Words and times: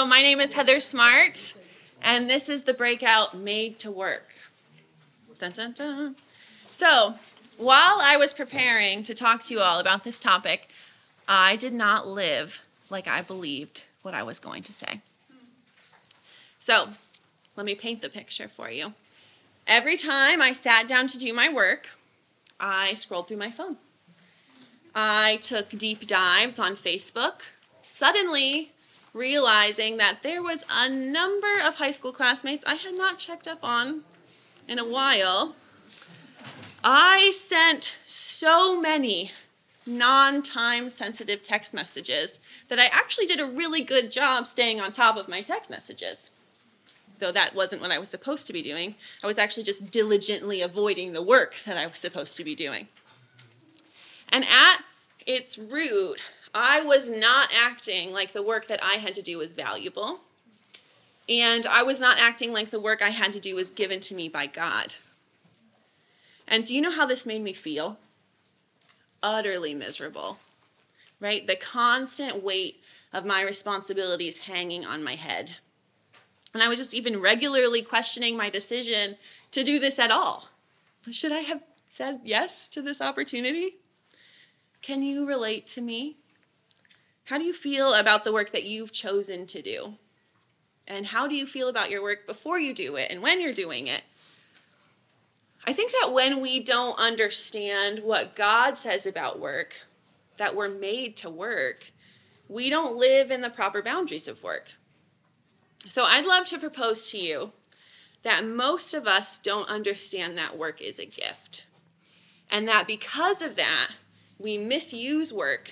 So, 0.00 0.06
my 0.06 0.22
name 0.22 0.40
is 0.40 0.54
Heather 0.54 0.80
Smartt, 0.80 1.54
and 2.00 2.30
this 2.30 2.48
is 2.48 2.64
the 2.64 2.72
breakout 2.72 3.36
Made 3.36 3.78
to 3.80 3.90
Work. 3.90 4.28
Dun, 5.36 5.52
dun, 5.52 5.72
dun. 5.72 6.16
So, 6.70 7.16
while 7.58 7.98
I 8.00 8.16
was 8.16 8.32
preparing 8.32 9.02
to 9.02 9.12
talk 9.12 9.42
to 9.42 9.52
you 9.52 9.60
all 9.60 9.78
about 9.78 10.04
this 10.04 10.18
topic, 10.18 10.70
I 11.28 11.54
did 11.54 11.74
not 11.74 12.08
live 12.08 12.60
like 12.88 13.06
I 13.06 13.20
believed 13.20 13.84
what 14.00 14.14
I 14.14 14.22
was 14.22 14.40
going 14.40 14.62
to 14.62 14.72
say. 14.72 15.02
So, 16.58 16.88
let 17.54 17.66
me 17.66 17.74
paint 17.74 18.00
the 18.00 18.08
picture 18.08 18.48
for 18.48 18.70
you. 18.70 18.94
Every 19.66 19.98
time 19.98 20.40
I 20.40 20.52
sat 20.52 20.88
down 20.88 21.08
to 21.08 21.18
do 21.18 21.34
my 21.34 21.52
work, 21.52 21.90
I 22.58 22.94
scrolled 22.94 23.28
through 23.28 23.36
my 23.36 23.50
phone. 23.50 23.76
I 24.94 25.36
took 25.42 25.68
deep 25.68 26.06
dives 26.06 26.58
on 26.58 26.74
Facebook, 26.74 27.50
suddenly 27.82 28.72
realizing 29.12 29.96
that 29.96 30.22
there 30.22 30.42
was 30.42 30.64
a 30.70 30.88
number 30.88 31.58
of 31.64 31.76
high 31.76 31.90
school 31.90 32.12
classmates 32.12 32.64
I 32.66 32.74
had 32.74 32.96
not 32.96 33.18
checked 33.18 33.48
up 33.48 33.60
on 33.62 34.02
in 34.68 34.78
a 34.78 34.84
while. 34.84 35.54
I 36.82 37.32
sent 37.34 37.98
so 38.04 38.80
many 38.80 39.32
non 39.86 40.42
time 40.42 40.88
sensitive 40.88 41.42
text 41.42 41.74
messages 41.74 42.40
that 42.68 42.78
I 42.78 42.86
actually 42.86 43.26
did 43.26 43.40
a 43.40 43.46
really 43.46 43.82
good 43.82 44.10
job 44.10 44.46
staying 44.46 44.80
on 44.80 44.92
top 44.92 45.16
of 45.16 45.28
my 45.28 45.42
text 45.42 45.70
messages. 45.70 46.30
Though 47.18 47.32
that 47.32 47.54
wasn't 47.54 47.82
what 47.82 47.90
I 47.90 47.98
was 47.98 48.08
supposed 48.08 48.46
to 48.46 48.52
be 48.52 48.62
doing, 48.62 48.94
I 49.22 49.26
was 49.26 49.36
actually 49.36 49.64
just 49.64 49.90
diligently 49.90 50.62
avoiding 50.62 51.12
the 51.12 51.22
work 51.22 51.54
that 51.66 51.76
I 51.76 51.86
was 51.86 51.98
supposed 51.98 52.36
to 52.38 52.44
be 52.44 52.54
doing. 52.54 52.88
And 54.30 54.44
at 54.44 54.84
its 55.26 55.58
root, 55.58 56.20
I 56.54 56.82
was 56.82 57.10
not 57.10 57.50
acting 57.56 58.12
like 58.12 58.32
the 58.32 58.42
work 58.42 58.66
that 58.68 58.82
I 58.82 58.94
had 58.94 59.14
to 59.14 59.22
do 59.22 59.38
was 59.38 59.52
valuable. 59.52 60.20
And 61.28 61.64
I 61.66 61.82
was 61.82 62.00
not 62.00 62.18
acting 62.18 62.52
like 62.52 62.70
the 62.70 62.80
work 62.80 63.02
I 63.02 63.10
had 63.10 63.32
to 63.34 63.40
do 63.40 63.54
was 63.54 63.70
given 63.70 64.00
to 64.00 64.14
me 64.14 64.28
by 64.28 64.46
God. 64.46 64.94
And 66.48 66.66
do 66.66 66.74
you 66.74 66.80
know 66.80 66.90
how 66.90 67.06
this 67.06 67.24
made 67.24 67.42
me 67.42 67.52
feel? 67.52 67.98
Utterly 69.22 69.74
miserable, 69.74 70.38
right? 71.20 71.46
The 71.46 71.54
constant 71.54 72.42
weight 72.42 72.80
of 73.12 73.24
my 73.24 73.42
responsibilities 73.42 74.38
hanging 74.38 74.84
on 74.84 75.04
my 75.04 75.14
head. 75.14 75.52
And 76.52 76.62
I 76.62 76.68
was 76.68 76.78
just 76.78 76.94
even 76.94 77.20
regularly 77.20 77.82
questioning 77.82 78.36
my 78.36 78.50
decision 78.50 79.16
to 79.52 79.62
do 79.62 79.78
this 79.78 79.98
at 80.00 80.10
all. 80.10 80.48
Should 81.10 81.32
I 81.32 81.40
have 81.40 81.62
said 81.86 82.20
yes 82.24 82.68
to 82.70 82.82
this 82.82 83.00
opportunity? 83.00 83.76
Can 84.82 85.02
you 85.02 85.26
relate 85.26 85.66
to 85.68 85.80
me? 85.80 86.16
How 87.30 87.38
do 87.38 87.44
you 87.44 87.52
feel 87.52 87.94
about 87.94 88.24
the 88.24 88.32
work 88.32 88.50
that 88.50 88.64
you've 88.64 88.90
chosen 88.90 89.46
to 89.46 89.62
do? 89.62 89.94
And 90.88 91.06
how 91.06 91.28
do 91.28 91.36
you 91.36 91.46
feel 91.46 91.68
about 91.68 91.88
your 91.88 92.02
work 92.02 92.26
before 92.26 92.58
you 92.58 92.74
do 92.74 92.96
it 92.96 93.06
and 93.08 93.22
when 93.22 93.40
you're 93.40 93.52
doing 93.52 93.86
it? 93.86 94.02
I 95.64 95.72
think 95.72 95.92
that 95.92 96.12
when 96.12 96.40
we 96.40 96.58
don't 96.58 96.98
understand 96.98 98.00
what 98.00 98.34
God 98.34 98.76
says 98.76 99.06
about 99.06 99.38
work, 99.38 99.86
that 100.38 100.56
we're 100.56 100.68
made 100.68 101.16
to 101.18 101.30
work, 101.30 101.92
we 102.48 102.68
don't 102.68 102.96
live 102.96 103.30
in 103.30 103.42
the 103.42 103.48
proper 103.48 103.80
boundaries 103.80 104.26
of 104.26 104.42
work. 104.42 104.72
So 105.86 106.06
I'd 106.06 106.26
love 106.26 106.48
to 106.48 106.58
propose 106.58 107.12
to 107.12 107.18
you 107.18 107.52
that 108.24 108.44
most 108.44 108.92
of 108.92 109.06
us 109.06 109.38
don't 109.38 109.70
understand 109.70 110.36
that 110.36 110.58
work 110.58 110.82
is 110.82 110.98
a 110.98 111.06
gift. 111.06 111.62
And 112.50 112.66
that 112.66 112.88
because 112.88 113.40
of 113.40 113.54
that, 113.54 113.92
we 114.36 114.58
misuse 114.58 115.32
work 115.32 115.70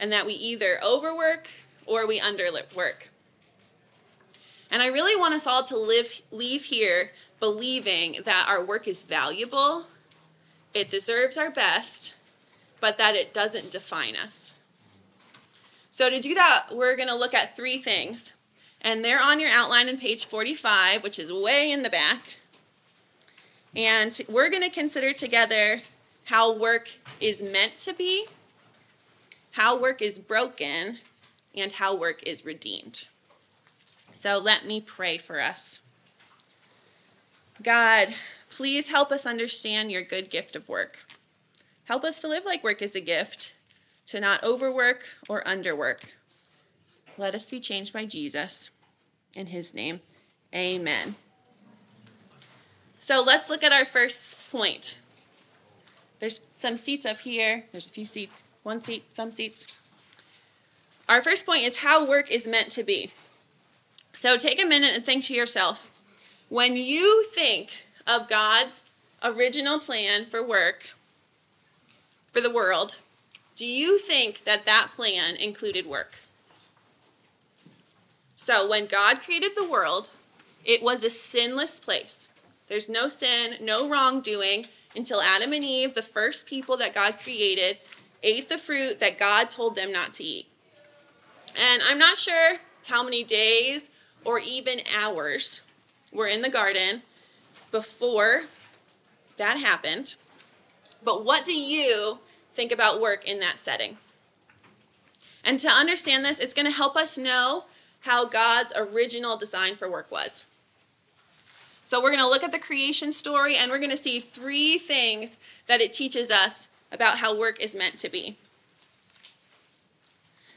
and 0.00 0.10
that 0.12 0.26
we 0.26 0.32
either 0.32 0.80
overwork 0.82 1.48
or 1.86 2.06
we 2.06 2.18
underwork. 2.18 3.08
And 4.70 4.82
I 4.82 4.88
really 4.88 5.14
want 5.14 5.34
us 5.34 5.46
all 5.46 5.62
to 5.64 5.76
live, 5.76 6.22
leave 6.32 6.64
here 6.64 7.10
believing 7.38 8.18
that 8.24 8.46
our 8.48 8.62
work 8.62 8.88
is 8.88 9.04
valuable, 9.04 9.86
it 10.74 10.90
deserves 10.90 11.36
our 11.36 11.50
best, 11.50 12.14
but 12.80 12.98
that 12.98 13.14
it 13.14 13.34
doesn't 13.34 13.70
define 13.70 14.16
us. 14.16 14.54
So, 15.90 16.08
to 16.08 16.20
do 16.20 16.34
that, 16.34 16.68
we're 16.72 16.96
going 16.96 17.08
to 17.08 17.14
look 17.14 17.34
at 17.34 17.56
three 17.56 17.78
things. 17.78 18.32
And 18.80 19.04
they're 19.04 19.20
on 19.20 19.40
your 19.40 19.50
outline 19.50 19.88
on 19.88 19.98
page 19.98 20.24
45, 20.24 21.02
which 21.02 21.18
is 21.18 21.32
way 21.32 21.70
in 21.70 21.82
the 21.82 21.90
back. 21.90 22.36
And 23.76 24.18
we're 24.28 24.48
going 24.48 24.62
to 24.62 24.70
consider 24.70 25.12
together 25.12 25.82
how 26.26 26.52
work 26.52 26.92
is 27.20 27.42
meant 27.42 27.76
to 27.78 27.92
be, 27.92 28.26
how 29.52 29.78
work 29.78 30.00
is 30.00 30.18
broken, 30.18 30.98
and 31.54 31.72
how 31.72 31.94
work 31.94 32.22
is 32.24 32.44
redeemed. 32.44 33.08
So 34.12 34.38
let 34.38 34.66
me 34.66 34.80
pray 34.80 35.18
for 35.18 35.40
us. 35.40 35.80
God, 37.62 38.14
please 38.48 38.88
help 38.88 39.12
us 39.12 39.26
understand 39.26 39.92
your 39.92 40.02
good 40.02 40.30
gift 40.30 40.56
of 40.56 40.68
work. 40.68 41.00
Help 41.84 42.04
us 42.04 42.20
to 42.20 42.28
live 42.28 42.44
like 42.44 42.64
work 42.64 42.80
is 42.80 42.94
a 42.94 43.00
gift, 43.00 43.54
to 44.06 44.20
not 44.20 44.42
overwork 44.42 45.04
or 45.28 45.42
underwork. 45.44 46.00
Let 47.18 47.34
us 47.34 47.50
be 47.50 47.60
changed 47.60 47.92
by 47.92 48.06
Jesus. 48.06 48.70
In 49.34 49.48
his 49.48 49.74
name, 49.74 50.00
amen. 50.54 51.16
So 52.98 53.22
let's 53.22 53.50
look 53.50 53.62
at 53.62 53.72
our 53.72 53.84
first 53.84 54.36
point. 54.50 54.98
There's 56.18 56.40
some 56.54 56.76
seats 56.76 57.06
up 57.06 57.18
here, 57.18 57.64
there's 57.72 57.86
a 57.86 57.90
few 57.90 58.06
seats, 58.06 58.42
one 58.62 58.82
seat, 58.82 59.04
some 59.12 59.30
seats. 59.30 59.66
Our 61.08 61.22
first 61.22 61.46
point 61.46 61.64
is 61.64 61.78
how 61.78 62.06
work 62.06 62.30
is 62.30 62.46
meant 62.46 62.70
to 62.72 62.82
be. 62.82 63.10
So 64.12 64.36
take 64.36 64.62
a 64.62 64.66
minute 64.66 64.94
and 64.94 65.04
think 65.04 65.24
to 65.24 65.34
yourself 65.34 65.90
when 66.48 66.76
you 66.76 67.24
think 67.24 67.84
of 68.06 68.28
God's 68.28 68.82
original 69.22 69.78
plan 69.78 70.24
for 70.24 70.42
work, 70.42 70.90
for 72.32 72.40
the 72.40 72.50
world, 72.50 72.96
do 73.54 73.66
you 73.66 73.98
think 73.98 74.44
that 74.44 74.64
that 74.64 74.90
plan 74.96 75.36
included 75.36 75.86
work? 75.86 76.14
So 78.36 78.68
when 78.68 78.86
God 78.86 79.20
created 79.20 79.52
the 79.54 79.68
world, 79.68 80.10
it 80.64 80.82
was 80.82 81.04
a 81.04 81.10
sinless 81.10 81.78
place. 81.78 82.28
There's 82.68 82.88
no 82.88 83.08
sin, 83.08 83.56
no 83.60 83.88
wrongdoing 83.88 84.66
until 84.96 85.20
Adam 85.20 85.52
and 85.52 85.64
Eve, 85.64 85.94
the 85.94 86.02
first 86.02 86.46
people 86.46 86.76
that 86.78 86.94
God 86.94 87.18
created, 87.22 87.78
ate 88.22 88.48
the 88.48 88.58
fruit 88.58 88.98
that 88.98 89.18
God 89.18 89.50
told 89.50 89.74
them 89.74 89.92
not 89.92 90.12
to 90.14 90.24
eat. 90.24 90.46
And 91.58 91.82
I'm 91.82 91.98
not 91.98 92.18
sure 92.18 92.56
how 92.86 93.02
many 93.02 93.24
days 93.24 93.90
or 94.24 94.38
even 94.38 94.80
hours 94.96 95.62
were 96.12 96.26
in 96.26 96.42
the 96.42 96.50
garden 96.50 97.02
before 97.70 98.42
that 99.36 99.58
happened. 99.58 100.16
But 101.02 101.24
what 101.24 101.44
do 101.44 101.52
you 101.52 102.18
think 102.52 102.72
about 102.72 103.00
work 103.00 103.26
in 103.26 103.40
that 103.40 103.58
setting? 103.58 103.96
And 105.44 105.58
to 105.60 105.68
understand 105.68 106.24
this, 106.24 106.38
it's 106.38 106.54
going 106.54 106.66
to 106.66 106.72
help 106.72 106.96
us 106.96 107.16
know 107.16 107.64
how 108.00 108.26
God's 108.26 108.72
original 108.76 109.36
design 109.36 109.76
for 109.76 109.90
work 109.90 110.10
was. 110.10 110.44
So, 111.84 112.00
we're 112.00 112.10
going 112.10 112.22
to 112.22 112.28
look 112.28 112.44
at 112.44 112.52
the 112.52 112.58
creation 112.58 113.10
story 113.10 113.56
and 113.56 113.70
we're 113.70 113.78
going 113.78 113.90
to 113.90 113.96
see 113.96 114.20
three 114.20 114.78
things 114.78 115.38
that 115.66 115.80
it 115.80 115.92
teaches 115.92 116.30
us 116.30 116.68
about 116.92 117.18
how 117.18 117.36
work 117.36 117.60
is 117.60 117.74
meant 117.74 117.98
to 117.98 118.08
be. 118.08 118.36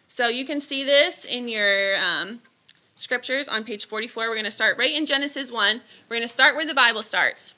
So, 0.07 0.27
you 0.27 0.45
can 0.45 0.59
see 0.59 0.83
this 0.83 1.25
in 1.25 1.47
your 1.47 1.95
um, 1.97 2.41
scriptures 2.95 3.47
on 3.47 3.63
page 3.63 3.85
44. 3.85 4.27
We're 4.27 4.35
going 4.35 4.45
to 4.45 4.51
start 4.51 4.77
right 4.77 4.93
in 4.93 5.05
Genesis 5.05 5.51
1. 5.51 5.81
We're 6.07 6.15
going 6.15 6.27
to 6.27 6.27
start 6.27 6.55
where 6.55 6.65
the 6.65 6.73
Bible 6.73 7.03
starts. 7.03 7.53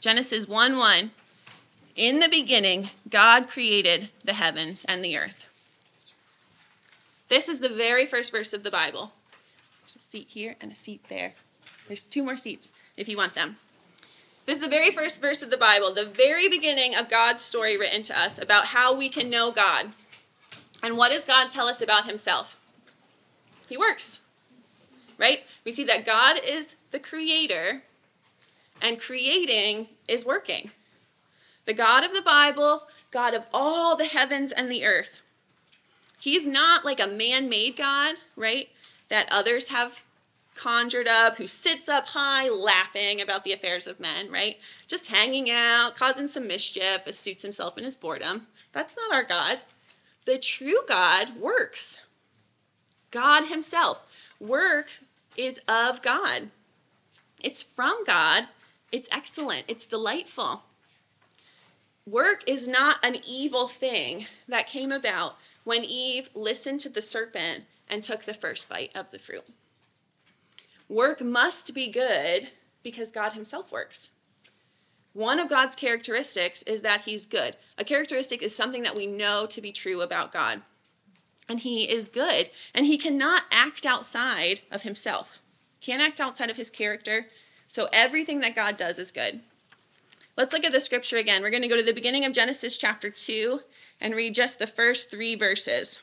Genesis 0.00 0.48
1 0.48 0.76
1. 0.76 1.10
In 1.96 2.20
the 2.20 2.28
beginning, 2.28 2.90
God 3.08 3.48
created 3.48 4.10
the 4.24 4.32
heavens 4.32 4.84
and 4.86 5.04
the 5.04 5.18
earth. 5.18 5.46
This 7.28 7.48
is 7.48 7.60
the 7.60 7.68
very 7.68 8.06
first 8.06 8.32
verse 8.32 8.52
of 8.52 8.62
the 8.62 8.70
Bible. 8.70 9.12
There's 9.82 9.96
a 9.96 10.00
seat 10.00 10.28
here 10.30 10.56
and 10.60 10.72
a 10.72 10.74
seat 10.74 11.04
there. 11.08 11.34
There's 11.86 12.02
two 12.02 12.22
more 12.22 12.36
seats 12.36 12.70
if 12.96 13.08
you 13.08 13.16
want 13.16 13.34
them. 13.34 13.56
This 14.50 14.56
is 14.56 14.64
the 14.64 14.68
very 14.68 14.90
first 14.90 15.20
verse 15.20 15.42
of 15.42 15.50
the 15.50 15.56
Bible, 15.56 15.94
the 15.94 16.04
very 16.04 16.48
beginning 16.48 16.96
of 16.96 17.08
God's 17.08 17.40
story 17.40 17.78
written 17.78 18.02
to 18.02 18.18
us 18.18 18.36
about 18.36 18.64
how 18.64 18.92
we 18.92 19.08
can 19.08 19.30
know 19.30 19.52
God. 19.52 19.92
And 20.82 20.96
what 20.96 21.12
does 21.12 21.24
God 21.24 21.50
tell 21.50 21.68
us 21.68 21.80
about 21.80 22.04
himself? 22.04 22.58
He 23.68 23.76
works, 23.76 24.22
right? 25.16 25.44
We 25.64 25.70
see 25.70 25.84
that 25.84 26.04
God 26.04 26.40
is 26.44 26.74
the 26.90 26.98
creator, 26.98 27.84
and 28.82 29.00
creating 29.00 29.86
is 30.08 30.26
working. 30.26 30.72
The 31.64 31.72
God 31.72 32.02
of 32.02 32.12
the 32.12 32.20
Bible, 32.20 32.88
God 33.12 33.34
of 33.34 33.46
all 33.54 33.94
the 33.94 34.06
heavens 34.06 34.50
and 34.50 34.68
the 34.68 34.84
earth. 34.84 35.22
He's 36.20 36.48
not 36.48 36.84
like 36.84 36.98
a 36.98 37.06
man 37.06 37.48
made 37.48 37.76
God, 37.76 38.16
right? 38.34 38.68
That 39.10 39.28
others 39.30 39.68
have 39.68 40.02
conjured 40.54 41.08
up, 41.08 41.36
who 41.36 41.46
sits 41.46 41.88
up 41.88 42.08
high 42.08 42.48
laughing 42.48 43.20
about 43.20 43.44
the 43.44 43.52
affairs 43.52 43.86
of 43.86 44.00
men, 44.00 44.30
right? 44.30 44.58
Just 44.86 45.10
hanging 45.10 45.50
out, 45.50 45.94
causing 45.94 46.26
some 46.26 46.46
mischief, 46.46 47.06
as 47.06 47.18
suits 47.18 47.42
himself 47.42 47.78
in 47.78 47.84
his 47.84 47.96
boredom. 47.96 48.46
That's 48.72 48.96
not 48.96 49.12
our 49.12 49.24
God. 49.24 49.60
The 50.26 50.38
true 50.38 50.80
God 50.86 51.36
works. 51.36 52.00
God 53.10 53.46
Himself. 53.46 54.02
Work 54.38 55.00
is 55.36 55.60
of 55.68 56.02
God, 56.02 56.50
it's 57.42 57.62
from 57.62 58.04
God, 58.04 58.48
it's 58.90 59.08
excellent, 59.12 59.64
it's 59.68 59.86
delightful. 59.86 60.62
Work 62.06 62.42
is 62.46 62.66
not 62.66 63.04
an 63.04 63.18
evil 63.26 63.68
thing 63.68 64.26
that 64.48 64.66
came 64.66 64.90
about 64.90 65.36
when 65.64 65.84
Eve 65.84 66.30
listened 66.34 66.80
to 66.80 66.88
the 66.88 67.02
serpent 67.02 67.64
and 67.88 68.02
took 68.02 68.24
the 68.24 68.34
first 68.34 68.68
bite 68.68 68.90
of 68.94 69.10
the 69.10 69.18
fruit. 69.18 69.50
Work 70.90 71.22
must 71.22 71.72
be 71.72 71.86
good 71.86 72.48
because 72.82 73.12
God 73.12 73.34
Himself 73.34 73.70
works. 73.70 74.10
One 75.12 75.38
of 75.38 75.48
God's 75.48 75.76
characteristics 75.76 76.64
is 76.64 76.82
that 76.82 77.02
He's 77.02 77.26
good. 77.26 77.56
A 77.78 77.84
characteristic 77.84 78.42
is 78.42 78.56
something 78.56 78.82
that 78.82 78.96
we 78.96 79.06
know 79.06 79.46
to 79.46 79.60
be 79.60 79.70
true 79.70 80.00
about 80.00 80.32
God. 80.32 80.62
And 81.48 81.60
He 81.60 81.88
is 81.88 82.08
good, 82.08 82.50
and 82.74 82.86
He 82.86 82.98
cannot 82.98 83.44
act 83.52 83.86
outside 83.86 84.62
of 84.72 84.82
Himself, 84.82 85.40
can't 85.80 86.02
act 86.02 86.20
outside 86.20 86.50
of 86.50 86.56
His 86.56 86.70
character. 86.70 87.28
So 87.68 87.88
everything 87.92 88.40
that 88.40 88.56
God 88.56 88.76
does 88.76 88.98
is 88.98 89.12
good. 89.12 89.42
Let's 90.36 90.52
look 90.52 90.64
at 90.64 90.72
the 90.72 90.80
scripture 90.80 91.18
again. 91.18 91.40
We're 91.40 91.50
going 91.50 91.62
to 91.62 91.68
go 91.68 91.76
to 91.76 91.84
the 91.84 91.92
beginning 91.92 92.24
of 92.24 92.32
Genesis 92.32 92.76
chapter 92.76 93.10
2 93.10 93.60
and 94.00 94.16
read 94.16 94.34
just 94.34 94.58
the 94.58 94.66
first 94.66 95.08
three 95.08 95.36
verses. 95.36 96.02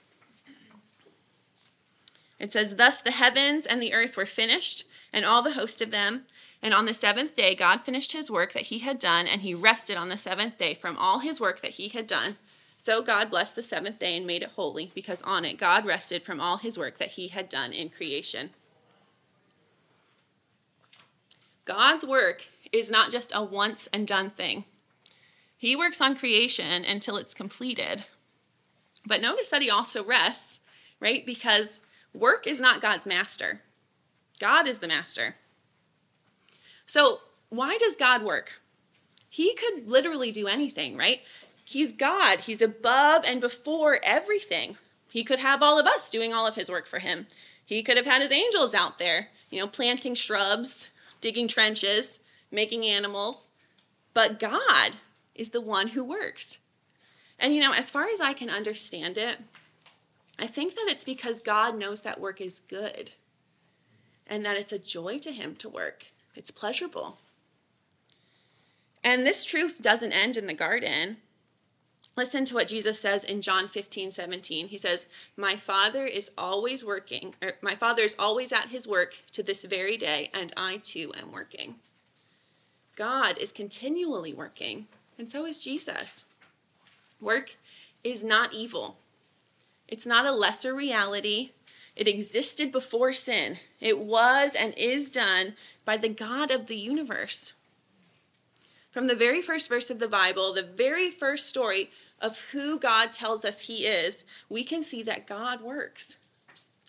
It 2.39 2.53
says, 2.53 2.75
Thus 2.75 3.01
the 3.01 3.11
heavens 3.11 3.65
and 3.65 3.81
the 3.81 3.93
earth 3.93 4.15
were 4.15 4.25
finished, 4.25 4.85
and 5.11 5.25
all 5.25 5.41
the 5.41 5.53
host 5.53 5.81
of 5.81 5.91
them. 5.91 6.23
And 6.61 6.73
on 6.73 6.85
the 6.85 6.93
seventh 6.93 7.35
day, 7.35 7.55
God 7.55 7.81
finished 7.81 8.13
his 8.13 8.31
work 8.31 8.53
that 8.53 8.63
he 8.63 8.79
had 8.79 8.99
done, 8.99 9.27
and 9.27 9.41
he 9.41 9.53
rested 9.53 9.97
on 9.97 10.09
the 10.09 10.17
seventh 10.17 10.57
day 10.57 10.73
from 10.73 10.97
all 10.97 11.19
his 11.19 11.39
work 11.39 11.61
that 11.61 11.71
he 11.71 11.87
had 11.87 12.07
done. 12.07 12.37
So 12.77 13.01
God 13.01 13.29
blessed 13.29 13.55
the 13.55 13.61
seventh 13.61 13.99
day 13.99 14.15
and 14.15 14.25
made 14.25 14.43
it 14.43 14.51
holy, 14.55 14.91
because 14.95 15.21
on 15.23 15.45
it 15.45 15.57
God 15.57 15.85
rested 15.85 16.23
from 16.23 16.39
all 16.39 16.57
his 16.57 16.77
work 16.77 16.97
that 16.99 17.11
he 17.11 17.27
had 17.27 17.49
done 17.49 17.73
in 17.73 17.89
creation. 17.89 18.51
God's 21.65 22.05
work 22.05 22.47
is 22.71 22.89
not 22.89 23.11
just 23.11 23.31
a 23.35 23.43
once 23.43 23.89
and 23.91 24.07
done 24.07 24.29
thing. 24.29 24.63
He 25.57 25.75
works 25.75 25.99
on 25.99 26.15
creation 26.15 26.85
until 26.85 27.17
it's 27.17 27.33
completed. 27.33 28.05
But 29.05 29.21
notice 29.21 29.49
that 29.49 29.61
he 29.61 29.69
also 29.69 30.03
rests, 30.03 30.59
right? 30.99 31.25
Because 31.25 31.81
Work 32.17 32.47
is 32.47 32.59
not 32.59 32.81
God's 32.81 33.05
master, 33.05 33.61
God 34.39 34.67
is 34.67 34.79
the 34.79 34.87
master. 34.87 35.35
So, 36.85 37.19
why 37.49 37.77
does 37.77 37.95
God 37.95 38.23
work? 38.23 38.61
He 39.29 39.53
could 39.53 39.87
literally 39.87 40.31
do 40.31 40.47
anything, 40.47 40.97
right? 40.97 41.21
He's 41.63 41.93
God, 41.93 42.41
He's 42.41 42.61
above 42.61 43.23
and 43.25 43.41
before 43.41 43.99
everything. 44.03 44.77
He 45.09 45.23
could 45.23 45.39
have 45.39 45.61
all 45.61 45.79
of 45.79 45.85
us 45.85 46.09
doing 46.09 46.33
all 46.33 46.47
of 46.47 46.55
His 46.55 46.71
work 46.71 46.85
for 46.85 46.99
Him. 46.99 47.27
He 47.63 47.83
could 47.83 47.97
have 47.97 48.05
had 48.05 48.21
His 48.21 48.31
angels 48.31 48.73
out 48.73 48.99
there, 48.99 49.29
you 49.49 49.59
know, 49.59 49.67
planting 49.67 50.15
shrubs, 50.15 50.89
digging 51.21 51.47
trenches, 51.47 52.19
making 52.51 52.85
animals. 52.85 53.49
But 54.13 54.39
God 54.39 54.95
is 55.35 55.49
the 55.49 55.61
one 55.61 55.89
who 55.89 56.03
works. 56.03 56.59
And, 57.37 57.53
you 57.53 57.61
know, 57.61 57.73
as 57.73 57.91
far 57.91 58.05
as 58.05 58.21
I 58.21 58.33
can 58.33 58.49
understand 58.49 59.17
it, 59.17 59.37
I 60.39 60.47
think 60.47 60.75
that 60.75 60.87
it's 60.87 61.03
because 61.03 61.41
God 61.41 61.77
knows 61.77 62.01
that 62.01 62.19
work 62.19 62.39
is 62.39 62.59
good 62.59 63.11
and 64.27 64.45
that 64.45 64.57
it's 64.57 64.73
a 64.73 64.79
joy 64.79 65.19
to 65.19 65.31
Him 65.31 65.55
to 65.57 65.69
work. 65.69 66.05
It's 66.35 66.51
pleasurable. 66.51 67.17
And 69.03 69.25
this 69.25 69.43
truth 69.43 69.81
doesn't 69.81 70.11
end 70.11 70.37
in 70.37 70.47
the 70.47 70.53
garden. 70.53 71.17
Listen 72.15 72.45
to 72.45 72.55
what 72.55 72.67
Jesus 72.67 72.99
says 72.99 73.23
in 73.23 73.41
John 73.41 73.67
15, 73.67 74.11
17. 74.11 74.67
He 74.69 74.77
says, 74.77 75.05
My 75.37 75.55
Father 75.55 76.05
is 76.05 76.31
always 76.37 76.83
working, 76.83 77.35
or 77.41 77.53
my 77.61 77.75
Father 77.75 78.01
is 78.01 78.15
always 78.17 78.51
at 78.51 78.69
his 78.69 78.87
work 78.87 79.19
to 79.33 79.43
this 79.43 79.63
very 79.63 79.97
day, 79.97 80.31
and 80.33 80.51
I 80.57 80.77
too 80.77 81.13
am 81.19 81.31
working. 81.31 81.75
God 82.95 83.37
is 83.37 83.51
continually 83.51 84.33
working, 84.33 84.87
and 85.19 85.29
so 85.29 85.45
is 85.45 85.63
Jesus. 85.63 86.25
Work 87.21 87.55
is 88.03 88.23
not 88.23 88.53
evil. 88.53 88.97
It's 89.87 90.05
not 90.05 90.25
a 90.25 90.31
lesser 90.31 90.75
reality. 90.75 91.51
It 91.95 92.07
existed 92.07 92.71
before 92.71 93.13
sin. 93.13 93.57
It 93.79 93.99
was 93.99 94.53
and 94.53 94.73
is 94.77 95.09
done 95.09 95.55
by 95.85 95.97
the 95.97 96.09
God 96.09 96.51
of 96.51 96.67
the 96.67 96.75
universe. 96.75 97.53
From 98.91 99.07
the 99.07 99.15
very 99.15 99.41
first 99.41 99.69
verse 99.69 99.89
of 99.89 99.99
the 99.99 100.07
Bible, 100.07 100.53
the 100.53 100.63
very 100.63 101.09
first 101.09 101.47
story 101.47 101.89
of 102.19 102.49
who 102.51 102.79
God 102.79 103.11
tells 103.11 103.45
us 103.45 103.61
He 103.61 103.85
is, 103.85 104.25
we 104.49 104.63
can 104.63 104.83
see 104.83 105.03
that 105.03 105.27
God 105.27 105.61
works. 105.61 106.17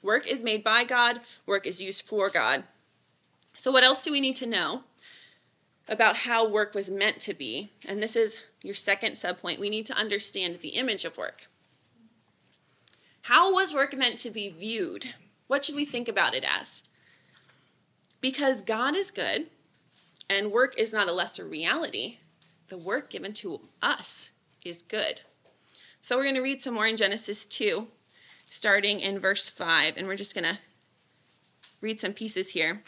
Work 0.03 0.27
is 0.27 0.43
made 0.43 0.65
by 0.65 0.85
God, 0.85 1.21
work 1.45 1.67
is 1.67 1.83
used 1.83 2.07
for 2.07 2.31
God. 2.31 2.65
So, 3.55 3.73
what 3.73 3.85
else 3.85 4.03
do 4.03 4.13
we 4.13 4.21
need 4.21 4.37
to 4.37 4.47
know 4.47 4.85
about 5.89 6.19
how 6.19 6.49
work 6.49 6.75
was 6.75 6.89
meant 6.89 7.21
to 7.21 7.35
be? 7.35 7.73
And 7.87 8.03
this 8.03 8.15
is 8.15 8.41
your 8.63 8.75
second 8.75 9.13
subpoint. 9.13 9.59
We 9.59 9.71
need 9.71 9.87
to 9.87 9.99
understand 9.99 10.57
the 10.57 10.71
image 10.71 11.05
of 11.05 11.19
work. 11.19 11.49
How 13.29 13.53
was 13.53 13.75
work 13.75 13.95
meant 13.95 14.17
to 14.19 14.31
be 14.31 14.49
viewed? 14.49 15.13
What 15.49 15.63
should 15.63 15.75
we 15.75 15.85
think 15.85 16.09
about 16.09 16.35
it 16.35 16.47
as? 16.49 16.83
Because 18.23 18.63
God 18.63 18.97
is 18.97 19.11
good 19.11 19.49
and 20.31 20.51
work 20.51 20.75
is 20.79 20.95
not 20.95 21.11
a 21.11 21.13
lesser 21.13 21.45
reality, 21.45 22.21
the 22.71 22.79
work 22.79 23.11
given 23.11 23.35
to 23.35 23.69
us 23.83 24.31
is 24.65 24.81
good. 24.81 25.21
So 26.01 26.17
we're 26.17 26.23
going 26.23 26.37
to 26.37 26.41
read 26.41 26.63
some 26.63 26.73
more 26.73 26.87
in 26.87 26.97
Genesis 26.97 27.45
2, 27.45 27.89
starting 28.47 28.99
in 28.99 29.19
verse 29.19 29.47
5, 29.47 29.99
and 29.99 30.07
we're 30.07 30.17
just 30.17 30.35
going 30.35 30.45
to 30.45 30.61
read 31.83 32.01
some 32.01 32.15
pieces 32.15 32.53
here. 32.53 32.83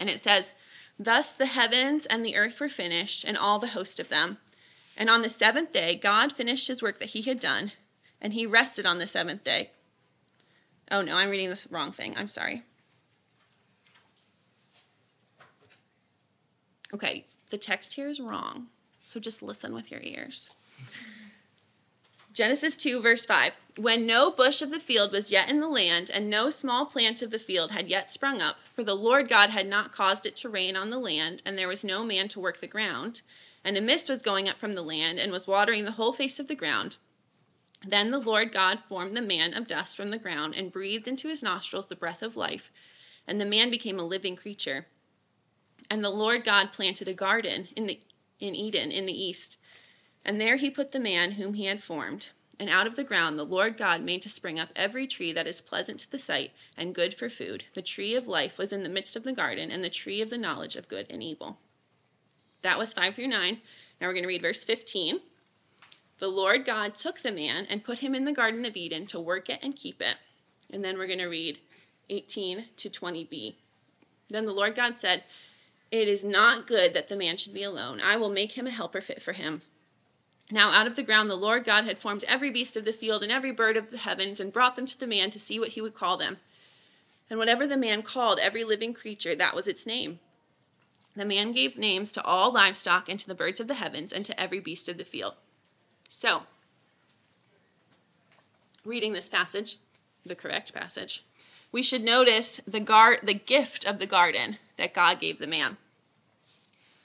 And 0.00 0.10
it 0.10 0.18
says, 0.18 0.52
Thus 0.98 1.30
the 1.30 1.46
heavens 1.46 2.06
and 2.06 2.26
the 2.26 2.36
earth 2.36 2.58
were 2.58 2.68
finished, 2.68 3.22
and 3.22 3.38
all 3.38 3.60
the 3.60 3.68
host 3.68 4.00
of 4.00 4.08
them. 4.08 4.38
And 4.96 5.08
on 5.08 5.22
the 5.22 5.28
seventh 5.28 5.70
day, 5.70 5.94
God 5.94 6.32
finished 6.32 6.66
his 6.66 6.82
work 6.82 6.98
that 6.98 7.10
he 7.10 7.22
had 7.22 7.38
done 7.38 7.70
and 8.20 8.32
he 8.32 8.46
rested 8.46 8.86
on 8.86 8.98
the 8.98 9.06
seventh 9.06 9.44
day. 9.44 9.70
Oh 10.90 11.02
no, 11.02 11.16
I'm 11.16 11.30
reading 11.30 11.50
this 11.50 11.66
wrong 11.70 11.92
thing. 11.92 12.14
I'm 12.16 12.28
sorry. 12.28 12.62
Okay, 16.92 17.26
the 17.50 17.58
text 17.58 17.94
here 17.94 18.08
is 18.08 18.20
wrong, 18.20 18.68
so 19.02 19.20
just 19.20 19.42
listen 19.42 19.74
with 19.74 19.90
your 19.90 20.00
ears. 20.02 20.50
Genesis 22.32 22.76
2, 22.76 23.02
verse 23.02 23.26
5. 23.26 23.52
When 23.78 24.06
no 24.06 24.30
bush 24.30 24.62
of 24.62 24.70
the 24.70 24.78
field 24.78 25.12
was 25.12 25.32
yet 25.32 25.50
in 25.50 25.60
the 25.60 25.68
land, 25.68 26.08
and 26.08 26.30
no 26.30 26.50
small 26.50 26.86
plant 26.86 27.20
of 27.20 27.30
the 27.30 27.38
field 27.38 27.72
had 27.72 27.88
yet 27.88 28.10
sprung 28.10 28.40
up, 28.40 28.58
for 28.72 28.84
the 28.84 28.94
Lord 28.94 29.28
God 29.28 29.50
had 29.50 29.66
not 29.66 29.92
caused 29.92 30.24
it 30.24 30.36
to 30.36 30.48
rain 30.48 30.76
on 30.76 30.90
the 30.90 31.00
land, 31.00 31.42
and 31.44 31.58
there 31.58 31.68
was 31.68 31.84
no 31.84 32.04
man 32.04 32.28
to 32.28 32.40
work 32.40 32.60
the 32.60 32.68
ground, 32.68 33.22
and 33.64 33.76
a 33.76 33.80
mist 33.80 34.08
was 34.08 34.22
going 34.22 34.48
up 34.48 34.56
from 34.56 34.74
the 34.74 34.82
land, 34.82 35.18
and 35.18 35.32
was 35.32 35.48
watering 35.48 35.84
the 35.84 35.92
whole 35.92 36.12
face 36.12 36.38
of 36.38 36.46
the 36.46 36.54
ground, 36.54 36.96
then 37.86 38.10
the 38.10 38.18
Lord 38.18 38.52
God 38.52 38.80
formed 38.80 39.16
the 39.16 39.22
man 39.22 39.54
of 39.54 39.66
dust 39.66 39.96
from 39.96 40.10
the 40.10 40.18
ground 40.18 40.54
and 40.56 40.72
breathed 40.72 41.06
into 41.06 41.28
his 41.28 41.42
nostrils 41.42 41.86
the 41.86 41.96
breath 41.96 42.22
of 42.22 42.36
life, 42.36 42.72
and 43.26 43.40
the 43.40 43.46
man 43.46 43.70
became 43.70 43.98
a 43.98 44.04
living 44.04 44.36
creature. 44.36 44.86
And 45.90 46.04
the 46.04 46.10
Lord 46.10 46.44
God 46.44 46.72
planted 46.72 47.08
a 47.08 47.14
garden 47.14 47.68
in 47.76 47.86
the 47.86 48.00
in 48.40 48.54
Eden 48.54 48.92
in 48.92 49.06
the 49.06 49.20
east, 49.24 49.58
and 50.24 50.40
there 50.40 50.56
he 50.56 50.70
put 50.70 50.92
the 50.92 51.00
man 51.00 51.32
whom 51.32 51.54
he 51.54 51.66
had 51.66 51.82
formed. 51.82 52.30
And 52.60 52.68
out 52.68 52.88
of 52.88 52.96
the 52.96 53.04
ground 53.04 53.38
the 53.38 53.44
Lord 53.44 53.76
God 53.76 54.02
made 54.02 54.22
to 54.22 54.28
spring 54.28 54.58
up 54.58 54.70
every 54.74 55.06
tree 55.06 55.32
that 55.32 55.46
is 55.46 55.60
pleasant 55.60 56.00
to 56.00 56.10
the 56.10 56.18
sight 56.18 56.52
and 56.76 56.94
good 56.94 57.14
for 57.14 57.30
food. 57.30 57.64
The 57.74 57.82
tree 57.82 58.14
of 58.16 58.26
life 58.26 58.58
was 58.58 58.72
in 58.72 58.82
the 58.82 58.88
midst 58.88 59.16
of 59.16 59.22
the 59.22 59.32
garden, 59.32 59.70
and 59.70 59.84
the 59.84 59.90
tree 59.90 60.20
of 60.20 60.30
the 60.30 60.38
knowledge 60.38 60.74
of 60.74 60.88
good 60.88 61.06
and 61.08 61.22
evil. 61.22 61.58
That 62.62 62.78
was 62.78 62.92
5 62.92 63.14
through 63.14 63.28
9. 63.28 63.58
Now 64.00 64.06
we're 64.06 64.12
going 64.12 64.24
to 64.24 64.28
read 64.28 64.42
verse 64.42 64.64
15. 64.64 65.20
The 66.18 66.28
Lord 66.28 66.64
God 66.64 66.94
took 66.94 67.20
the 67.20 67.32
man 67.32 67.66
and 67.70 67.84
put 67.84 68.00
him 68.00 68.14
in 68.14 68.24
the 68.24 68.32
Garden 68.32 68.64
of 68.64 68.76
Eden 68.76 69.06
to 69.06 69.20
work 69.20 69.48
it 69.48 69.60
and 69.62 69.76
keep 69.76 70.02
it. 70.02 70.16
And 70.70 70.84
then 70.84 70.98
we're 70.98 71.06
going 71.06 71.18
to 71.20 71.26
read 71.26 71.60
18 72.10 72.66
to 72.76 72.90
20b. 72.90 73.54
Then 74.28 74.44
the 74.44 74.52
Lord 74.52 74.74
God 74.74 74.96
said, 74.96 75.24
It 75.90 76.08
is 76.08 76.24
not 76.24 76.66
good 76.66 76.92
that 76.94 77.08
the 77.08 77.16
man 77.16 77.36
should 77.36 77.54
be 77.54 77.62
alone. 77.62 78.00
I 78.02 78.16
will 78.16 78.30
make 78.30 78.52
him 78.52 78.66
a 78.66 78.72
helper 78.72 79.00
fit 79.00 79.22
for 79.22 79.32
him. 79.32 79.60
Now, 80.50 80.70
out 80.70 80.86
of 80.86 80.96
the 80.96 81.02
ground, 81.02 81.28
the 81.28 81.36
Lord 81.36 81.64
God 81.64 81.84
had 81.84 81.98
formed 81.98 82.24
every 82.24 82.50
beast 82.50 82.76
of 82.76 82.84
the 82.84 82.92
field 82.92 83.22
and 83.22 83.30
every 83.30 83.52
bird 83.52 83.76
of 83.76 83.90
the 83.90 83.98
heavens 83.98 84.40
and 84.40 84.52
brought 84.52 84.76
them 84.76 84.86
to 84.86 84.98
the 84.98 85.06
man 85.06 85.30
to 85.30 85.38
see 85.38 85.60
what 85.60 85.70
he 85.70 85.80
would 85.80 85.94
call 85.94 86.16
them. 86.16 86.38
And 87.30 87.38
whatever 87.38 87.66
the 87.66 87.76
man 87.76 88.02
called 88.02 88.38
every 88.38 88.64
living 88.64 88.94
creature, 88.94 89.34
that 89.34 89.54
was 89.54 89.68
its 89.68 89.86
name. 89.86 90.20
The 91.14 91.26
man 91.26 91.52
gave 91.52 91.76
names 91.76 92.12
to 92.12 92.24
all 92.24 92.52
livestock 92.52 93.08
and 93.08 93.18
to 93.18 93.26
the 93.26 93.34
birds 93.34 93.60
of 93.60 93.68
the 93.68 93.74
heavens 93.74 94.12
and 94.12 94.24
to 94.24 94.40
every 94.40 94.60
beast 94.60 94.88
of 94.88 94.96
the 94.96 95.04
field. 95.04 95.34
So, 96.08 96.42
reading 98.84 99.12
this 99.12 99.28
passage, 99.28 99.76
the 100.24 100.34
correct 100.34 100.72
passage, 100.72 101.24
we 101.70 101.82
should 101.82 102.02
notice 102.02 102.60
the 102.66 102.80
guard 102.80 103.20
the 103.22 103.34
gift 103.34 103.84
of 103.86 103.98
the 103.98 104.06
garden 104.06 104.58
that 104.76 104.94
God 104.94 105.20
gave 105.20 105.38
the 105.38 105.46
man. 105.46 105.76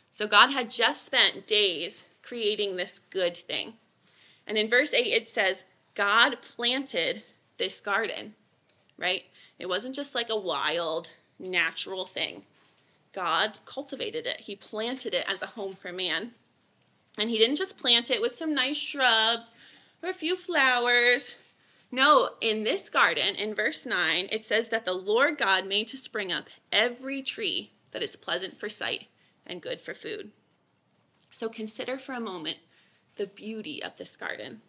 So 0.09 0.27
God 0.27 0.51
had 0.51 0.69
just 0.69 1.05
spent 1.05 1.47
days 1.47 2.05
creating 2.21 2.75
this 2.75 2.99
good 3.09 3.35
thing. 3.35 3.73
And 4.45 4.57
in 4.57 4.69
verse 4.69 4.93
8 4.93 5.07
it 5.07 5.29
says, 5.29 5.63
God 5.95 6.37
planted 6.41 7.23
this 7.57 7.81
garden. 7.81 8.35
right? 8.97 9.23
It 9.59 9.67
wasn't 9.67 9.95
just 9.95 10.15
like 10.15 10.29
a 10.29 10.39
wild, 10.39 11.09
natural 11.39 12.05
thing. 12.05 12.43
God 13.11 13.59
cultivated 13.65 14.25
it, 14.25 14.41
He 14.41 14.55
planted 14.55 15.13
it 15.13 15.25
as 15.27 15.41
a 15.41 15.47
home 15.47 15.73
for 15.73 15.91
man. 15.91 16.31
And 17.17 17.29
He 17.29 17.37
didn't 17.37 17.57
just 17.57 17.77
plant 17.77 18.09
it 18.09 18.21
with 18.21 18.35
some 18.35 18.53
nice 18.53 18.77
shrubs 18.77 19.55
or 20.01 20.09
a 20.09 20.13
few 20.13 20.35
flowers. 20.35 21.35
No, 21.91 22.31
in 22.41 22.63
this 22.63 22.89
garden, 22.89 23.35
in 23.35 23.53
verse 23.53 23.85
9, 23.85 24.27
it 24.31 24.43
says 24.43 24.69
that 24.69 24.85
the 24.85 24.93
Lord 24.93 25.37
God 25.37 25.67
made 25.67 25.87
to 25.89 25.97
spring 25.97 26.31
up 26.31 26.45
every 26.71 27.21
tree 27.21 27.71
that 27.91 28.01
is 28.01 28.15
pleasant 28.15 28.57
for 28.57 28.67
sight 28.67 29.07
and 29.45 29.61
good 29.61 29.79
for 29.79 29.93
food. 29.93 30.31
So 31.29 31.49
consider 31.49 31.97
for 31.97 32.13
a 32.13 32.19
moment 32.19 32.57
the 33.15 33.27
beauty 33.27 33.81
of 33.81 33.97
this 33.97 34.17
garden. 34.17 34.61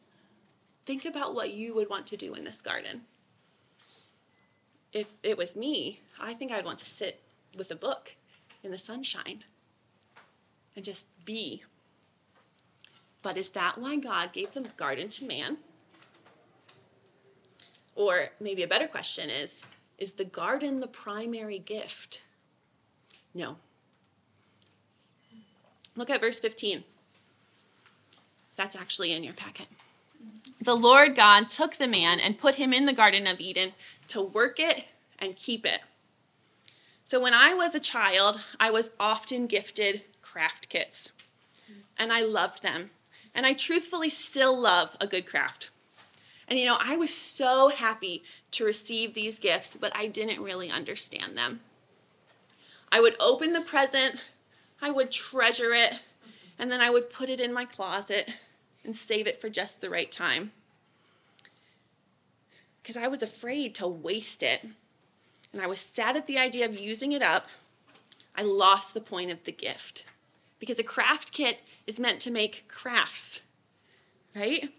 Think 0.87 1.05
about 1.05 1.35
what 1.35 1.55
you 1.55 1.75
would 1.75 1.89
want 1.89 2.07
to 2.09 2.17
do 2.17 2.35
in 2.35 2.45
this 2.45 2.61
garden. 2.61 3.03
If 4.93 5.07
it 5.23 5.39
was 5.39 5.57
me, 5.57 6.01
I 6.21 6.35
think 6.35 6.53
I'd 6.53 6.65
want 6.65 6.79
to 6.81 6.85
sit 6.85 7.23
with 7.57 7.71
a 7.71 7.77
book 7.77 8.17
in 8.63 8.71
the 8.71 8.79
sunshine 8.79 9.45
and 10.77 10.85
just 10.85 11.07
be. 11.25 11.65
But 13.25 13.38
is 13.38 13.49
that 13.49 13.78
why 13.78 13.97
God 13.97 14.35
gave 14.35 14.52
the 14.52 14.61
garden 14.76 15.09
to 15.09 15.25
man? 15.25 15.57
Or 17.97 18.28
maybe 18.38 18.62
a 18.62 18.69
better 18.69 18.87
question 18.87 19.31
is 19.31 19.64
Is 19.99 20.12
the 20.12 20.26
garden 20.26 20.81
the 20.81 20.87
primary 20.87 21.59
gift? 21.59 22.21
No. 23.35 23.57
Look 25.97 26.11
at 26.11 26.21
verse 26.21 26.38
15. 26.38 26.85
That's 28.57 28.76
actually 28.76 29.12
in 29.12 29.25
your 29.25 29.33
packet. 29.33 29.69
The 30.61 30.76
Lord 30.76 31.16
God 31.16 31.47
took 31.47 31.76
the 31.76 31.88
man 31.88 32.21
and 32.21 32.38
put 32.38 32.57
him 32.57 32.75
in 32.75 32.85
the 32.85 32.93
Garden 32.93 33.26
of 33.26 33.40
Eden 33.40 33.73
to 34.09 34.21
work 34.21 34.61
it 34.61 34.85
and 35.19 35.37
keep 35.37 35.64
it. 35.64 35.81
So 37.04 37.21
when 37.21 37.35
I 37.35 37.54
was 37.54 37.75
a 37.75 37.81
child, 37.81 38.40
I 38.61 38.71
was 38.71 38.90
often 39.00 39.47
gifted 39.47 40.02
craft 40.21 40.69
kits, 40.69 41.11
and 41.99 42.12
I 42.12 42.23
loved 42.23 42.62
them. 42.62 42.90
And 43.35 43.45
I 43.45 43.53
truthfully 43.53 44.11
still 44.11 44.59
love 44.59 44.97
a 45.00 45.07
good 45.07 45.26
craft. 45.26 45.71
And 46.47 46.59
you 46.59 46.67
know, 46.67 46.79
I 46.81 46.97
was 46.97 47.12
so 47.12 47.71
happy 47.71 48.23
to 48.53 48.64
receive 48.64 49.14
these 49.14 49.38
gifts, 49.38 49.76
but 49.76 49.95
I 49.97 50.07
didn't 50.07 50.43
really 50.43 50.71
understand 50.71 51.37
them. 51.37 51.61
I 52.93 53.00
would 53.00 53.17
open 53.19 53.53
the 53.53 53.61
present, 53.61 54.17
I 54.81 54.91
would 54.91 55.11
treasure 55.11 55.73
it, 55.73 56.00
and 56.59 56.71
then 56.71 56.81
I 56.81 56.91
would 56.91 57.11
put 57.11 57.29
it 57.29 57.41
in 57.41 57.53
my 57.53 57.64
closet 57.64 58.31
and 58.85 58.95
save 58.95 59.26
it 59.26 59.41
for 59.41 59.49
just 59.49 59.81
the 59.81 59.91
right 59.91 60.12
time. 60.12 60.53
Because 62.83 62.97
I 62.97 63.09
was 63.09 63.23
afraid 63.23 63.75
to 63.76 63.87
waste 63.88 64.43
it. 64.43 64.64
And 65.53 65.62
I 65.62 65.67
was 65.67 65.81
sad 65.81 66.17
at 66.17 66.26
the 66.26 66.38
idea 66.38 66.67
of 66.67 66.79
using 66.79 67.12
it 67.12 67.23
up. 67.23 67.49
I 68.37 68.43
lost 68.43 68.93
the 68.93 69.00
point 69.00 69.31
of 69.31 69.45
the 69.45 69.53
gift. 69.53 70.05
Because 70.64 70.78
a 70.78 70.83
craft 70.83 71.30
kit 71.30 71.61
is 71.87 71.99
meant 71.99 72.21
to 72.21 72.30
make 72.30 72.64
crafts, 72.68 73.42
right? 74.35 74.71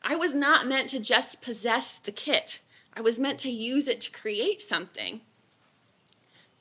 I 0.00 0.14
was 0.14 0.32
not 0.32 0.68
meant 0.68 0.90
to 0.90 1.00
just 1.00 1.42
possess 1.42 1.98
the 1.98 2.12
kit, 2.12 2.60
I 2.96 3.00
was 3.00 3.18
meant 3.18 3.40
to 3.40 3.50
use 3.50 3.88
it 3.88 4.00
to 4.02 4.12
create 4.12 4.60
something. 4.60 5.22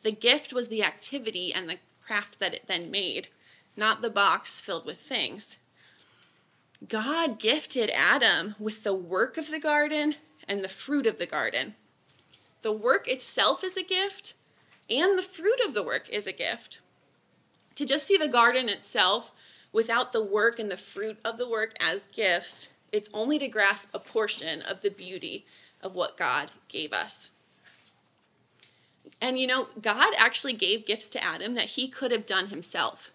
The 0.01 0.11
gift 0.11 0.53
was 0.53 0.69
the 0.69 0.83
activity 0.83 1.53
and 1.53 1.69
the 1.69 1.77
craft 2.03 2.39
that 2.39 2.55
it 2.55 2.63
then 2.65 2.89
made, 2.89 3.27
not 3.75 4.01
the 4.01 4.09
box 4.09 4.59
filled 4.59 4.87
with 4.87 4.97
things. 4.97 5.57
God 6.89 7.37
gifted 7.37 7.91
Adam 7.91 8.55
with 8.57 8.83
the 8.83 8.95
work 8.95 9.37
of 9.37 9.51
the 9.51 9.59
garden 9.59 10.15
and 10.47 10.61
the 10.61 10.67
fruit 10.67 11.05
of 11.05 11.19
the 11.19 11.27
garden. 11.27 11.75
The 12.63 12.71
work 12.71 13.07
itself 13.07 13.63
is 13.63 13.77
a 13.77 13.83
gift, 13.83 14.33
and 14.89 15.15
the 15.15 15.21
fruit 15.21 15.59
of 15.63 15.75
the 15.75 15.83
work 15.83 16.09
is 16.09 16.25
a 16.25 16.31
gift. 16.31 16.79
To 17.77 17.85
just 17.85 18.07
see 18.07 18.17
the 18.17 18.27
garden 18.27 18.69
itself 18.69 19.33
without 19.71 20.11
the 20.11 20.23
work 20.23 20.57
and 20.57 20.71
the 20.71 20.77
fruit 20.77 21.19
of 21.23 21.37
the 21.37 21.47
work 21.47 21.75
as 21.79 22.07
gifts, 22.07 22.69
it's 22.91 23.07
only 23.13 23.37
to 23.37 23.47
grasp 23.47 23.89
a 23.93 23.99
portion 23.99 24.63
of 24.63 24.81
the 24.81 24.89
beauty 24.89 25.45
of 25.83 25.93
what 25.93 26.17
God 26.17 26.49
gave 26.69 26.91
us. 26.91 27.29
And 29.21 29.37
you 29.37 29.45
know, 29.45 29.67
God 29.79 30.15
actually 30.17 30.53
gave 30.53 30.87
gifts 30.87 31.05
to 31.11 31.23
Adam 31.23 31.53
that 31.53 31.69
he 31.69 31.87
could 31.87 32.11
have 32.11 32.25
done 32.25 32.47
himself. 32.47 33.11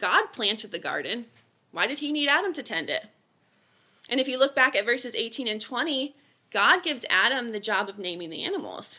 God 0.00 0.32
planted 0.32 0.72
the 0.72 0.80
garden, 0.80 1.26
why 1.70 1.86
did 1.86 2.00
he 2.00 2.10
need 2.10 2.28
Adam 2.28 2.52
to 2.54 2.64
tend 2.64 2.90
it? 2.90 3.06
And 4.10 4.18
if 4.18 4.26
you 4.26 4.40
look 4.40 4.56
back 4.56 4.74
at 4.74 4.86
verses 4.86 5.14
18 5.14 5.46
and 5.46 5.60
20, 5.60 6.16
God 6.50 6.82
gives 6.82 7.04
Adam 7.08 7.50
the 7.50 7.60
job 7.60 7.88
of 7.88 7.96
naming 7.96 8.30
the 8.30 8.42
animals. 8.42 8.98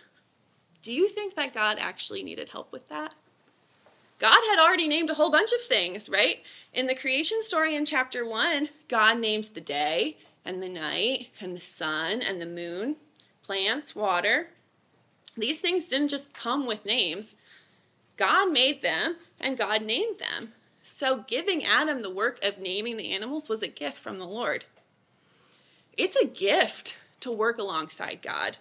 Do 0.81 0.93
you 0.93 1.09
think 1.09 1.35
that 1.35 1.53
God 1.53 1.79
actually 1.81 2.23
needed 2.23 2.49
help 2.49 2.71
with 2.71 2.87
that? 2.87 3.13
God 4.19 4.41
had 4.49 4.59
already 4.59 4.87
named 4.87 5.09
a 5.09 5.13
whole 5.13 5.31
bunch 5.31 5.53
of 5.53 5.61
things, 5.61 6.09
right? 6.09 6.43
In 6.73 6.87
the 6.87 6.95
creation 6.95 7.41
story 7.41 7.73
in 7.73 7.85
chapter 7.85 8.25
1, 8.25 8.69
God 8.89 9.17
names 9.17 9.49
the 9.49 9.61
day 9.61 10.17
and 10.43 10.61
the 10.61 10.69
night 10.69 11.29
and 11.39 11.55
the 11.55 11.61
sun 11.61 12.21
and 12.21 12.41
the 12.41 12.45
moon, 12.45 12.97
plants, 13.41 13.95
water. 13.95 14.49
These 15.37 15.61
things 15.61 15.87
didn't 15.87 16.09
just 16.09 16.33
come 16.33 16.67
with 16.67 16.85
names. 16.85 17.37
God 18.17 18.51
made 18.51 18.81
them 18.81 19.15
and 19.39 19.57
God 19.57 19.83
named 19.83 20.19
them. 20.19 20.51
So, 20.83 21.23
giving 21.27 21.63
Adam 21.63 21.99
the 22.01 22.09
work 22.09 22.43
of 22.43 22.57
naming 22.57 22.97
the 22.97 23.13
animals 23.13 23.47
was 23.47 23.61
a 23.61 23.67
gift 23.67 23.97
from 23.97 24.17
the 24.17 24.25
Lord. 24.25 24.65
It's 25.97 26.15
a 26.15 26.25
gift 26.25 26.97
to 27.19 27.31
work 27.31 27.57
alongside 27.57 28.21
God, 28.21 28.57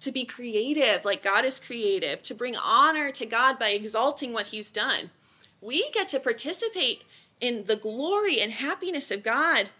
to 0.00 0.12
be 0.12 0.24
creative 0.24 1.04
like 1.04 1.22
God 1.22 1.44
is 1.44 1.58
creative, 1.58 2.22
to 2.22 2.34
bring 2.34 2.56
honor 2.56 3.10
to 3.12 3.26
God 3.26 3.58
by 3.58 3.70
exalting 3.70 4.32
what 4.32 4.48
He's 4.48 4.70
done. 4.70 5.10
We 5.60 5.90
get 5.90 6.08
to 6.08 6.20
participate 6.20 7.02
in 7.40 7.64
the 7.64 7.76
glory 7.76 8.40
and 8.40 8.52
happiness 8.52 9.10
of 9.10 9.22
God 9.22 9.70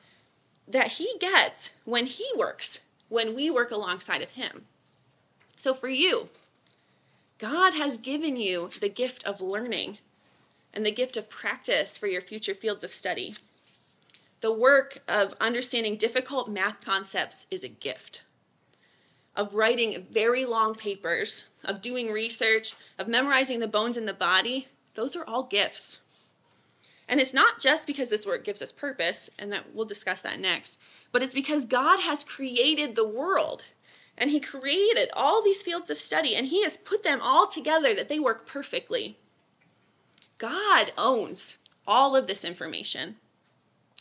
that 0.66 0.92
He 0.92 1.14
gets 1.20 1.70
when 1.84 2.06
He 2.06 2.26
works, 2.36 2.80
when 3.08 3.34
we 3.34 3.50
work 3.50 3.70
alongside 3.70 4.22
of 4.22 4.30
Him. 4.30 4.64
So, 5.56 5.74
for 5.74 5.88
you, 5.88 6.28
God 7.38 7.74
has 7.74 7.98
given 7.98 8.36
you 8.36 8.70
the 8.80 8.88
gift 8.88 9.24
of 9.24 9.40
learning 9.40 9.98
and 10.74 10.84
the 10.84 10.90
gift 10.90 11.16
of 11.16 11.30
practice 11.30 11.96
for 11.96 12.06
your 12.06 12.20
future 12.20 12.54
fields 12.54 12.84
of 12.84 12.90
study. 12.90 13.34
The 14.40 14.52
work 14.52 14.98
of 15.08 15.34
understanding 15.40 15.96
difficult 15.96 16.48
math 16.48 16.80
concepts 16.80 17.46
is 17.50 17.64
a 17.64 17.68
gift. 17.68 18.22
Of 19.38 19.54
writing 19.54 20.06
very 20.10 20.44
long 20.44 20.74
papers, 20.74 21.46
of 21.64 21.80
doing 21.80 22.10
research, 22.10 22.74
of 22.98 23.06
memorizing 23.06 23.60
the 23.60 23.68
bones 23.68 23.96
in 23.96 24.04
the 24.04 24.12
body, 24.12 24.66
those 24.94 25.14
are 25.14 25.24
all 25.24 25.44
gifts. 25.44 26.00
And 27.08 27.20
it's 27.20 27.32
not 27.32 27.60
just 27.60 27.86
because 27.86 28.10
this 28.10 28.26
work 28.26 28.42
gives 28.42 28.60
us 28.60 28.72
purpose, 28.72 29.30
and 29.38 29.52
that 29.52 29.72
we'll 29.72 29.86
discuss 29.86 30.22
that 30.22 30.40
next, 30.40 30.80
but 31.12 31.22
it's 31.22 31.34
because 31.34 31.66
God 31.66 32.00
has 32.00 32.24
created 32.24 32.96
the 32.96 33.06
world. 33.06 33.64
And 34.18 34.30
He 34.30 34.40
created 34.40 35.08
all 35.12 35.40
these 35.40 35.62
fields 35.62 35.88
of 35.88 35.98
study, 35.98 36.34
and 36.34 36.48
He 36.48 36.64
has 36.64 36.76
put 36.76 37.04
them 37.04 37.20
all 37.22 37.46
together 37.46 37.94
that 37.94 38.08
they 38.08 38.18
work 38.18 38.44
perfectly. 38.44 39.18
God 40.38 40.90
owns 40.98 41.58
all 41.86 42.16
of 42.16 42.26
this 42.26 42.44
information. 42.44 43.16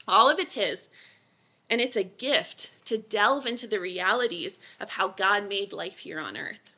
All 0.08 0.32
of 0.32 0.40
it's 0.40 0.56
His. 0.56 0.90
And 1.70 1.80
it's 1.80 1.96
a 1.96 2.04
gift 2.04 2.72
to 2.88 2.98
delve 2.98 3.46
into 3.46 3.68
the 3.68 3.80
realities 3.80 4.60
of 4.80 4.92
how 4.92 5.10
God 5.10 5.48
made 5.48 5.72
life 5.72 6.00
here 6.00 6.20
on 6.20 6.36
earth. 6.36 6.74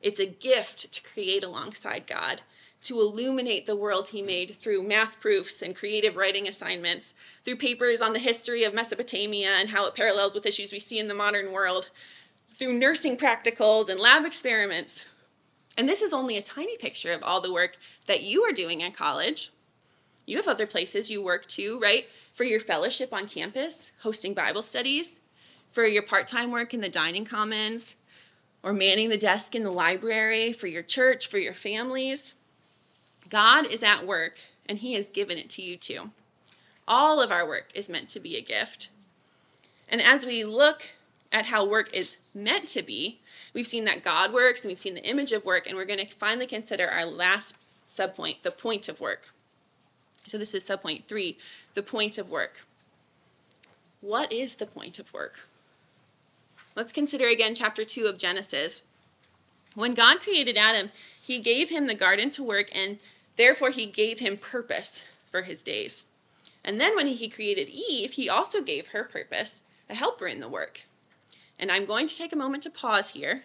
It's 0.00 0.20
a 0.20 0.26
gift 0.26 0.92
to 0.92 1.02
create 1.02 1.44
alongside 1.44 2.06
God, 2.06 2.42
to 2.82 3.00
illuminate 3.00 3.66
the 3.66 3.76
world 3.76 4.08
He 4.08 4.22
made 4.22 4.56
through 4.56 4.82
math 4.82 5.20
proofs 5.20 5.62
and 5.62 5.74
creative 5.74 6.16
writing 6.16 6.46
assignments, 6.46 7.14
through 7.42 7.56
papers 7.56 8.02
on 8.02 8.12
the 8.12 8.18
history 8.18 8.64
of 8.64 8.74
Mesopotamia 8.74 9.50
and 9.50 9.70
how 9.70 9.86
it 9.86 9.94
parallels 9.94 10.34
with 10.34 10.46
issues 10.46 10.72
we 10.72 10.78
see 10.78 10.98
in 10.98 11.08
the 11.08 11.14
modern 11.14 11.52
world, 11.52 11.90
through 12.46 12.74
nursing 12.74 13.16
practicals 13.16 13.88
and 13.88 13.98
lab 13.98 14.24
experiments, 14.24 15.04
and 15.76 15.88
this 15.88 16.02
is 16.02 16.12
only 16.12 16.36
a 16.36 16.42
tiny 16.42 16.76
picture 16.76 17.12
of 17.12 17.24
all 17.24 17.40
the 17.40 17.52
work 17.52 17.76
that 18.06 18.22
you 18.22 18.42
are 18.42 18.52
doing 18.52 18.80
in 18.80 18.92
college. 18.92 19.50
You 20.26 20.36
have 20.38 20.48
other 20.48 20.66
places 20.66 21.10
you 21.10 21.22
work 21.22 21.46
too, 21.46 21.78
right? 21.80 22.08
For 22.32 22.44
your 22.44 22.60
fellowship 22.60 23.12
on 23.12 23.28
campus, 23.28 23.92
hosting 24.00 24.34
Bible 24.34 24.62
studies, 24.62 25.20
for 25.70 25.86
your 25.86 26.02
part 26.02 26.26
time 26.26 26.50
work 26.50 26.72
in 26.72 26.80
the 26.80 26.88
dining 26.88 27.24
commons, 27.24 27.96
or 28.62 28.72
manning 28.72 29.10
the 29.10 29.18
desk 29.18 29.54
in 29.54 29.62
the 29.62 29.70
library, 29.70 30.52
for 30.52 30.66
your 30.66 30.82
church, 30.82 31.26
for 31.26 31.38
your 31.38 31.52
families. 31.52 32.34
God 33.28 33.66
is 33.66 33.82
at 33.82 34.06
work, 34.06 34.38
and 34.66 34.78
He 34.78 34.94
has 34.94 35.10
given 35.10 35.36
it 35.36 35.50
to 35.50 35.62
you 35.62 35.76
too. 35.76 36.10
All 36.88 37.20
of 37.20 37.30
our 37.30 37.46
work 37.46 37.70
is 37.74 37.90
meant 37.90 38.08
to 38.10 38.20
be 38.20 38.36
a 38.36 38.42
gift. 38.42 38.88
And 39.88 40.00
as 40.00 40.24
we 40.24 40.44
look 40.44 40.90
at 41.30 41.46
how 41.46 41.66
work 41.66 41.94
is 41.94 42.16
meant 42.34 42.68
to 42.68 42.82
be, 42.82 43.20
we've 43.52 43.66
seen 43.66 43.84
that 43.84 44.02
God 44.02 44.32
works 44.32 44.62
and 44.62 44.70
we've 44.70 44.78
seen 44.78 44.94
the 44.94 45.04
image 45.04 45.32
of 45.32 45.44
work, 45.44 45.66
and 45.66 45.76
we're 45.76 45.84
going 45.84 45.98
to 45.98 46.06
finally 46.06 46.46
consider 46.46 46.88
our 46.88 47.04
last 47.04 47.56
subpoint, 47.86 48.42
the 48.42 48.50
point 48.50 48.88
of 48.88 49.00
work. 49.00 49.33
So 50.26 50.38
this 50.38 50.54
is 50.54 50.66
subpoint 50.66 51.04
three, 51.04 51.38
the 51.74 51.82
point 51.82 52.18
of 52.18 52.30
work. 52.30 52.64
What 54.00 54.32
is 54.32 54.56
the 54.56 54.66
point 54.66 54.98
of 54.98 55.12
work? 55.12 55.46
Let's 56.76 56.92
consider 56.92 57.28
again 57.28 57.54
chapter 57.54 57.84
2 57.84 58.06
of 58.06 58.18
Genesis. 58.18 58.82
When 59.74 59.94
God 59.94 60.20
created 60.20 60.56
Adam, 60.56 60.90
he 61.20 61.38
gave 61.38 61.70
him 61.70 61.86
the 61.86 61.94
garden 61.94 62.30
to 62.30 62.42
work, 62.42 62.68
and 62.74 62.98
therefore 63.36 63.70
he 63.70 63.86
gave 63.86 64.18
him 64.18 64.36
purpose 64.36 65.02
for 65.30 65.42
his 65.42 65.62
days. 65.62 66.04
And 66.64 66.80
then 66.80 66.96
when 66.96 67.06
he 67.06 67.28
created 67.28 67.68
Eve, 67.68 68.12
he 68.12 68.28
also 68.28 68.60
gave 68.62 68.88
her 68.88 69.04
purpose, 69.04 69.62
a 69.88 69.94
helper 69.94 70.26
in 70.26 70.40
the 70.40 70.48
work. 70.48 70.82
And 71.58 71.70
I'm 71.70 71.84
going 71.84 72.06
to 72.06 72.16
take 72.16 72.32
a 72.32 72.36
moment 72.36 72.62
to 72.64 72.70
pause 72.70 73.10
here 73.10 73.44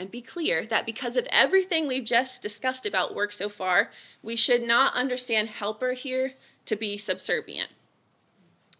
and 0.00 0.10
be 0.10 0.22
clear 0.22 0.64
that 0.64 0.86
because 0.86 1.16
of 1.18 1.28
everything 1.30 1.86
we've 1.86 2.06
just 2.06 2.40
discussed 2.40 2.86
about 2.86 3.14
work 3.14 3.32
so 3.32 3.50
far, 3.50 3.90
we 4.22 4.34
should 4.34 4.62
not 4.62 4.96
understand 4.96 5.50
helper 5.50 5.92
here 5.92 6.32
to 6.64 6.74
be 6.74 6.96
subservient. 6.96 7.68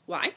Why? 0.07 0.33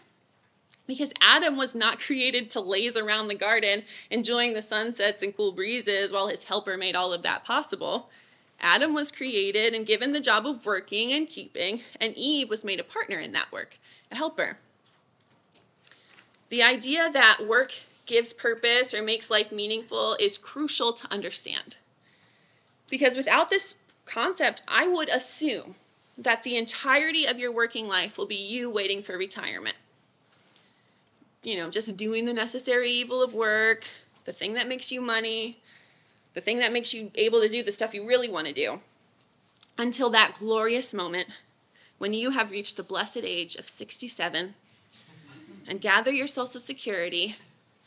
Because 0.85 1.13
Adam 1.21 1.55
was 1.55 1.73
not 1.73 2.01
created 2.01 2.49
to 2.49 2.59
laze 2.59 2.97
around 2.97 3.29
the 3.29 3.35
garden 3.35 3.83
enjoying 4.09 4.53
the 4.53 4.61
sunsets 4.61 5.23
and 5.23 5.35
cool 5.35 5.53
breezes 5.53 6.11
while 6.11 6.27
his 6.27 6.43
helper 6.43 6.75
made 6.75 6.97
all 6.97 7.13
of 7.13 7.23
that 7.23 7.45
possible. 7.45 8.09
Adam 8.59 8.93
was 8.93 9.09
created 9.09 9.73
and 9.73 9.87
given 9.87 10.11
the 10.11 10.19
job 10.19 10.45
of 10.45 10.65
working 10.65 11.13
and 11.13 11.29
keeping, 11.29 11.81
and 12.01 12.13
Eve 12.17 12.49
was 12.49 12.65
made 12.65 12.81
a 12.81 12.83
partner 12.83 13.19
in 13.19 13.31
that 13.31 13.53
work, 13.53 13.77
a 14.11 14.15
helper. 14.17 14.57
The 16.49 16.61
idea 16.61 17.09
that 17.09 17.47
work 17.47 17.71
gives 18.05 18.33
purpose 18.33 18.93
or 18.93 19.01
makes 19.01 19.29
life 19.29 19.51
meaningful 19.51 20.15
is 20.19 20.37
crucial 20.37 20.93
to 20.93 21.11
understand. 21.11 21.77
Because 22.89 23.15
without 23.15 23.49
this 23.49 23.75
concept, 24.05 24.61
I 24.67 24.87
would 24.87 25.09
assume 25.09 25.75
that 26.17 26.43
the 26.43 26.57
entirety 26.57 27.25
of 27.25 27.39
your 27.39 27.51
working 27.51 27.87
life 27.87 28.17
will 28.17 28.25
be 28.25 28.35
you 28.35 28.69
waiting 28.69 29.01
for 29.01 29.17
retirement 29.17 29.77
you 31.43 31.57
know, 31.57 31.69
just 31.69 31.95
doing 31.97 32.25
the 32.25 32.33
necessary 32.33 32.89
evil 32.89 33.21
of 33.21 33.33
work, 33.33 33.85
the 34.25 34.31
thing 34.31 34.53
that 34.53 34.67
makes 34.67 34.91
you 34.91 35.01
money, 35.01 35.59
the 36.33 36.41
thing 36.41 36.57
that 36.59 36.73
makes 36.73 36.93
you 36.93 37.11
able 37.15 37.41
to 37.41 37.49
do 37.49 37.61
the 37.61 37.71
stuff 37.71 37.93
you 37.93 38.07
really 38.07 38.29
want 38.29 38.47
to 38.47 38.53
do, 38.53 38.79
until 39.77 40.09
that 40.09 40.35
glorious 40.39 40.93
moment 40.93 41.27
when 41.97 42.13
you 42.13 42.31
have 42.31 42.51
reached 42.51 42.77
the 42.77 42.83
blessed 42.83 43.17
age 43.17 43.55
of 43.55 43.67
67 43.67 44.55
and 45.67 45.81
gather 45.81 46.11
your 46.11 46.27
Social 46.27 46.59
Security. 46.59 47.35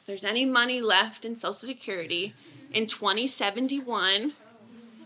There's 0.07 0.25
any 0.25 0.45
money 0.45 0.81
left 0.81 1.25
in 1.25 1.35
Social 1.35 1.53
Security 1.53 2.33
in 2.73 2.87
2071, 2.87 4.35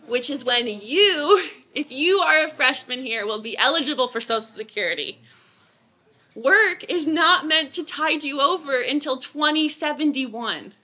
which 0.07 0.29
is 0.29 0.45
when 0.45 0.67
you, 0.67 1.43
if 1.75 1.91
you 1.91 2.19
are 2.19 2.45
a 2.45 2.51
freshman 2.51 3.03
here, 3.03 3.25
will 3.27 3.41
be 3.41 3.57
eligible 3.57 4.09
for 4.09 4.21
Social 4.21 4.43
Security. 4.43 5.19
Work 6.35 6.85
is 6.87 7.07
not 7.07 7.47
meant 7.47 7.73
to 7.73 7.83
tide 7.83 8.25
you 8.25 8.43
over 8.43 8.79
until 8.79 9.17
2071. 9.17 10.75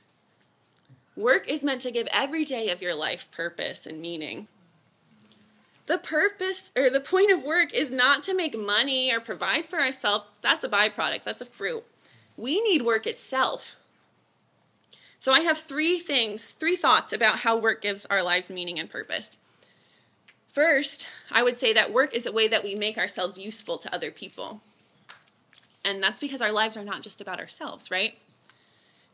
Work 1.15 1.51
is 1.51 1.63
meant 1.63 1.83
to 1.83 1.91
give 1.91 2.09
every 2.11 2.47
day 2.47 2.71
of 2.71 2.81
your 2.81 2.95
life 2.95 3.31
purpose 3.31 3.85
and 3.85 4.01
meaning. 4.01 4.49
The 5.85 5.99
purpose 5.99 6.73
or 6.75 6.89
the 6.89 7.01
point 7.01 7.31
of 7.31 7.45
work 7.45 7.75
is 7.75 7.91
not 7.91 8.23
to 8.23 8.35
make 8.35 8.59
money 8.59 9.13
or 9.13 9.21
provide 9.21 9.67
for 9.67 9.79
ourselves. 9.79 10.25
That's 10.41 10.65
a 10.65 10.71
byproduct, 10.71 11.25
that's 11.25 11.43
a 11.43 11.47
fruit. 11.47 11.85
We 12.39 12.63
need 12.63 12.81
work 12.81 13.07
itself. 13.07 13.77
So 15.27 15.33
I 15.33 15.41
have 15.41 15.59
three 15.59 15.99
things, 15.99 16.53
three 16.53 16.77
thoughts 16.77 17.13
about 17.13 17.41
how 17.41 17.59
work 17.59 17.83
gives 17.83 18.07
our 18.07 18.23
lives 18.23 18.49
meaning 18.49 18.79
and 18.79 18.89
purpose. 18.89 19.39
First, 20.47 21.09
I 21.33 21.43
would 21.43 21.59
say 21.59 21.73
that 21.73 21.93
work 21.93 22.15
is 22.15 22.27
a 22.27 22.33
way 22.33 22.47
that 22.47 22.63
we 22.63 22.77
make 22.77 22.97
ourselves 22.97 23.37
useful 23.37 23.77
to 23.79 23.93
other 23.93 24.13
people. 24.13 24.61
And 25.85 26.01
that's 26.01 26.21
because 26.21 26.41
our 26.41 26.53
lives 26.53 26.77
are 26.77 26.85
not 26.85 27.03
just 27.03 27.21
about 27.21 27.41
ourselves, 27.41 27.91
right? 27.91 28.21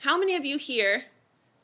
How 0.01 0.19
many 0.19 0.37
of 0.37 0.45
you 0.45 0.59
here 0.59 1.05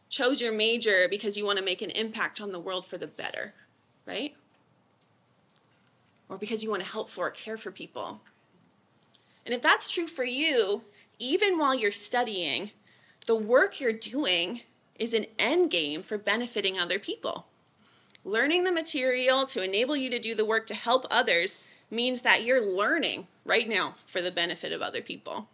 chose 0.09 0.41
your 0.41 0.51
major 0.51 1.09
because 1.11 1.37
you 1.37 1.45
want 1.45 1.59
to 1.59 1.65
make 1.65 1.83
an 1.83 1.91
impact 1.91 2.41
on 2.41 2.53
the 2.53 2.59
world 2.59 2.87
for 2.87 2.97
the 2.97 3.07
better, 3.07 3.53
right? 4.07 4.35
Or 6.31 6.39
because 6.39 6.65
you 6.65 6.71
want 6.71 6.83
to 6.83 6.91
help 6.91 7.11
for 7.11 7.27
or 7.27 7.33
care 7.33 7.59
for 7.59 7.71
people. 7.71 8.23
And 9.45 9.55
if 9.55 9.61
that's 9.61 9.93
true 9.93 10.07
for 10.07 10.25
you, 10.25 10.85
even 11.19 11.59
while 11.59 11.75
you're 11.75 11.91
studying, 11.91 12.71
the 13.29 13.37
work 13.37 13.79
you're 13.79 13.93
doing 13.93 14.63
is 14.99 15.13
an 15.13 15.27
end 15.39 15.71
game 15.71 16.03
for 16.03 16.17
benefiting 16.17 16.79
other 16.79 16.99
people. 16.99 17.47
Learning 18.25 18.65
the 18.65 18.73
material 18.73 19.45
to 19.45 19.63
enable 19.63 19.95
you 19.95 20.09
to 20.09 20.19
do 20.19 20.35
the 20.35 20.47
work 20.47 20.67
to 20.67 20.75
help 20.75 21.07
others 21.11 21.59
means 21.91 22.23
that 22.23 22.43
you're 22.43 22.65
learning 22.65 23.27
right 23.45 23.69
now 23.69 23.95
for 24.07 24.23
the 24.23 24.31
benefit 24.31 24.73
of 24.73 24.81
other 24.81 25.03
people. 25.03 25.47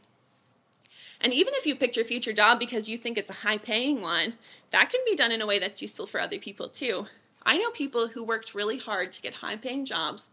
And 1.21 1.35
even 1.35 1.53
if 1.57 1.67
you 1.67 1.75
picked 1.75 1.97
your 1.97 2.05
future 2.05 2.33
job 2.33 2.61
because 2.61 2.89
you 2.89 2.97
think 2.97 3.19
it's 3.19 3.31
a 3.31 3.43
high 3.43 3.59
paying 3.59 4.01
one, 4.01 4.35
that 4.71 4.91
can 4.91 5.01
be 5.05 5.17
done 5.17 5.33
in 5.33 5.43
a 5.43 5.47
way 5.47 5.59
that's 5.59 5.83
useful 5.83 6.07
for 6.07 6.21
other 6.21 6.39
people 6.39 6.69
too. 6.69 7.09
I 7.45 7.59
know 7.59 7.71
people 7.71 8.07
who 8.07 8.23
worked 8.23 8.55
really 8.55 8.79
hard 8.79 9.13
to 9.15 9.21
get 9.21 9.35
high 9.35 9.57
paying 9.57 9.85
jobs 9.85 10.31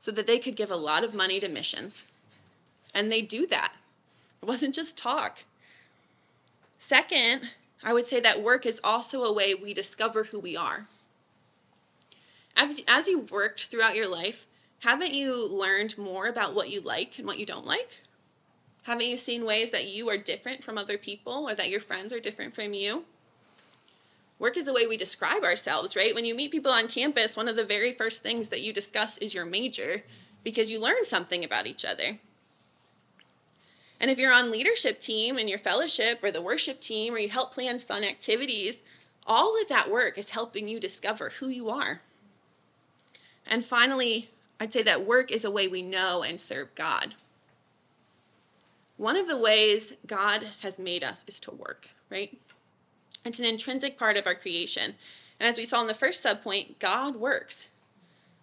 so 0.00 0.10
that 0.10 0.26
they 0.26 0.40
could 0.40 0.56
give 0.56 0.72
a 0.72 0.76
lot 0.76 1.04
of 1.04 1.14
money 1.14 1.38
to 1.38 1.46
missions. 1.46 2.06
And 2.92 3.12
they 3.12 3.22
do 3.22 3.46
that. 3.46 3.74
It 4.42 4.46
wasn't 4.46 4.74
just 4.74 4.98
talk. 4.98 5.44
Second, 6.90 7.50
I 7.84 7.92
would 7.92 8.06
say 8.06 8.18
that 8.18 8.42
work 8.42 8.66
is 8.66 8.80
also 8.82 9.22
a 9.22 9.32
way 9.32 9.54
we 9.54 9.72
discover 9.72 10.24
who 10.24 10.40
we 10.40 10.56
are. 10.56 10.88
As 12.56 13.06
you've 13.06 13.30
worked 13.30 13.66
throughout 13.66 13.94
your 13.94 14.08
life, 14.08 14.44
haven't 14.80 15.14
you 15.14 15.46
learned 15.46 15.96
more 15.96 16.26
about 16.26 16.52
what 16.52 16.68
you 16.68 16.80
like 16.80 17.16
and 17.16 17.28
what 17.28 17.38
you 17.38 17.46
don't 17.46 17.64
like? 17.64 18.00
Haven't 18.82 19.06
you 19.06 19.16
seen 19.16 19.44
ways 19.44 19.70
that 19.70 19.86
you 19.86 20.10
are 20.10 20.16
different 20.16 20.64
from 20.64 20.76
other 20.76 20.98
people 20.98 21.48
or 21.48 21.54
that 21.54 21.70
your 21.70 21.78
friends 21.78 22.12
are 22.12 22.18
different 22.18 22.54
from 22.54 22.74
you? 22.74 23.04
Work 24.40 24.56
is 24.56 24.66
a 24.66 24.72
way 24.72 24.88
we 24.88 24.96
describe 24.96 25.44
ourselves, 25.44 25.94
right? 25.94 26.12
When 26.12 26.24
you 26.24 26.34
meet 26.34 26.50
people 26.50 26.72
on 26.72 26.88
campus, 26.88 27.36
one 27.36 27.46
of 27.46 27.54
the 27.54 27.62
very 27.62 27.92
first 27.92 28.20
things 28.20 28.48
that 28.48 28.62
you 28.62 28.72
discuss 28.72 29.16
is 29.18 29.32
your 29.32 29.46
major 29.46 30.02
because 30.42 30.72
you 30.72 30.80
learn 30.80 31.04
something 31.04 31.44
about 31.44 31.68
each 31.68 31.84
other. 31.84 32.18
And 34.00 34.10
if 34.10 34.18
you're 34.18 34.32
on 34.32 34.50
leadership 34.50 34.98
team 34.98 35.38
in 35.38 35.46
your 35.46 35.58
fellowship 35.58 36.24
or 36.24 36.30
the 36.30 36.40
worship 36.40 36.80
team 36.80 37.14
or 37.14 37.18
you 37.18 37.28
help 37.28 37.52
plan 37.52 37.78
fun 37.78 38.02
activities, 38.02 38.82
all 39.26 39.60
of 39.60 39.68
that 39.68 39.90
work 39.90 40.16
is 40.16 40.30
helping 40.30 40.66
you 40.66 40.80
discover 40.80 41.30
who 41.38 41.48
you 41.48 41.68
are. 41.68 42.00
And 43.46 43.64
finally, 43.64 44.30
I'd 44.58 44.72
say 44.72 44.82
that 44.82 45.06
work 45.06 45.30
is 45.30 45.44
a 45.44 45.50
way 45.50 45.68
we 45.68 45.82
know 45.82 46.22
and 46.22 46.40
serve 46.40 46.74
God. 46.74 47.14
One 48.96 49.16
of 49.16 49.26
the 49.26 49.36
ways 49.36 49.94
God 50.06 50.48
has 50.60 50.78
made 50.78 51.04
us 51.04 51.24
is 51.26 51.40
to 51.40 51.50
work, 51.50 51.90
right? 52.10 52.38
It's 53.24 53.38
an 53.38 53.44
intrinsic 53.44 53.98
part 53.98 54.16
of 54.16 54.26
our 54.26 54.34
creation. 54.34 54.94
And 55.38 55.48
as 55.48 55.58
we 55.58 55.64
saw 55.64 55.80
in 55.80 55.86
the 55.86 55.94
first 55.94 56.24
subpoint, 56.24 56.78
God 56.78 57.16
works. 57.16 57.68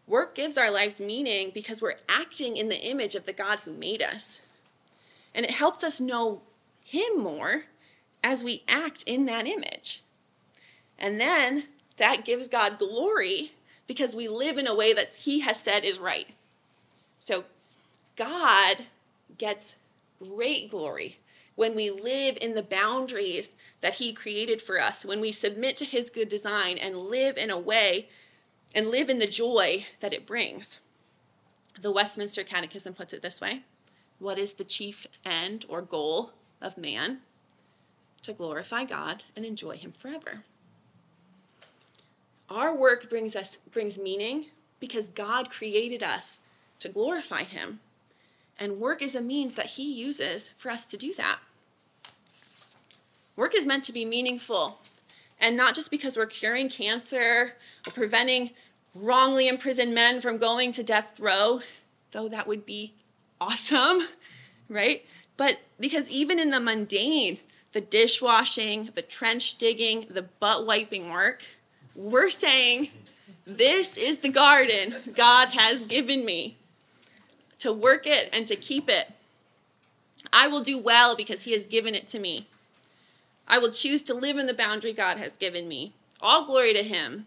Work 0.07 0.35
gives 0.35 0.57
our 0.57 0.71
lives 0.71 0.99
meaning 0.99 1.51
because 1.53 1.81
we're 1.81 1.97
acting 2.07 2.57
in 2.57 2.69
the 2.69 2.79
image 2.79 3.13
of 3.13 3.25
the 3.25 3.33
God 3.33 3.59
who 3.59 3.73
made 3.73 4.01
us. 4.01 4.41
And 5.37 5.45
it 5.45 5.51
helps 5.51 5.83
us 5.83 6.01
know 6.01 6.41
Him 6.83 7.19
more 7.19 7.65
as 8.23 8.43
we 8.43 8.63
act 8.67 9.03
in 9.05 9.27
that 9.27 9.45
image. 9.45 10.01
And 10.97 11.21
then 11.21 11.65
that 11.97 12.25
gives 12.25 12.47
God 12.47 12.79
glory 12.79 13.51
because 13.85 14.15
we 14.15 14.27
live 14.27 14.57
in 14.57 14.65
a 14.65 14.73
way 14.73 14.93
that 14.93 15.11
He 15.11 15.41
has 15.41 15.61
said 15.61 15.85
is 15.85 15.99
right. 15.99 16.29
So 17.19 17.45
God 18.15 18.87
gets 19.37 19.75
great 20.19 20.71
glory 20.71 21.17
when 21.55 21.75
we 21.75 21.91
live 21.91 22.37
in 22.41 22.55
the 22.55 22.63
boundaries 22.63 23.53
that 23.81 23.95
He 23.95 24.13
created 24.13 24.59
for 24.59 24.81
us, 24.81 25.05
when 25.05 25.21
we 25.21 25.31
submit 25.31 25.77
to 25.77 25.85
His 25.85 26.09
good 26.09 26.29
design 26.29 26.79
and 26.79 26.97
live 26.97 27.37
in 27.37 27.51
a 27.51 27.59
way 27.59 28.09
and 28.73 28.87
live 28.87 29.07
in 29.07 29.19
the 29.19 29.27
joy 29.27 29.85
that 29.99 30.13
it 30.13 30.25
brings. 30.25 30.79
The 31.79 31.91
Westminster 31.91 32.43
Catechism 32.43 32.95
puts 32.95 33.13
it 33.13 33.21
this 33.21 33.39
way 33.39 33.61
What 34.19 34.39
is 34.39 34.53
the 34.53 34.63
chief 34.63 35.07
end 35.25 35.65
or 35.69 35.81
goal 35.81 36.31
of 36.61 36.77
man? 36.77 37.19
To 38.23 38.33
glorify 38.33 38.83
God 38.83 39.23
and 39.35 39.45
enjoy 39.45 39.77
Him 39.77 39.91
forever. 39.91 40.43
Our 42.49 42.75
work 42.75 43.09
brings 43.09 43.35
us 43.35 43.57
brings 43.71 43.97
meaning 43.97 44.45
because 44.79 45.09
God 45.09 45.49
created 45.49 46.01
us 46.01 46.39
to 46.79 46.89
glorify 46.89 47.43
him. 47.43 47.79
And 48.59 48.79
work 48.79 49.01
is 49.01 49.15
a 49.15 49.21
means 49.21 49.55
that 49.55 49.71
he 49.71 49.93
uses 49.93 50.49
for 50.57 50.69
us 50.71 50.85
to 50.87 50.97
do 50.97 51.13
that. 51.15 51.39
Work 53.35 53.53
is 53.55 53.65
meant 53.65 53.83
to 53.83 53.93
be 53.93 54.05
meaningful, 54.05 54.79
and 55.39 55.55
not 55.55 55.75
just 55.75 55.91
because 55.91 56.17
we're 56.17 56.25
curing 56.25 56.69
cancer 56.69 57.53
or 57.85 57.91
preventing 57.91 58.51
wrongly 58.95 59.47
imprisoned 59.47 59.93
men 59.93 60.21
from 60.21 60.39
going 60.39 60.71
to 60.71 60.83
death 60.83 61.19
row, 61.19 61.59
though 62.13 62.27
that 62.29 62.47
would 62.47 62.65
be 62.65 62.93
awesome, 63.39 64.07
right? 64.69 65.05
But 65.35 65.59
because 65.79 66.09
even 66.09 66.39
in 66.39 66.51
the 66.51 66.59
mundane, 66.59 67.39
the 67.71 67.81
dishwashing, 67.81 68.89
the 68.95 69.01
trench 69.01 69.57
digging, 69.57 70.05
the 70.09 70.23
butt 70.23 70.65
wiping 70.65 71.09
work, 71.11 71.43
we're 71.95 72.29
saying, 72.29 72.89
This 73.45 73.97
is 73.97 74.19
the 74.19 74.29
garden 74.29 74.95
God 75.15 75.49
has 75.49 75.85
given 75.85 76.25
me 76.25 76.57
to 77.59 77.73
work 77.73 78.05
it 78.05 78.29
and 78.31 78.45
to 78.47 78.55
keep 78.55 78.89
it. 78.89 79.11
I 80.31 80.47
will 80.47 80.61
do 80.61 80.79
well 80.79 81.15
because 81.15 81.43
He 81.43 81.53
has 81.53 81.65
given 81.65 81.95
it 81.95 82.07
to 82.09 82.19
me. 82.19 82.47
I 83.47 83.59
will 83.59 83.71
choose 83.71 84.01
to 84.03 84.13
live 84.13 84.37
in 84.37 84.45
the 84.45 84.53
boundary 84.53 84.93
God 84.93 85.17
has 85.17 85.37
given 85.37 85.67
me. 85.67 85.93
All 86.21 86.45
glory 86.45 86.73
to 86.73 86.83
Him. 86.83 87.25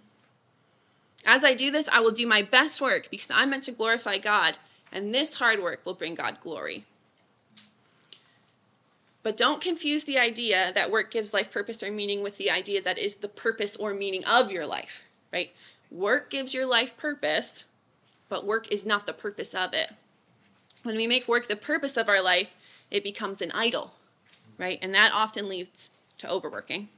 As 1.26 1.44
I 1.44 1.54
do 1.54 1.70
this, 1.70 1.88
I 1.88 2.00
will 2.00 2.10
do 2.10 2.26
my 2.26 2.42
best 2.42 2.80
work 2.80 3.08
because 3.10 3.30
I'm 3.32 3.50
meant 3.50 3.64
to 3.64 3.72
glorify 3.72 4.18
God, 4.18 4.56
and 4.92 5.14
this 5.14 5.34
hard 5.34 5.62
work 5.62 5.84
will 5.84 5.94
bring 5.94 6.14
God 6.14 6.38
glory. 6.40 6.84
But 9.22 9.36
don't 9.36 9.60
confuse 9.60 10.04
the 10.04 10.18
idea 10.18 10.72
that 10.74 10.90
work 10.90 11.10
gives 11.10 11.34
life 11.34 11.52
purpose 11.52 11.82
or 11.82 11.90
meaning 11.90 12.22
with 12.22 12.38
the 12.38 12.50
idea 12.50 12.80
that 12.82 12.98
is 12.98 13.16
the 13.16 13.28
purpose 13.28 13.76
or 13.76 13.92
meaning 13.92 14.24
of 14.24 14.50
your 14.50 14.66
life, 14.66 15.02
right? 15.32 15.52
Work 15.90 16.30
gives 16.30 16.54
your 16.54 16.66
life 16.66 16.96
purpose, 16.96 17.64
but 18.28 18.46
work 18.46 18.70
is 18.72 18.86
not 18.86 19.06
the 19.06 19.12
purpose 19.12 19.54
of 19.54 19.74
it. 19.74 19.90
When 20.82 20.96
we 20.96 21.06
make 21.06 21.28
work 21.28 21.48
the 21.48 21.56
purpose 21.56 21.96
of 21.98 22.08
our 22.08 22.22
life, 22.22 22.54
it 22.90 23.04
becomes 23.04 23.42
an 23.42 23.50
idol, 23.52 23.92
right? 24.56 24.78
And 24.80 24.94
that 24.94 25.12
often 25.12 25.48
leads 25.48 25.90
to 26.18 26.30
overworking. 26.30 26.88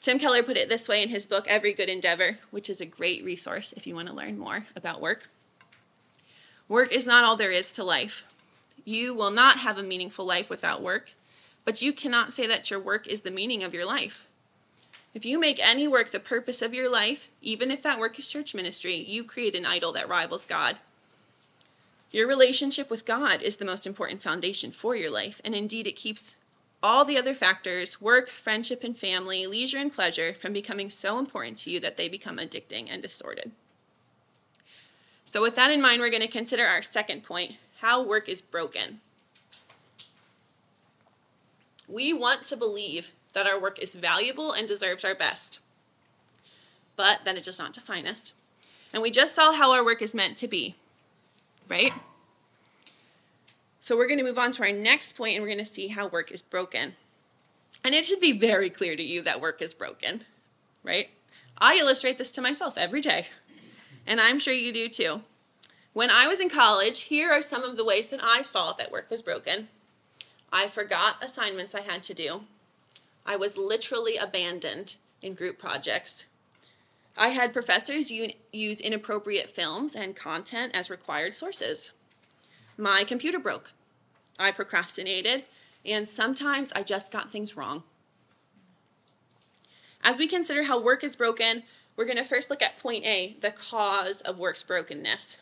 Tim 0.00 0.18
Keller 0.18 0.42
put 0.42 0.56
it 0.56 0.68
this 0.68 0.88
way 0.88 1.00
in 1.00 1.10
his 1.10 1.26
book, 1.26 1.46
Every 1.46 1.72
Good 1.72 1.88
Endeavor, 1.88 2.38
which 2.50 2.68
is 2.68 2.80
a 2.80 2.86
great 2.86 3.24
resource 3.24 3.72
if 3.76 3.86
you 3.86 3.94
want 3.94 4.08
to 4.08 4.14
learn 4.14 4.36
more 4.36 4.66
about 4.74 5.00
work. 5.00 5.28
Work 6.72 6.94
is 6.94 7.06
not 7.06 7.22
all 7.22 7.36
there 7.36 7.50
is 7.50 7.70
to 7.72 7.84
life. 7.84 8.24
You 8.82 9.12
will 9.12 9.30
not 9.30 9.58
have 9.58 9.76
a 9.76 9.82
meaningful 9.82 10.24
life 10.24 10.48
without 10.48 10.80
work, 10.80 11.12
but 11.66 11.82
you 11.82 11.92
cannot 11.92 12.32
say 12.32 12.46
that 12.46 12.70
your 12.70 12.80
work 12.80 13.06
is 13.06 13.20
the 13.20 13.30
meaning 13.30 13.62
of 13.62 13.74
your 13.74 13.84
life. 13.84 14.26
If 15.12 15.26
you 15.26 15.38
make 15.38 15.60
any 15.62 15.86
work 15.86 16.08
the 16.08 16.18
purpose 16.18 16.62
of 16.62 16.72
your 16.72 16.90
life, 16.90 17.28
even 17.42 17.70
if 17.70 17.82
that 17.82 17.98
work 17.98 18.18
is 18.18 18.26
church 18.26 18.54
ministry, 18.54 18.94
you 18.94 19.22
create 19.22 19.54
an 19.54 19.66
idol 19.66 19.92
that 19.92 20.08
rivals 20.08 20.46
God. 20.46 20.78
Your 22.10 22.26
relationship 22.26 22.88
with 22.88 23.04
God 23.04 23.42
is 23.42 23.56
the 23.56 23.66
most 23.66 23.86
important 23.86 24.22
foundation 24.22 24.70
for 24.72 24.96
your 24.96 25.10
life, 25.10 25.42
and 25.44 25.54
indeed 25.54 25.86
it 25.86 25.94
keeps 25.94 26.36
all 26.82 27.04
the 27.04 27.18
other 27.18 27.34
factors 27.34 28.00
work, 28.00 28.30
friendship, 28.30 28.82
and 28.82 28.96
family, 28.96 29.46
leisure, 29.46 29.76
and 29.76 29.92
pleasure 29.92 30.32
from 30.32 30.54
becoming 30.54 30.88
so 30.88 31.18
important 31.18 31.58
to 31.58 31.70
you 31.70 31.80
that 31.80 31.98
they 31.98 32.08
become 32.08 32.38
addicting 32.38 32.86
and 32.88 33.02
distorted. 33.02 33.52
So, 35.32 35.40
with 35.40 35.56
that 35.56 35.70
in 35.70 35.80
mind, 35.80 36.02
we're 36.02 36.10
going 36.10 36.20
to 36.20 36.28
consider 36.28 36.66
our 36.66 36.82
second 36.82 37.22
point 37.22 37.52
how 37.80 38.02
work 38.02 38.28
is 38.28 38.42
broken. 38.42 39.00
We 41.88 42.12
want 42.12 42.44
to 42.44 42.56
believe 42.56 43.12
that 43.32 43.46
our 43.46 43.58
work 43.58 43.78
is 43.78 43.94
valuable 43.94 44.52
and 44.52 44.68
deserves 44.68 45.06
our 45.06 45.14
best, 45.14 45.60
but 46.96 47.20
that 47.24 47.38
it 47.38 47.44
does 47.44 47.58
not 47.58 47.72
define 47.72 48.06
us. 48.06 48.34
And 48.92 49.02
we 49.02 49.10
just 49.10 49.34
saw 49.34 49.54
how 49.54 49.72
our 49.72 49.82
work 49.82 50.02
is 50.02 50.14
meant 50.14 50.36
to 50.36 50.46
be, 50.48 50.74
right? 51.66 51.94
So 53.80 53.96
we're 53.96 54.08
going 54.08 54.18
to 54.18 54.24
move 54.24 54.38
on 54.38 54.52
to 54.52 54.64
our 54.64 54.72
next 54.72 55.12
point 55.16 55.36
and 55.36 55.42
we're 55.42 55.48
going 55.48 55.58
to 55.58 55.64
see 55.64 55.88
how 55.88 56.08
work 56.08 56.30
is 56.30 56.42
broken. 56.42 56.92
And 57.82 57.94
it 57.94 58.04
should 58.04 58.20
be 58.20 58.38
very 58.38 58.68
clear 58.68 58.96
to 58.96 59.02
you 59.02 59.22
that 59.22 59.40
work 59.40 59.62
is 59.62 59.72
broken, 59.72 60.24
right? 60.84 61.08
I 61.56 61.76
illustrate 61.76 62.18
this 62.18 62.32
to 62.32 62.42
myself 62.42 62.76
every 62.76 63.00
day, 63.00 63.28
and 64.06 64.20
I'm 64.20 64.38
sure 64.38 64.54
you 64.54 64.72
do 64.72 64.88
too. 64.88 65.22
When 65.92 66.10
I 66.10 66.26
was 66.26 66.40
in 66.40 66.48
college, 66.48 67.02
here 67.02 67.30
are 67.30 67.42
some 67.42 67.62
of 67.62 67.76
the 67.76 67.84
ways 67.84 68.08
that 68.08 68.20
I 68.22 68.42
saw 68.42 68.72
that 68.72 68.90
work 68.90 69.10
was 69.10 69.22
broken. 69.22 69.68
I 70.52 70.68
forgot 70.68 71.22
assignments 71.22 71.74
I 71.74 71.82
had 71.82 72.02
to 72.04 72.14
do. 72.14 72.42
I 73.24 73.36
was 73.36 73.58
literally 73.58 74.16
abandoned 74.16 74.96
in 75.20 75.34
group 75.34 75.58
projects. 75.58 76.26
I 77.16 77.28
had 77.28 77.52
professors 77.52 78.10
use 78.10 78.80
inappropriate 78.80 79.50
films 79.50 79.94
and 79.94 80.16
content 80.16 80.74
as 80.74 80.88
required 80.88 81.34
sources. 81.34 81.92
My 82.78 83.04
computer 83.04 83.38
broke. 83.38 83.72
I 84.38 84.50
procrastinated, 84.50 85.44
and 85.84 86.08
sometimes 86.08 86.72
I 86.72 86.82
just 86.82 87.12
got 87.12 87.30
things 87.30 87.56
wrong. 87.56 87.82
As 90.02 90.18
we 90.18 90.26
consider 90.26 90.64
how 90.64 90.82
work 90.82 91.04
is 91.04 91.14
broken, 91.14 91.62
we're 91.96 92.04
going 92.04 92.16
to 92.16 92.24
first 92.24 92.50
look 92.50 92.62
at 92.62 92.78
point 92.78 93.04
A, 93.04 93.36
the 93.40 93.50
cause 93.50 94.20
of 94.22 94.38
work's 94.38 94.62
brokenness. 94.62 95.36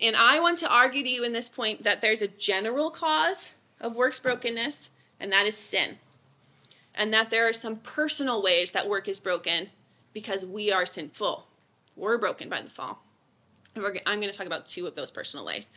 And 0.00 0.16
I 0.16 0.40
want 0.40 0.58
to 0.58 0.72
argue 0.72 1.02
to 1.02 1.08
you 1.08 1.24
in 1.24 1.32
this 1.32 1.48
point 1.48 1.82
that 1.84 2.00
there's 2.00 2.22
a 2.22 2.28
general 2.28 2.90
cause 2.90 3.50
of 3.80 3.96
work's 3.96 4.20
brokenness, 4.20 4.90
and 5.18 5.32
that 5.32 5.46
is 5.46 5.56
sin. 5.56 5.98
And 6.94 7.12
that 7.12 7.30
there 7.30 7.48
are 7.48 7.52
some 7.52 7.76
personal 7.76 8.42
ways 8.42 8.72
that 8.72 8.88
work 8.88 9.08
is 9.08 9.20
broken 9.20 9.68
because 10.12 10.46
we 10.46 10.72
are 10.72 10.86
sinful. 10.86 11.46
We're 11.96 12.18
broken 12.18 12.48
by 12.48 12.62
the 12.62 12.70
fall. 12.70 13.02
And 13.74 13.84
I'm 14.06 14.20
going 14.20 14.30
to 14.30 14.36
talk 14.36 14.46
about 14.46 14.66
two 14.66 14.86
of 14.86 14.94
those 14.94 15.10
personal 15.10 15.44
ways. 15.44 15.68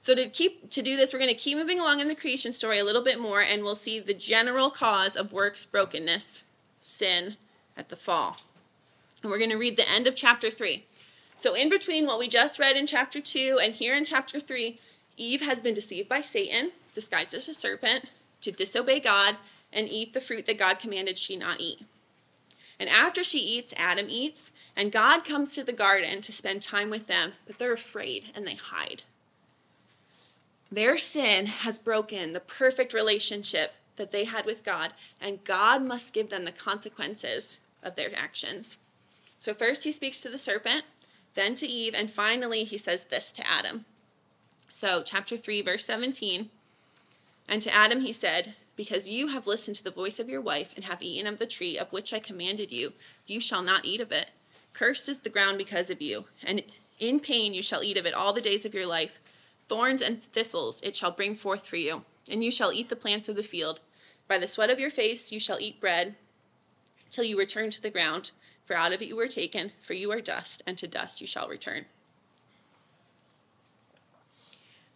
So 0.00 0.14
to 0.14 0.28
keep 0.28 0.70
to 0.70 0.82
do 0.82 0.96
this, 0.96 1.12
we're 1.12 1.18
going 1.18 1.30
to 1.30 1.34
keep 1.34 1.56
moving 1.56 1.80
along 1.80 2.00
in 2.00 2.08
the 2.08 2.14
creation 2.14 2.52
story 2.52 2.78
a 2.78 2.84
little 2.84 3.02
bit 3.02 3.18
more, 3.18 3.40
and 3.40 3.62
we'll 3.62 3.74
see 3.74 3.98
the 3.98 4.14
general 4.14 4.70
cause 4.70 5.16
of 5.16 5.32
works 5.32 5.64
brokenness, 5.64 6.44
sin, 6.80 7.36
at 7.76 7.88
the 7.88 7.96
fall. 7.96 8.36
And 9.26 9.32
we're 9.32 9.38
going 9.38 9.50
to 9.50 9.56
read 9.56 9.76
the 9.76 9.90
end 9.90 10.06
of 10.06 10.14
chapter 10.14 10.52
three. 10.52 10.86
So 11.36 11.54
in 11.54 11.68
between 11.68 12.06
what 12.06 12.20
we 12.20 12.28
just 12.28 12.60
read 12.60 12.76
in 12.76 12.86
chapter 12.86 13.20
two 13.20 13.58
and 13.60 13.74
here 13.74 13.92
in 13.92 14.04
chapter 14.04 14.38
three, 14.38 14.78
Eve 15.16 15.40
has 15.40 15.60
been 15.60 15.74
deceived 15.74 16.08
by 16.08 16.20
Satan, 16.20 16.70
disguised 16.94 17.34
as 17.34 17.48
a 17.48 17.52
serpent, 17.54 18.04
to 18.42 18.52
disobey 18.52 19.00
God 19.00 19.38
and 19.72 19.88
eat 19.88 20.12
the 20.12 20.20
fruit 20.20 20.46
that 20.46 20.60
God 20.60 20.78
commanded 20.78 21.18
she 21.18 21.36
not 21.36 21.60
eat. 21.60 21.80
And 22.78 22.88
after 22.88 23.24
she 23.24 23.40
eats, 23.40 23.74
Adam 23.76 24.06
eats, 24.08 24.52
and 24.76 24.92
God 24.92 25.24
comes 25.24 25.56
to 25.56 25.64
the 25.64 25.72
garden 25.72 26.20
to 26.20 26.30
spend 26.30 26.62
time 26.62 26.88
with 26.88 27.08
them, 27.08 27.32
but 27.48 27.58
they're 27.58 27.72
afraid 27.72 28.26
and 28.32 28.46
they 28.46 28.54
hide. 28.54 29.02
Their 30.70 30.98
sin 30.98 31.46
has 31.46 31.80
broken 31.80 32.32
the 32.32 32.38
perfect 32.38 32.92
relationship 32.92 33.72
that 33.96 34.12
they 34.12 34.22
had 34.22 34.46
with 34.46 34.64
God, 34.64 34.92
and 35.20 35.42
God 35.42 35.84
must 35.84 36.14
give 36.14 36.30
them 36.30 36.44
the 36.44 36.52
consequences 36.52 37.58
of 37.82 37.96
their 37.96 38.16
actions. 38.16 38.76
So, 39.38 39.54
first, 39.54 39.84
he 39.84 39.92
speaks 39.92 40.20
to 40.22 40.28
the 40.28 40.38
serpent, 40.38 40.84
then 41.34 41.54
to 41.56 41.66
Eve, 41.66 41.94
and 41.94 42.10
finally, 42.10 42.64
he 42.64 42.78
says 42.78 43.06
this 43.06 43.30
to 43.32 43.46
Adam. 43.46 43.84
So, 44.70 45.02
chapter 45.02 45.36
3, 45.36 45.62
verse 45.62 45.84
17 45.84 46.50
And 47.48 47.62
to 47.62 47.74
Adam 47.74 48.00
he 48.00 48.12
said, 48.12 48.54
Because 48.76 49.08
you 49.08 49.28
have 49.28 49.46
listened 49.46 49.76
to 49.76 49.84
the 49.84 49.90
voice 49.90 50.18
of 50.18 50.28
your 50.28 50.40
wife 50.40 50.72
and 50.76 50.84
have 50.84 51.02
eaten 51.02 51.26
of 51.26 51.38
the 51.38 51.46
tree 51.46 51.78
of 51.78 51.92
which 51.92 52.12
I 52.12 52.18
commanded 52.18 52.72
you, 52.72 52.92
you 53.26 53.40
shall 53.40 53.62
not 53.62 53.84
eat 53.84 54.00
of 54.00 54.12
it. 54.12 54.30
Cursed 54.72 55.08
is 55.08 55.20
the 55.20 55.30
ground 55.30 55.56
because 55.56 55.88
of 55.88 56.02
you, 56.02 56.26
and 56.42 56.62
in 56.98 57.20
pain 57.20 57.54
you 57.54 57.62
shall 57.62 57.82
eat 57.82 57.96
of 57.96 58.04
it 58.04 58.14
all 58.14 58.34
the 58.34 58.40
days 58.40 58.66
of 58.66 58.74
your 58.74 58.86
life. 58.86 59.18
Thorns 59.68 60.02
and 60.02 60.22
thistles 60.22 60.80
it 60.82 60.94
shall 60.94 61.10
bring 61.10 61.34
forth 61.34 61.66
for 61.66 61.76
you, 61.76 62.02
and 62.30 62.44
you 62.44 62.50
shall 62.50 62.72
eat 62.72 62.88
the 62.88 62.96
plants 62.96 63.28
of 63.28 63.36
the 63.36 63.42
field. 63.42 63.80
By 64.28 64.38
the 64.38 64.46
sweat 64.46 64.70
of 64.70 64.78
your 64.78 64.90
face 64.90 65.32
you 65.32 65.40
shall 65.40 65.58
eat 65.58 65.80
bread 65.80 66.16
till 67.08 67.24
you 67.24 67.38
return 67.38 67.70
to 67.70 67.80
the 67.80 67.90
ground, 67.90 68.32
for 68.66 68.76
out 68.76 68.92
of 68.92 69.00
it 69.00 69.08
you 69.08 69.16
were 69.16 69.28
taken, 69.28 69.72
for 69.80 69.94
you 69.94 70.10
are 70.12 70.20
dust, 70.20 70.62
and 70.66 70.76
to 70.76 70.86
dust 70.86 71.20
you 71.20 71.26
shall 71.26 71.48
return. 71.48 71.86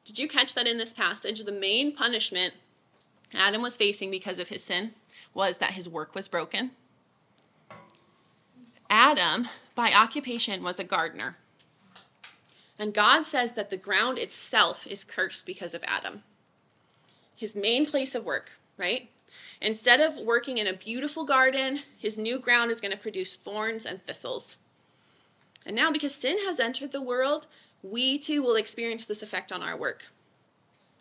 Did 0.04 0.18
you 0.18 0.28
catch 0.28 0.54
that 0.54 0.66
in 0.66 0.76
this 0.76 0.92
passage? 0.92 1.44
The 1.44 1.52
main 1.52 1.94
punishment 1.94 2.54
Adam 3.32 3.62
was 3.62 3.76
facing 3.76 4.10
because 4.10 4.40
of 4.40 4.48
his 4.48 4.64
sin 4.64 4.92
was 5.32 5.58
that 5.58 5.72
his 5.72 5.88
work 5.88 6.14
was 6.14 6.26
broken. 6.26 6.72
Adam, 8.88 9.48
by 9.76 9.92
occupation, 9.92 10.64
was 10.64 10.80
a 10.80 10.84
gardener. 10.84 11.36
And 12.76 12.92
God 12.92 13.24
says 13.24 13.54
that 13.54 13.70
the 13.70 13.76
ground 13.76 14.18
itself 14.18 14.86
is 14.86 15.04
cursed 15.04 15.46
because 15.46 15.74
of 15.74 15.84
Adam. 15.86 16.24
His 17.36 17.54
main 17.54 17.86
place 17.86 18.14
of 18.14 18.24
work, 18.24 18.52
right? 18.76 19.10
Instead 19.60 20.00
of 20.00 20.18
working 20.18 20.58
in 20.58 20.66
a 20.66 20.72
beautiful 20.72 21.24
garden, 21.24 21.80
his 21.98 22.18
new 22.18 22.38
ground 22.38 22.70
is 22.70 22.80
going 22.80 22.92
to 22.92 22.96
produce 22.96 23.36
thorns 23.36 23.84
and 23.84 24.00
thistles. 24.00 24.56
And 25.66 25.76
now, 25.76 25.90
because 25.90 26.14
sin 26.14 26.38
has 26.46 26.58
entered 26.58 26.92
the 26.92 27.02
world, 27.02 27.46
we 27.82 28.18
too 28.18 28.42
will 28.42 28.56
experience 28.56 29.04
this 29.04 29.22
effect 29.22 29.52
on 29.52 29.62
our 29.62 29.76
work. 29.76 30.04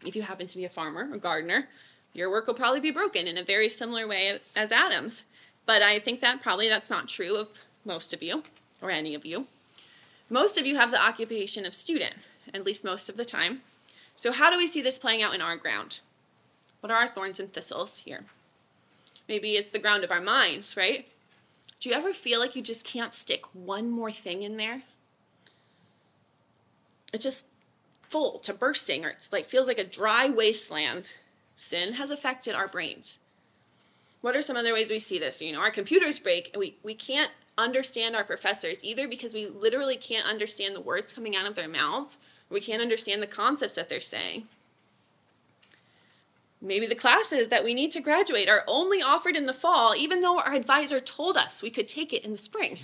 If 0.06 0.16
you 0.16 0.24
happen 0.24 0.48
to 0.48 0.58
be 0.58 0.66
a 0.66 0.70
farmer 0.70 1.08
or 1.12 1.18
gardener, 1.18 1.70
your 2.14 2.30
work 2.30 2.48
will 2.48 2.54
probably 2.54 2.80
be 2.80 2.92
broken 2.92 3.28
in 3.28 3.38
a 3.38 3.44
very 3.44 3.70
similar 3.70 4.08
way 4.08 4.40
as 4.56 4.72
Adam's. 4.72 5.24
But 5.66 5.82
I 5.82 6.00
think 6.00 6.20
that 6.20 6.42
probably 6.42 6.68
that's 6.68 6.90
not 6.90 7.08
true 7.08 7.36
of 7.36 7.50
most 7.86 8.14
of 8.14 8.22
you 8.22 8.44
or 8.82 8.92
any 8.92 9.16
of 9.16 9.26
you. 9.26 9.48
Most 10.30 10.58
of 10.58 10.66
you 10.66 10.76
have 10.76 10.92
the 10.92 11.02
occupation 11.02 11.66
of 11.66 11.74
student, 11.74 12.16
at 12.54 12.66
least 12.66 12.84
most 12.84 13.10
of 13.10 13.18
the 13.18 13.26
time. 13.26 13.62
So, 14.16 14.32
how 14.32 14.52
do 14.52 14.58
we 14.58 14.68
see 14.68 14.82
this 14.82 15.00
playing 15.00 15.22
out 15.24 15.34
in 15.34 15.42
our 15.42 15.56
ground? 15.56 16.02
What 16.82 16.92
are 16.92 16.98
our 16.98 17.08
thorns 17.08 17.40
and 17.40 17.52
thistles 17.52 18.00
here? 18.00 18.26
Maybe 19.30 19.52
it's 19.52 19.72
the 19.72 19.80
ground 19.80 20.04
of 20.04 20.12
our 20.12 20.20
minds, 20.20 20.76
right? 20.76 21.14
Do 21.80 21.88
you 21.88 21.96
ever 21.96 22.12
feel 22.12 22.40
like 22.40 22.56
you 22.56 22.64
just 22.64 22.84
can't 22.84 23.14
stick 23.14 23.46
one 23.54 23.92
more 23.92 24.12
thing 24.12 24.42
in 24.42 24.58
there? 24.58 24.82
It's 27.14 27.24
just 27.24 27.46
full 28.02 28.40
to 28.40 28.54
bursting, 28.54 29.06
or 29.06 29.10
it's 29.10 29.32
like 29.32 29.46
feels 29.46 29.68
like 29.68 29.78
a 29.78 29.84
dry 29.84 30.28
wasteland. 30.28 31.14
Sin 31.56 31.94
has 31.94 32.10
affected 32.10 32.56
our 32.56 32.68
brains. 32.68 33.20
What 34.22 34.36
are 34.36 34.42
some 34.42 34.58
other 34.58 34.74
ways 34.74 34.90
we 34.90 35.00
see 35.00 35.20
this? 35.20 35.42
You 35.42 35.54
know, 35.54 35.60
our 35.60 35.72
computers 35.72 36.20
break 36.20 36.50
and 36.52 36.60
we, 36.60 36.78
we 36.84 36.96
can't 36.96 37.32
understand 37.58 38.16
our 38.16 38.24
professors 38.24 38.84
either 38.84 39.08
because 39.08 39.34
we 39.34 39.46
literally 39.46 39.96
can't 39.96 40.28
understand 40.28 40.76
the 40.76 40.82
words 40.82 41.14
coming 41.14 41.36
out 41.36 41.46
of 41.46 41.56
their 41.56 41.70
mouths, 41.70 42.18
we 42.50 42.62
can't 42.62 42.82
understand 42.82 43.22
the 43.22 43.28
concepts 43.28 43.76
that 43.76 43.90
they're 43.90 44.02
saying. 44.02 44.48
Maybe 46.62 46.86
the 46.86 46.96
classes 46.96 47.48
that 47.48 47.64
we 47.64 47.74
need 47.74 47.92
to 47.92 48.02
graduate 48.02 48.50
are 48.50 48.66
only 48.68 49.02
offered 49.02 49.38
in 49.38 49.46
the 49.46 49.54
fall, 49.54 49.96
even 49.96 50.20
though 50.20 50.40
our 50.40 50.54
advisor 50.54 51.00
told 51.00 51.38
us 51.38 51.62
we 51.62 51.70
could 51.70 51.88
take 51.88 52.12
it 52.12 52.26
in 52.26 52.34
the 52.34 52.38
spring. 52.38 52.80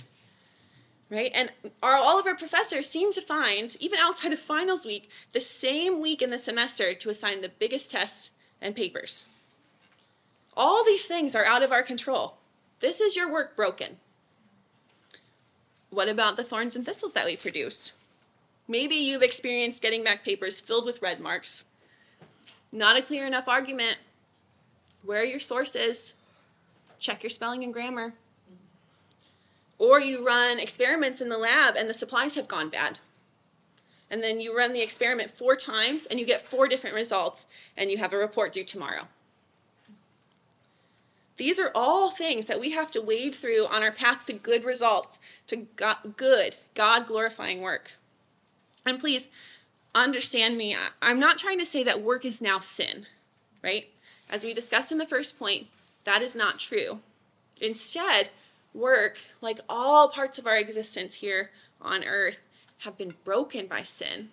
Right? 1.10 1.30
And 1.34 1.52
our, 1.82 1.94
all 1.94 2.18
of 2.18 2.26
our 2.26 2.34
professors 2.34 2.88
seem 2.88 3.12
to 3.12 3.20
find, 3.20 3.76
even 3.78 3.98
outside 4.00 4.32
of 4.32 4.38
finals 4.38 4.86
week, 4.86 5.10
the 5.32 5.40
same 5.40 6.00
week 6.00 6.22
in 6.22 6.30
the 6.30 6.38
semester 6.38 6.94
to 6.94 7.10
assign 7.10 7.42
the 7.42 7.50
biggest 7.50 7.90
tests 7.90 8.30
and 8.60 8.74
papers. 8.74 9.26
All 10.56 10.82
these 10.82 11.06
things 11.06 11.36
are 11.36 11.44
out 11.44 11.62
of 11.62 11.70
our 11.70 11.82
control. 11.82 12.38
This 12.80 13.00
is 13.00 13.14
your 13.14 13.30
work 13.30 13.54
broken. 13.54 13.98
What 15.90 16.08
about 16.08 16.36
the 16.36 16.44
thorns 16.44 16.74
and 16.74 16.84
thistles 16.84 17.12
that 17.12 17.26
we 17.26 17.36
produce? 17.36 17.92
Maybe 18.66 18.96
you've 18.96 19.22
experienced 19.22 19.82
getting 19.82 20.02
back 20.02 20.24
papers 20.24 20.58
filled 20.58 20.86
with 20.86 21.02
red 21.02 21.20
marks 21.20 21.62
not 22.72 22.96
a 22.96 23.02
clear 23.02 23.26
enough 23.26 23.48
argument. 23.48 23.98
Where 25.02 25.20
are 25.20 25.24
your 25.24 25.40
sources? 25.40 26.14
Check 26.98 27.22
your 27.22 27.30
spelling 27.30 27.62
and 27.64 27.72
grammar. 27.72 28.14
Or 29.78 30.00
you 30.00 30.26
run 30.26 30.58
experiments 30.58 31.20
in 31.20 31.28
the 31.28 31.38
lab 31.38 31.76
and 31.76 31.88
the 31.88 31.94
supplies 31.94 32.34
have 32.34 32.48
gone 32.48 32.70
bad. 32.70 32.98
And 34.10 34.22
then 34.22 34.40
you 34.40 34.56
run 34.56 34.72
the 34.72 34.82
experiment 34.82 35.30
four 35.30 35.56
times 35.56 36.06
and 36.06 36.20
you 36.20 36.26
get 36.26 36.40
four 36.40 36.68
different 36.68 36.96
results 36.96 37.46
and 37.76 37.90
you 37.90 37.98
have 37.98 38.12
a 38.12 38.16
report 38.18 38.52
due 38.52 38.64
tomorrow. 38.64 39.08
These 41.36 41.60
are 41.60 41.70
all 41.74 42.10
things 42.10 42.46
that 42.46 42.60
we 42.60 42.70
have 42.70 42.90
to 42.92 43.02
wade 43.02 43.34
through 43.34 43.66
on 43.66 43.82
our 43.82 43.92
path 43.92 44.24
to 44.26 44.32
good 44.32 44.64
results, 44.64 45.18
to 45.48 45.66
good, 46.16 46.56
God 46.74 47.06
glorifying 47.06 47.60
work. 47.60 47.92
And 48.86 48.98
please, 48.98 49.28
understand 50.02 50.56
me, 50.56 50.76
I'm 51.00 51.18
not 51.18 51.38
trying 51.38 51.58
to 51.58 51.66
say 51.66 51.82
that 51.84 52.02
work 52.02 52.24
is 52.24 52.40
now 52.40 52.60
sin, 52.60 53.06
right? 53.62 53.88
As 54.28 54.44
we 54.44 54.54
discussed 54.54 54.92
in 54.92 54.98
the 54.98 55.06
first 55.06 55.38
point, 55.38 55.68
that 56.04 56.22
is 56.22 56.36
not 56.36 56.58
true. 56.58 57.00
Instead, 57.60 58.30
work, 58.74 59.18
like 59.40 59.60
all 59.68 60.08
parts 60.08 60.38
of 60.38 60.46
our 60.46 60.56
existence 60.56 61.14
here 61.14 61.50
on 61.80 62.04
earth, 62.04 62.40
have 62.80 62.98
been 62.98 63.14
broken 63.24 63.66
by 63.66 63.82
sin. 63.82 64.28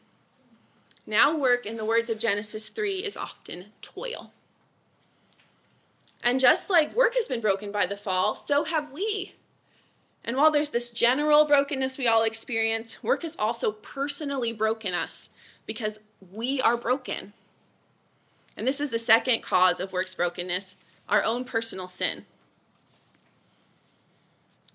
Now, 1.06 1.36
work, 1.36 1.66
in 1.66 1.78
the 1.78 1.86
words 1.86 2.10
of 2.10 2.20
Genesis 2.20 2.70
3, 2.70 3.04
is 3.04 3.18
often 3.18 3.68
toil. 3.82 4.32
And 6.24 6.40
just 6.40 6.70
like 6.70 6.96
work 6.96 7.16
has 7.16 7.28
been 7.28 7.42
broken 7.42 7.72
by 7.72 7.86
the 7.86 7.98
fall, 7.98 8.36
so 8.36 8.64
have 8.64 8.92
we. 8.94 9.34
And 10.24 10.38
while 10.38 10.52
there's 10.52 10.70
this 10.70 10.90
general 10.90 11.46
brokenness 11.46 11.98
we 11.98 12.08
all 12.08 12.24
experience, 12.24 13.04
work 13.04 13.24
has 13.24 13.36
also 13.38 13.72
personally 13.72 14.54
broken 14.54 14.94
us 14.94 15.30
because 15.66 16.00
we 16.32 16.62
are 16.62 16.78
broken. 16.78 17.34
And 18.56 18.68
this 18.68 18.80
is 18.80 18.90
the 18.90 19.00
second 19.00 19.42
cause 19.42 19.80
of 19.80 19.94
works 19.94 20.16
brokenness 20.16 20.76
our 21.10 21.24
own 21.26 21.44
personal 21.44 21.88
sin. 21.88 22.26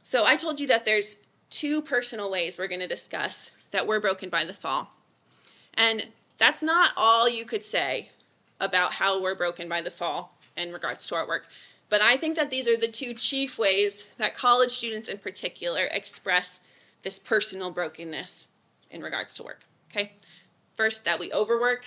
So 0.02 0.24
I 0.24 0.36
told 0.36 0.60
you 0.60 0.66
that 0.68 0.84
there's 0.84 1.18
two 1.50 1.82
personal 1.82 2.30
ways 2.30 2.58
we're 2.58 2.68
going 2.68 2.80
to 2.80 2.86
discuss 2.86 3.50
that 3.70 3.86
we're 3.86 4.00
broken 4.00 4.28
by 4.28 4.44
the 4.44 4.54
fall. 4.54 4.94
And 5.74 6.06
that's 6.38 6.62
not 6.62 6.92
all 6.96 7.28
you 7.28 7.44
could 7.44 7.64
say 7.64 8.10
about 8.60 8.94
how 8.94 9.20
we're 9.20 9.34
broken 9.34 9.68
by 9.68 9.80
the 9.80 9.90
fall 9.90 10.36
in 10.56 10.72
regards 10.72 11.06
to 11.08 11.14
our 11.14 11.26
work. 11.26 11.46
But 11.88 12.02
I 12.02 12.16
think 12.16 12.36
that 12.36 12.50
these 12.50 12.68
are 12.68 12.76
the 12.76 12.88
two 12.88 13.14
chief 13.14 13.58
ways 13.58 14.06
that 14.18 14.34
college 14.34 14.70
students 14.70 15.08
in 15.08 15.18
particular 15.18 15.84
express 15.90 16.60
this 17.02 17.18
personal 17.18 17.70
brokenness 17.70 18.48
in 18.90 19.02
regards 19.02 19.34
to 19.34 19.42
work. 19.42 19.60
Okay? 19.90 20.12
First, 20.78 21.04
that 21.06 21.18
we 21.18 21.32
overwork. 21.32 21.86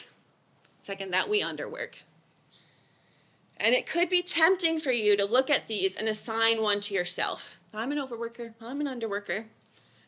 Second, 0.81 1.13
that 1.13 1.29
we 1.29 1.41
underwork. 1.41 2.01
And 3.55 3.73
it 3.73 3.87
could 3.87 4.09
be 4.09 4.21
tempting 4.21 4.79
for 4.79 4.91
you 4.91 5.15
to 5.15 5.23
look 5.23 5.49
at 5.49 5.69
these 5.69 5.95
and 5.95 6.09
assign 6.09 6.61
one 6.61 6.81
to 6.81 6.93
yourself. 6.93 7.57
I'm 7.73 7.93
an 7.93 7.97
overworker, 7.97 8.53
I'm 8.59 8.81
an 8.81 8.87
underworker. 8.87 9.45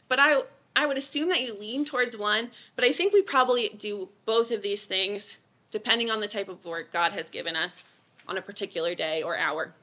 But 0.09 0.19
I, 0.19 0.41
I 0.75 0.85
would 0.85 0.97
assume 0.97 1.29
that 1.29 1.41
you 1.41 1.57
lean 1.57 1.85
towards 1.85 2.17
one, 2.17 2.51
but 2.75 2.83
I 2.83 2.91
think 2.91 3.13
we 3.13 3.21
probably 3.21 3.69
do 3.69 4.09
both 4.25 4.51
of 4.51 4.61
these 4.61 4.85
things 4.85 5.37
depending 5.71 6.11
on 6.11 6.19
the 6.19 6.27
type 6.27 6.49
of 6.49 6.65
work 6.65 6.91
God 6.91 7.13
has 7.13 7.29
given 7.29 7.55
us 7.55 7.85
on 8.27 8.37
a 8.37 8.41
particular 8.41 8.93
day 8.95 9.23
or 9.23 9.37
hour. 9.37 9.73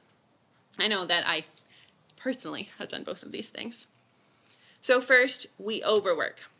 I 0.77 0.87
know 0.87 1.07
that 1.07 1.27
I 1.27 1.45
personally 2.17 2.69
have 2.77 2.89
done 2.89 3.03
both 3.03 3.23
of 3.23 3.31
these 3.31 3.49
things. 3.49 3.87
So, 4.79 5.01
first, 5.01 5.47
we 5.57 5.83
overwork. 5.83 6.51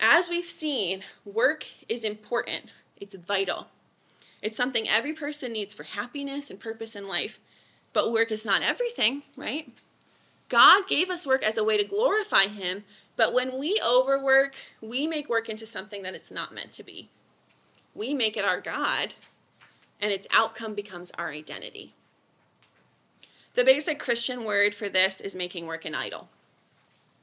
As 0.00 0.30
we've 0.30 0.46
seen, 0.46 1.04
work 1.26 1.66
is 1.86 2.04
important, 2.04 2.72
it's 2.98 3.14
vital. 3.14 3.66
It's 4.40 4.56
something 4.56 4.88
every 4.88 5.12
person 5.12 5.52
needs 5.52 5.74
for 5.74 5.82
happiness 5.82 6.48
and 6.48 6.58
purpose 6.58 6.96
in 6.96 7.06
life. 7.06 7.38
But 7.92 8.10
work 8.10 8.30
is 8.30 8.46
not 8.46 8.62
everything, 8.62 9.24
right? 9.36 9.70
God 10.48 10.88
gave 10.88 11.10
us 11.10 11.26
work 11.26 11.44
as 11.44 11.58
a 11.58 11.64
way 11.64 11.76
to 11.76 11.84
glorify 11.84 12.46
Him, 12.46 12.84
but 13.16 13.34
when 13.34 13.58
we 13.58 13.78
overwork, 13.86 14.56
we 14.80 15.06
make 15.06 15.28
work 15.28 15.50
into 15.50 15.66
something 15.66 16.02
that 16.02 16.14
it's 16.14 16.32
not 16.32 16.54
meant 16.54 16.72
to 16.72 16.82
be. 16.82 17.10
We 17.94 18.14
make 18.14 18.38
it 18.38 18.44
our 18.44 18.60
God, 18.60 19.14
and 20.00 20.12
its 20.12 20.26
outcome 20.32 20.74
becomes 20.74 21.12
our 21.18 21.30
identity. 21.30 21.92
The 23.52 23.64
basic 23.64 23.98
Christian 23.98 24.44
word 24.44 24.74
for 24.74 24.88
this 24.88 25.20
is 25.20 25.34
making 25.34 25.66
work 25.66 25.84
an 25.84 25.94
idol. 25.94 26.30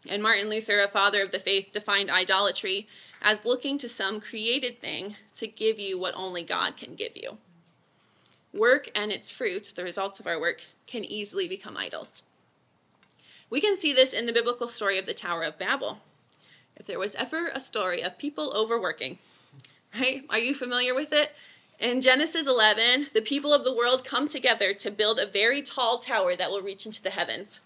And 0.10 0.24
Martin 0.24 0.50
Luther, 0.50 0.80
a 0.80 0.88
father 0.88 1.22
of 1.22 1.32
the 1.32 1.40
faith, 1.40 1.74
defined 1.74 2.10
idolatry 2.10 2.88
as 3.22 3.46
looking 3.46 3.78
to 3.78 3.90
some 3.90 4.22
created 4.22 4.80
thing 4.80 5.16
to 5.36 5.48
give 5.48 5.80
you 5.80 6.00
what 6.00 6.16
only 6.16 6.44
God 6.44 6.78
can 6.78 6.96
give 6.96 7.16
you. 7.16 7.38
Work 8.54 8.90
and 8.96 9.12
its 9.12 9.32
fruits, 9.32 9.72
the 9.72 9.84
results 9.84 10.20
of 10.20 10.28
our 10.28 10.40
work, 10.40 10.64
can 10.86 11.04
easily 11.04 11.48
become 11.48 11.78
idols. 11.78 12.24
We 13.50 13.62
can 13.62 13.78
see 13.78 13.94
this 13.94 14.14
in 14.14 14.26
the 14.26 14.34
biblical 14.34 14.68
story 14.68 14.98
of 14.98 15.06
the 15.06 15.14
Tower 15.14 15.44
of 15.44 15.58
Babel. 15.58 16.00
If 16.76 16.86
there 16.86 17.00
was 17.00 17.16
ever 17.16 17.50
a 17.54 17.60
story 17.60 18.02
of 18.02 18.18
people 18.18 18.52
overworking, 18.56 19.18
right? 19.98 20.24
Are 20.30 20.40
you 20.40 20.54
familiar 20.54 20.94
with 20.94 21.12
it? 21.12 21.34
In 21.80 22.02
Genesis 22.02 22.48
11, 22.48 23.08
the 23.14 23.22
people 23.22 23.54
of 23.54 23.64
the 23.64 23.74
world 23.74 24.04
come 24.04 24.28
together 24.28 24.74
to 24.74 24.92
build 24.92 25.20
a 25.20 25.26
very 25.26 25.62
tall 25.62 26.00
tower 26.00 26.36
that 26.36 26.50
will 26.50 26.62
reach 26.62 26.86
into 26.86 27.02
the 27.02 27.12
heavens. 27.12 27.62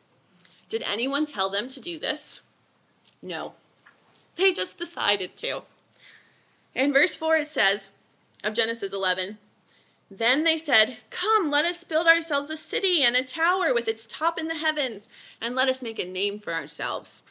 Did 0.71 0.83
anyone 0.83 1.25
tell 1.25 1.49
them 1.49 1.67
to 1.67 1.81
do 1.81 1.99
this? 1.99 2.39
No. 3.21 3.55
They 4.37 4.53
just 4.53 4.77
decided 4.77 5.35
to. 5.35 5.63
In 6.73 6.93
verse 6.93 7.17
4, 7.17 7.35
it 7.35 7.49
says 7.49 7.91
of 8.41 8.53
Genesis 8.53 8.93
11, 8.93 9.37
Then 10.09 10.45
they 10.45 10.55
said, 10.55 10.99
Come, 11.09 11.51
let 11.51 11.65
us 11.65 11.83
build 11.83 12.07
ourselves 12.07 12.49
a 12.49 12.55
city 12.55 13.03
and 13.03 13.17
a 13.17 13.23
tower 13.23 13.73
with 13.73 13.89
its 13.89 14.07
top 14.07 14.39
in 14.39 14.47
the 14.47 14.59
heavens, 14.59 15.09
and 15.41 15.55
let 15.55 15.67
us 15.67 15.81
make 15.81 15.99
a 15.99 16.05
name 16.05 16.39
for 16.39 16.53
ourselves, 16.53 17.21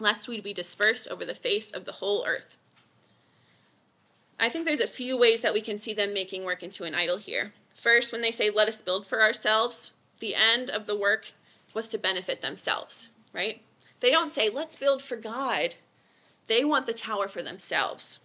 lest 0.00 0.26
we 0.26 0.40
be 0.40 0.52
dispersed 0.52 1.08
over 1.08 1.24
the 1.24 1.36
face 1.36 1.70
of 1.70 1.84
the 1.84 1.92
whole 1.92 2.26
earth. 2.26 2.56
I 4.40 4.48
think 4.48 4.64
there's 4.64 4.80
a 4.80 4.88
few 4.88 5.16
ways 5.16 5.42
that 5.42 5.54
we 5.54 5.60
can 5.60 5.78
see 5.78 5.94
them 5.94 6.12
making 6.12 6.42
work 6.42 6.64
into 6.64 6.82
an 6.82 6.96
idol 6.96 7.18
here. 7.18 7.52
First, 7.76 8.10
when 8.10 8.20
they 8.20 8.32
say, 8.32 8.50
Let 8.50 8.66
us 8.66 8.82
build 8.82 9.06
for 9.06 9.22
ourselves, 9.22 9.92
the 10.18 10.34
end 10.34 10.70
of 10.70 10.86
the 10.86 10.96
work 10.96 11.34
was 11.74 11.88
to 11.88 11.98
benefit 11.98 12.42
themselves, 12.42 13.08
right? 13.32 13.62
They 14.00 14.10
don't 14.10 14.32
say, 14.32 14.48
let's 14.48 14.76
build 14.76 15.02
for 15.02 15.16
God. 15.16 15.74
They 16.46 16.64
want 16.64 16.86
the 16.86 16.92
tower 16.92 17.28
for 17.28 17.42
themselves. 17.42 18.18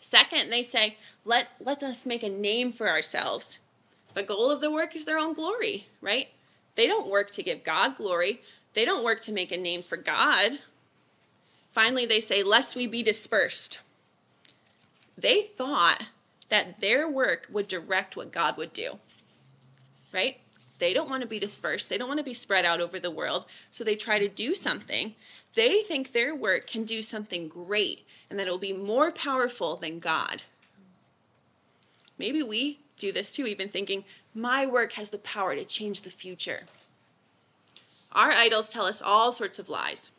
Second, 0.00 0.50
they 0.50 0.62
say, 0.62 0.96
let, 1.24 1.48
let 1.60 1.82
us 1.82 2.06
make 2.06 2.22
a 2.22 2.28
name 2.28 2.72
for 2.72 2.88
ourselves. 2.88 3.58
The 4.14 4.22
goal 4.22 4.50
of 4.50 4.60
the 4.60 4.70
work 4.70 4.96
is 4.96 5.04
their 5.04 5.18
own 5.18 5.34
glory, 5.34 5.86
right? 6.00 6.28
They 6.74 6.86
don't 6.86 7.10
work 7.10 7.30
to 7.32 7.42
give 7.42 7.62
God 7.62 7.96
glory, 7.96 8.42
they 8.74 8.84
don't 8.84 9.04
work 9.04 9.20
to 9.22 9.32
make 9.32 9.52
a 9.52 9.56
name 9.56 9.82
for 9.82 9.96
God. 9.96 10.58
Finally, 11.70 12.06
they 12.06 12.20
say, 12.20 12.42
lest 12.42 12.74
we 12.74 12.86
be 12.86 13.02
dispersed. 13.02 13.80
They 15.16 15.42
thought 15.42 16.06
that 16.48 16.80
their 16.80 17.08
work 17.08 17.46
would 17.50 17.68
direct 17.68 18.16
what 18.16 18.32
God 18.32 18.56
would 18.56 18.72
do, 18.72 18.98
right? 20.12 20.40
They 20.80 20.92
don't 20.92 21.08
want 21.08 21.22
to 21.22 21.28
be 21.28 21.38
dispersed. 21.38 21.88
They 21.88 21.98
don't 21.98 22.08
want 22.08 22.18
to 22.18 22.24
be 22.24 22.34
spread 22.34 22.64
out 22.64 22.80
over 22.80 22.98
the 22.98 23.10
world. 23.10 23.44
So 23.70 23.84
they 23.84 23.94
try 23.94 24.18
to 24.18 24.28
do 24.28 24.54
something. 24.54 25.14
They 25.54 25.82
think 25.82 26.10
their 26.10 26.34
work 26.34 26.66
can 26.66 26.84
do 26.84 27.02
something 27.02 27.48
great 27.48 28.06
and 28.28 28.38
that 28.38 28.48
it 28.48 28.50
will 28.50 28.58
be 28.58 28.72
more 28.72 29.12
powerful 29.12 29.76
than 29.76 29.98
God. 29.98 30.42
Maybe 32.18 32.42
we 32.42 32.80
do 32.98 33.12
this 33.12 33.32
too, 33.32 33.46
even 33.46 33.68
thinking, 33.68 34.04
my 34.34 34.66
work 34.66 34.92
has 34.92 35.10
the 35.10 35.18
power 35.18 35.54
to 35.54 35.64
change 35.64 36.02
the 36.02 36.10
future. 36.10 36.60
Our 38.12 38.30
idols 38.30 38.72
tell 38.72 38.86
us 38.86 39.00
all 39.00 39.32
sorts 39.32 39.58
of 39.58 39.68
lies. 39.68 40.10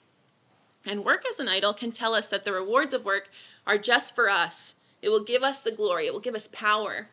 And 0.86 1.06
work 1.06 1.24
as 1.30 1.40
an 1.40 1.48
idol 1.48 1.74
can 1.74 1.92
tell 1.92 2.16
us 2.16 2.30
that 2.30 2.44
the 2.44 2.54
rewards 2.54 2.94
of 2.94 3.06
work 3.06 3.30
are 3.68 3.78
just 3.78 4.16
for 4.16 4.30
us. 4.30 4.76
It 5.02 5.10
will 5.10 5.24
give 5.24 5.44
us 5.44 5.62
the 5.62 5.72
glory, 5.72 6.08
it 6.08 6.14
will 6.14 6.20
give 6.20 6.36
us 6.36 6.48
power. 6.48 7.08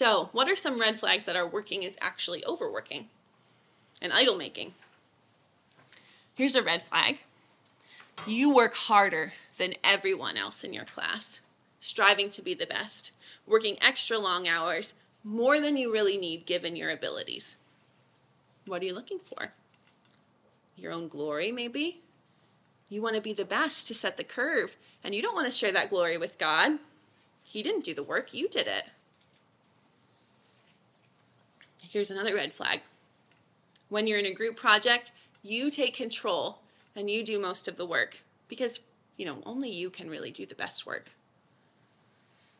So, 0.00 0.30
what 0.32 0.48
are 0.48 0.56
some 0.56 0.80
red 0.80 0.98
flags 0.98 1.26
that 1.26 1.36
our 1.36 1.46
working 1.46 1.82
is 1.82 1.98
actually 2.00 2.42
overworking 2.46 3.10
and 4.00 4.14
idol 4.14 4.34
making? 4.34 4.72
Here's 6.34 6.56
a 6.56 6.62
red 6.62 6.82
flag 6.82 7.20
you 8.26 8.48
work 8.48 8.74
harder 8.74 9.34
than 9.58 9.74
everyone 9.84 10.38
else 10.38 10.64
in 10.64 10.72
your 10.72 10.86
class. 10.86 11.42
striving 11.80 12.30
to 12.30 12.40
be 12.40 12.54
the 12.54 12.64
best, 12.64 13.12
working 13.46 13.76
extra 13.82 14.16
long 14.16 14.48
hours, 14.48 14.94
more 15.22 15.60
than 15.60 15.76
you 15.76 15.92
really 15.92 16.16
need 16.16 16.46
given 16.46 16.76
your 16.76 16.88
abilities. 16.88 17.56
What 18.64 18.80
are 18.80 18.86
you 18.86 18.94
looking 18.94 19.18
for? 19.18 19.52
Your 20.78 20.92
own 20.92 21.08
glory, 21.08 21.52
maybe? 21.52 22.00
You 22.88 23.02
want 23.02 23.16
to 23.16 23.20
be 23.20 23.34
the 23.34 23.44
best 23.44 23.86
to 23.88 23.94
set 23.94 24.16
the 24.16 24.24
curve, 24.24 24.78
and 25.04 25.14
you 25.14 25.20
don't 25.20 25.34
want 25.34 25.46
to 25.46 25.52
share 25.52 25.72
that 25.72 25.90
glory 25.90 26.16
with 26.16 26.38
God. 26.38 26.78
He 27.46 27.62
didn't 27.62 27.84
do 27.84 27.92
the 27.92 28.02
work, 28.02 28.32
you 28.32 28.48
did 28.48 28.66
it. 28.66 28.84
Here's 31.90 32.12
another 32.12 32.36
red 32.36 32.52
flag. 32.52 32.82
When 33.88 34.06
you're 34.06 34.20
in 34.20 34.24
a 34.24 34.32
group 34.32 34.54
project, 34.54 35.10
you 35.42 35.72
take 35.72 35.92
control 35.92 36.60
and 36.94 37.10
you 37.10 37.24
do 37.24 37.40
most 37.40 37.66
of 37.66 37.74
the 37.74 37.84
work 37.84 38.18
because, 38.46 38.78
you 39.16 39.26
know, 39.26 39.38
only 39.44 39.70
you 39.70 39.90
can 39.90 40.08
really 40.08 40.30
do 40.30 40.46
the 40.46 40.54
best 40.54 40.86
work. 40.86 41.10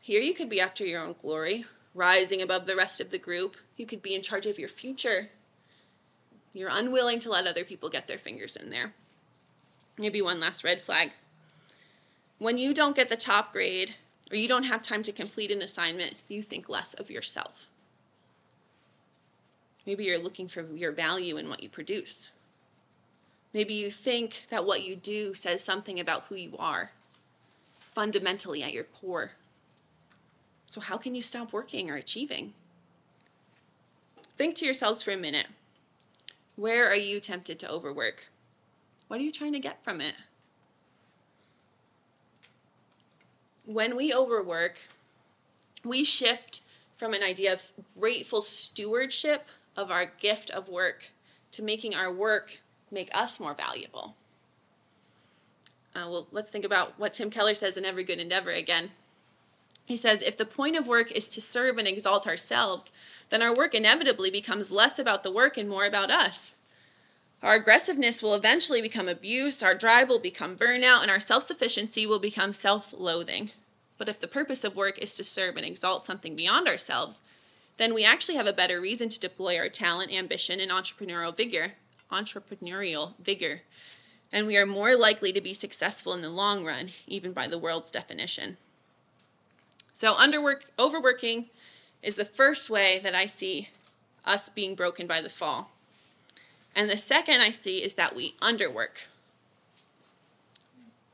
Here 0.01 0.21
you 0.21 0.35
could 0.35 0.49
be 0.49 0.61
after 0.61 0.85
your 0.85 1.01
own 1.01 1.15
glory, 1.23 1.65
rising 1.95 2.43
above 2.43 2.67
the 2.67 2.75
rest 2.75 3.01
of 3.01 3.13
the 3.13 3.19
group. 3.19 3.57
You 3.77 3.87
could 3.87 4.03
be 4.03 4.17
in 4.17 4.23
charge 4.23 4.47
of 4.47 4.59
your 4.59 4.69
future. 4.69 5.29
You're 6.53 6.69
unwilling 6.69 7.21
to 7.21 7.31
let 7.31 7.47
other 7.47 7.63
people 7.63 7.89
get 7.89 8.09
their 8.09 8.19
fingers 8.19 8.57
in 8.57 8.71
there. 8.71 8.95
Maybe 9.97 10.21
one 10.21 10.41
last 10.41 10.65
red 10.65 10.83
flag. 10.83 11.13
When 12.41 12.59
you 12.59 12.75
don't 12.75 12.97
get 12.97 13.09
the 13.09 13.17
top 13.17 13.53
grade 13.53 13.95
or 14.33 14.37
you 14.37 14.49
don't 14.49 14.65
have 14.65 14.83
time 14.83 15.05
to 15.05 15.13
complete 15.13 15.53
an 15.53 15.63
assignment, 15.63 16.17
you 16.27 16.43
think 16.43 16.69
less 16.69 16.95
of 16.95 17.13
yourself. 17.13 17.70
Maybe 19.87 20.05
you're 20.05 20.23
looking 20.23 20.49
for 20.49 20.63
your 20.63 20.93
value 20.93 21.37
in 21.37 21.49
what 21.49 21.63
you 21.63 21.69
produce. 21.69 22.31
Maybe 23.53 23.75
you 23.75 23.91
think 23.91 24.47
that 24.51 24.65
what 24.65 24.85
you 24.85 24.95
do 24.95 25.35
says 25.35 25.65
something 25.65 25.99
about 25.99 26.25
who 26.25 26.37
you 26.37 26.57
are, 26.59 26.93
fundamentally 27.81 28.63
at 28.63 28.73
your 28.73 28.85
core. 28.85 29.33
So, 30.67 30.81
how 30.81 30.97
can 30.97 31.15
you 31.15 31.23
stop 31.23 31.53
working 31.53 31.91
or 31.91 31.97
achieving? 31.97 32.53
Think 34.37 34.55
to 34.57 34.65
yourselves 34.65 35.03
for 35.03 35.11
a 35.11 35.17
minute 35.17 35.49
where 36.57 36.89
are 36.89 36.97
you 36.97 37.21
tempted 37.21 37.59
to 37.61 37.71
overwork? 37.71 38.29
What 39.09 39.19
are 39.19 39.23
you 39.23 39.33
trying 39.33 39.55
to 39.55 39.59
get 39.59 39.83
from 39.83 40.01
it? 40.01 40.15
When 43.65 43.97
we 43.97 44.13
overwork, 44.13 44.79
we 45.85 46.05
shift 46.05 46.63
from 46.97 47.15
an 47.15 47.23
idea 47.23 47.53
of 47.53 47.63
grateful 47.99 48.43
stewardship 48.43 49.49
of 49.81 49.91
our 49.91 50.07
gift 50.07 50.51
of 50.51 50.69
work 50.69 51.11
to 51.53 51.63
making 51.63 51.95
our 51.95 52.13
work 52.13 52.61
make 52.91 53.11
us 53.13 53.41
more 53.41 53.55
valuable. 53.55 54.15
Uh, 55.95 56.07
well, 56.09 56.29
let's 56.31 56.51
think 56.51 56.65
about 56.65 56.99
what 56.99 57.15
Tim 57.15 57.31
Keller 57.31 57.55
says 57.55 57.77
in 57.77 57.85
Every 57.85 58.05
Good 58.05 58.21
Endeavor 58.21 58.51
again. 58.51 58.91
He 59.87 59.97
says, 59.97 60.23
if 60.23 60.37
the 60.37 60.45
point 60.45 60.77
of 60.77 60.87
work 60.87 61.11
is 61.11 61.29
to 61.31 61.41
serve 61.41 61.77
and 61.77 61.89
exalt 61.89 62.27
ourselves, 62.27 62.93
then 63.31 63.43
our 63.43 63.53
work 63.53 63.75
inevitably 63.75 64.31
becomes 64.31 64.71
less 64.71 65.01
about 65.01 65.25
the 65.25 65.33
work 65.33 65.57
and 65.57 65.69
more 65.69 65.85
about 65.85 66.13
us. 66.13 66.55
Our 67.43 67.55
aggressiveness 67.55 68.23
will 68.23 68.35
eventually 68.35 68.83
become 68.83 69.09
abuse, 69.09 69.63
our 69.63 69.75
drive 69.75 70.09
will 70.09 70.19
become 70.21 70.57
burnout, 70.57 71.03
and 71.03 71.11
our 71.11 71.19
self 71.19 71.45
sufficiency 71.45 72.07
will 72.07 72.19
become 72.19 72.53
self 72.53 72.93
loathing. 72.97 73.51
But 73.99 74.09
if 74.09 74.21
the 74.21 74.29
purpose 74.29 74.63
of 74.63 74.77
work 74.77 74.99
is 74.99 75.15
to 75.17 75.25
serve 75.25 75.57
and 75.57 75.67
exalt 75.67 76.05
something 76.05 76.37
beyond 76.37 76.69
ourselves, 76.69 77.23
then 77.81 77.95
we 77.95 78.05
actually 78.05 78.35
have 78.35 78.47
a 78.47 78.53
better 78.53 78.79
reason 78.79 79.09
to 79.09 79.19
deploy 79.19 79.57
our 79.57 79.71
talent, 79.71 80.13
ambition, 80.13 80.61
and 80.61 80.71
entrepreneurial 80.71 81.35
vigor. 81.35 81.73
Entrepreneurial 82.13 83.15
vigor. 83.19 83.63
And 84.31 84.47
we 84.47 84.59
are 84.59 84.67
more 84.67 84.95
likely 84.95 85.33
to 85.33 85.41
be 85.41 85.55
successful 85.55 86.13
in 86.13 86.21
the 86.21 86.29
long 86.29 86.63
run, 86.67 86.91
even 87.07 87.33
by 87.33 87.49
the 87.49 87.57
world's 87.57 87.91
definition. 87.91 88.59
So, 89.95 90.13
underwork, 90.13 90.65
overworking 90.79 91.47
is 92.03 92.17
the 92.17 92.27
first 92.27 92.69
way 92.69 92.99
that 92.99 93.15
I 93.15 93.25
see 93.25 93.71
us 94.27 94.51
being 94.51 94.75
broken 94.75 95.07
by 95.07 95.23
the 95.23 95.31
fall. 95.31 95.71
And 96.77 96.91
the 96.91 96.99
second 96.99 97.41
I 97.41 97.51
see 97.51 97.83
is 97.83 97.95
that 97.95 98.15
we 98.15 98.35
underwork. 98.43 99.07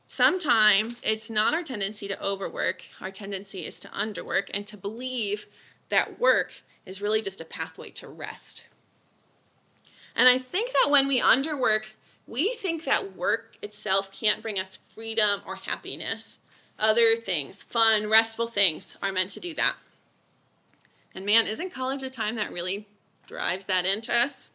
Sometimes 0.09 1.01
it's 1.05 1.29
not 1.29 1.53
our 1.53 1.63
tendency 1.63 2.09
to 2.09 2.21
overwork, 2.21 2.87
our 2.99 3.11
tendency 3.11 3.65
is 3.65 3.79
to 3.79 3.87
underwork 3.89 4.49
and 4.53 4.67
to 4.67 4.75
believe 4.75 5.45
that 5.89 6.19
work 6.19 6.63
is 6.85 7.01
really 7.01 7.21
just 7.21 7.41
a 7.41 7.45
pathway 7.45 7.89
to 7.91 8.07
rest. 8.07 8.67
And 10.15 10.27
I 10.27 10.37
think 10.37 10.71
that 10.71 10.89
when 10.89 11.07
we 11.07 11.21
underwork, 11.21 11.91
we 12.25 12.53
think 12.55 12.83
that 12.85 13.15
work 13.15 13.57
itself 13.61 14.11
can't 14.11 14.41
bring 14.41 14.59
us 14.59 14.77
freedom 14.77 15.41
or 15.45 15.55
happiness 15.55 16.39
other 16.79 17.15
things, 17.15 17.63
fun, 17.63 18.09
restful 18.09 18.47
things, 18.47 18.97
are 19.01 19.11
meant 19.11 19.31
to 19.31 19.39
do 19.39 19.53
that. 19.55 19.75
And 21.15 21.25
man, 21.25 21.47
isn't 21.47 21.73
college 21.73 22.03
a 22.03 22.09
time 22.09 22.35
that 22.35 22.51
really 22.51 22.87
drives 23.25 23.65
that 23.65 23.85
into 23.85 24.13
us? 24.13 24.49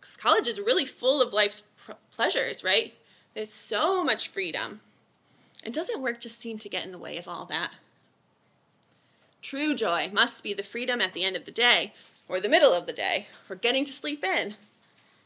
Because 0.00 0.16
college 0.16 0.46
is 0.46 0.60
really 0.60 0.84
full 0.84 1.22
of 1.22 1.32
life's 1.32 1.62
pr- 1.76 1.92
pleasures, 2.12 2.62
right? 2.62 2.94
There's 3.34 3.52
so 3.52 4.04
much 4.04 4.28
freedom. 4.28 4.80
And 5.64 5.74
doesn't 5.74 6.02
work 6.02 6.20
just 6.20 6.40
seem 6.40 6.58
to 6.58 6.68
get 6.68 6.84
in 6.84 6.92
the 6.92 6.98
way 6.98 7.16
of 7.16 7.26
all 7.26 7.46
that? 7.46 7.72
True 9.40 9.74
joy 9.74 10.10
must 10.12 10.42
be 10.42 10.52
the 10.52 10.62
freedom 10.62 11.00
at 11.00 11.14
the 11.14 11.24
end 11.24 11.36
of 11.36 11.44
the 11.44 11.50
day, 11.50 11.94
or 12.28 12.40
the 12.40 12.48
middle 12.48 12.72
of 12.72 12.86
the 12.86 12.92
day, 12.92 13.28
or 13.48 13.56
getting 13.56 13.84
to 13.84 13.92
sleep 13.92 14.24
in. 14.24 14.56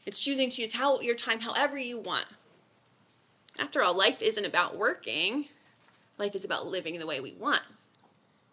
It's 0.04 0.22
choosing 0.22 0.50
to 0.50 0.62
use 0.62 0.74
how, 0.74 1.00
your 1.00 1.14
time 1.14 1.40
however 1.40 1.78
you 1.78 1.98
want. 1.98 2.26
After 3.58 3.82
all, 3.82 3.96
life 3.96 4.22
isn't 4.22 4.44
about 4.44 4.76
working, 4.76 5.46
Life 6.18 6.34
is 6.34 6.44
about 6.44 6.66
living 6.66 6.98
the 6.98 7.06
way 7.06 7.20
we 7.20 7.34
want, 7.34 7.62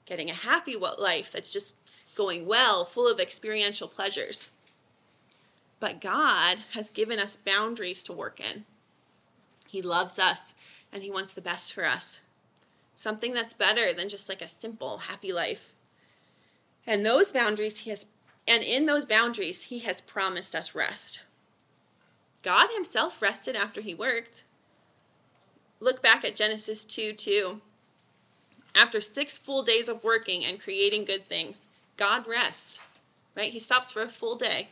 getting 0.06 0.30
a 0.30 0.34
happy 0.34 0.76
life 0.76 1.32
that's 1.32 1.54
just 1.54 1.76
going 2.16 2.48
well, 2.48 2.86
full 2.86 3.08
of 3.08 3.20
experiential 3.20 3.88
pleasures. 3.88 4.50
But 5.80 6.02
God 6.02 6.60
has 6.74 6.90
given 6.90 7.20
us 7.20 7.38
boundaries 7.38 8.04
to 8.06 8.14
work 8.14 8.40
in. 8.40 8.66
He 9.68 9.82
loves 9.82 10.18
us 10.18 10.54
and 10.92 11.04
He 11.04 11.12
wants 11.12 11.34
the 11.34 11.42
best 11.42 11.74
for 11.74 11.86
us. 11.86 12.22
Something 13.00 13.34
that's 13.34 13.54
better 13.54 13.94
than 13.94 14.10
just 14.10 14.28
like 14.28 14.42
a 14.42 14.48
simple, 14.50 14.98
happy 14.98 15.32
life. 15.32 15.72
And 16.86 17.06
those 17.06 17.32
boundaries, 17.32 17.80
He 17.80 17.92
has, 17.92 18.06
and 18.46 18.62
in 18.62 18.88
those 18.88 19.06
boundaries, 19.06 19.64
He 19.64 19.80
has 19.80 20.02
promised 20.02 20.54
us 20.54 20.76
rest. 20.76 21.24
God 22.44 22.68
Himself 22.74 23.22
rested 23.22 23.56
after 23.56 23.80
He 23.80 23.96
worked 23.96 24.44
look 25.80 26.02
back 26.02 26.26
at 26.26 26.36
Genesis 26.36 26.84
2 26.84 27.14
2. 27.14 27.62
After 28.76 29.00
six 29.00 29.38
full 29.38 29.64
days 29.64 29.88
of 29.88 30.04
working 30.04 30.44
and 30.44 30.60
creating 30.60 31.06
good 31.06 31.26
things, 31.26 31.70
God 31.96 32.28
rests, 32.28 32.82
right? 33.34 33.54
He 33.54 33.62
stops 33.62 33.94
for 33.94 34.02
a 34.02 34.10
full 34.10 34.36
day. 34.36 34.68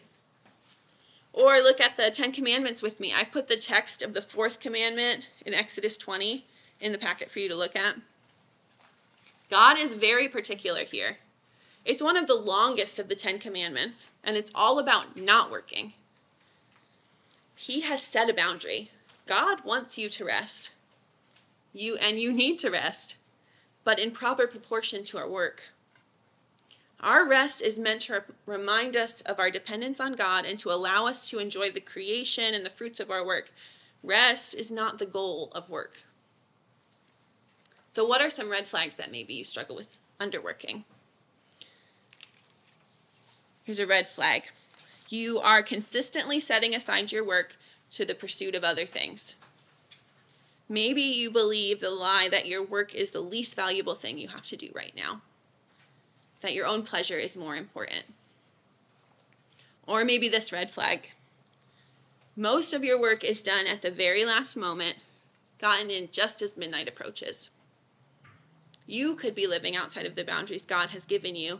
Or 1.31 1.61
look 1.61 1.79
at 1.79 1.95
the 1.95 2.11
Ten 2.11 2.33
Commandments 2.33 2.81
with 2.81 2.99
me. 2.99 3.13
I 3.15 3.23
put 3.23 3.47
the 3.47 3.55
text 3.55 4.01
of 4.01 4.13
the 4.13 4.21
fourth 4.21 4.59
commandment 4.59 5.27
in 5.45 5.53
Exodus 5.53 5.97
20 5.97 6.45
in 6.81 6.91
the 6.91 6.97
packet 6.97 7.31
for 7.31 7.39
you 7.39 7.47
to 7.47 7.55
look 7.55 7.73
at. 7.73 7.95
God 9.49 9.77
is 9.79 9.93
very 9.93 10.27
particular 10.27 10.83
here. 10.83 11.17
It's 11.85 12.03
one 12.03 12.17
of 12.17 12.27
the 12.27 12.33
longest 12.33 12.99
of 12.99 13.07
the 13.07 13.15
Ten 13.15 13.39
Commandments, 13.39 14.09
and 14.23 14.35
it's 14.35 14.51
all 14.53 14.77
about 14.77 15.15
not 15.15 15.49
working. 15.49 15.93
He 17.55 17.81
has 17.81 18.03
set 18.03 18.29
a 18.29 18.33
boundary. 18.33 18.91
God 19.25 19.63
wants 19.63 19.97
you 19.97 20.09
to 20.09 20.25
rest. 20.25 20.71
You 21.73 21.95
and 21.95 22.19
you 22.19 22.33
need 22.33 22.59
to 22.59 22.69
rest, 22.69 23.15
but 23.85 23.99
in 23.99 24.11
proper 24.11 24.47
proportion 24.47 25.05
to 25.05 25.17
our 25.17 25.29
work. 25.29 25.63
Our 26.99 27.27
rest 27.27 27.61
is 27.61 27.79
meant 27.79 28.01
to 28.01 28.23
remind 28.45 28.97
us 28.97 29.21
of 29.21 29.39
our 29.39 29.51
dependence 29.51 29.99
on 29.99 30.13
God 30.13 30.45
and 30.45 30.57
to 30.59 30.71
allow 30.71 31.05
us 31.05 31.29
to 31.29 31.39
enjoy 31.39 31.71
the 31.71 31.79
creation 31.79 32.53
and 32.53 32.65
the 32.65 32.71
fruits 32.71 32.99
of 32.99 33.11
our 33.11 33.25
work. 33.25 33.51
Rest 34.03 34.55
is 34.55 34.71
not 34.71 34.97
the 34.97 35.05
goal 35.05 35.51
of 35.53 35.69
work. 35.69 35.99
So, 37.97 38.05
what 38.05 38.21
are 38.21 38.29
some 38.29 38.51
red 38.51 38.67
flags 38.67 38.95
that 38.97 39.11
maybe 39.11 39.33
you 39.33 39.43
struggle 39.43 39.75
with 39.75 39.97
underworking? 40.19 40.83
Here's 43.63 43.79
a 43.79 43.87
red 43.87 44.07
flag 44.07 44.51
you 45.09 45.39
are 45.39 45.63
consistently 45.63 46.39
setting 46.39 46.75
aside 46.75 47.11
your 47.11 47.25
work 47.25 47.55
to 47.89 48.05
the 48.05 48.13
pursuit 48.13 48.53
of 48.53 48.63
other 48.63 48.85
things. 48.85 49.35
Maybe 50.69 51.01
you 51.01 51.31
believe 51.31 51.79
the 51.79 51.89
lie 51.89 52.29
that 52.29 52.45
your 52.45 52.63
work 52.63 52.93
is 52.93 53.13
the 53.13 53.19
least 53.19 53.55
valuable 53.55 53.95
thing 53.95 54.19
you 54.19 54.27
have 54.27 54.45
to 54.45 54.55
do 54.55 54.69
right 54.75 54.93
now, 54.95 55.21
that 56.41 56.53
your 56.53 56.67
own 56.67 56.83
pleasure 56.83 57.17
is 57.17 57.35
more 57.35 57.55
important. 57.55 58.03
Or 59.87 60.05
maybe 60.05 60.29
this 60.29 60.53
red 60.53 60.69
flag 60.69 61.13
most 62.35 62.75
of 62.75 62.83
your 62.83 63.01
work 63.01 63.23
is 63.23 63.41
done 63.41 63.65
at 63.65 63.81
the 63.81 63.89
very 63.89 64.23
last 64.23 64.55
moment, 64.55 64.97
gotten 65.57 65.89
in 65.89 66.09
just 66.11 66.43
as 66.43 66.55
midnight 66.55 66.87
approaches. 66.87 67.49
You 68.87 69.15
could 69.15 69.35
be 69.35 69.45
living 69.45 69.75
outside 69.75 70.07
of 70.07 70.15
the 70.15 70.23
boundaries 70.23 70.65
God 70.65 70.89
has 70.89 71.05
given 71.05 71.35
you, 71.35 71.59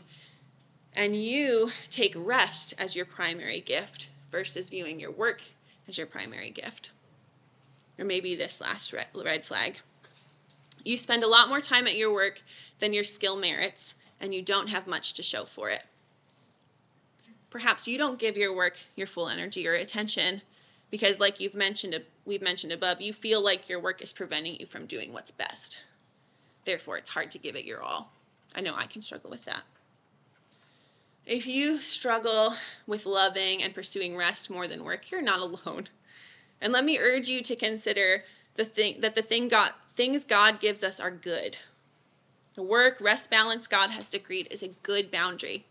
and 0.92 1.14
you 1.14 1.70
take 1.90 2.14
rest 2.16 2.74
as 2.78 2.96
your 2.96 3.04
primary 3.04 3.60
gift 3.60 4.08
versus 4.30 4.70
viewing 4.70 4.98
your 4.98 5.12
work 5.12 5.42
as 5.86 5.98
your 5.98 6.06
primary 6.06 6.50
gift 6.50 6.90
or 7.98 8.04
maybe 8.04 8.34
this 8.34 8.60
last 8.60 8.92
red 8.92 9.44
flag. 9.44 9.80
You 10.84 10.96
spend 10.96 11.24
a 11.24 11.28
lot 11.28 11.48
more 11.48 11.60
time 11.60 11.86
at 11.86 11.96
your 11.96 12.12
work 12.12 12.42
than 12.78 12.92
your 12.92 13.04
skill 13.04 13.36
merits, 13.36 13.94
and 14.20 14.32
you 14.32 14.40
don't 14.40 14.68
have 14.68 14.86
much 14.86 15.14
to 15.14 15.22
show 15.22 15.44
for 15.44 15.68
it. 15.70 15.82
Perhaps 17.50 17.88
you 17.88 17.98
don't 17.98 18.18
give 18.18 18.36
your 18.36 18.54
work 18.54 18.78
your 18.94 19.06
full 19.06 19.28
energy 19.28 19.66
or 19.66 19.74
attention 19.74 20.42
because 20.90 21.18
like 21.18 21.40
you've 21.40 21.54
mentioned 21.54 22.00
we've 22.24 22.42
mentioned 22.42 22.72
above, 22.72 23.00
you 23.00 23.12
feel 23.12 23.40
like 23.40 23.68
your 23.68 23.80
work 23.80 24.02
is 24.02 24.12
preventing 24.12 24.56
you 24.60 24.66
from 24.66 24.86
doing 24.86 25.12
what's 25.12 25.30
best. 25.30 25.80
Therefore, 26.68 26.98
it's 26.98 27.08
hard 27.08 27.30
to 27.30 27.38
give 27.38 27.56
it 27.56 27.64
your 27.64 27.80
all. 27.80 28.12
I 28.54 28.60
know 28.60 28.74
I 28.76 28.84
can 28.84 29.00
struggle 29.00 29.30
with 29.30 29.46
that. 29.46 29.62
If 31.24 31.46
you 31.46 31.80
struggle 31.80 32.56
with 32.86 33.06
loving 33.06 33.62
and 33.62 33.72
pursuing 33.72 34.14
rest 34.14 34.50
more 34.50 34.68
than 34.68 34.84
work, 34.84 35.10
you're 35.10 35.22
not 35.22 35.40
alone. 35.40 35.88
And 36.60 36.70
let 36.70 36.84
me 36.84 36.98
urge 36.98 37.28
you 37.28 37.42
to 37.42 37.56
consider 37.56 38.24
the 38.56 38.66
thing 38.66 39.00
that 39.00 39.14
the 39.14 39.22
thing 39.22 39.48
God 39.48 39.70
things 39.96 40.26
God 40.26 40.60
gives 40.60 40.84
us 40.84 41.00
are 41.00 41.10
good. 41.10 41.56
The 42.54 42.62
work, 42.62 43.00
rest 43.00 43.30
balance 43.30 43.66
God 43.66 43.88
has 43.92 44.10
decreed 44.10 44.48
is 44.50 44.62
a 44.62 44.74
good 44.82 45.10
boundary. 45.10 45.64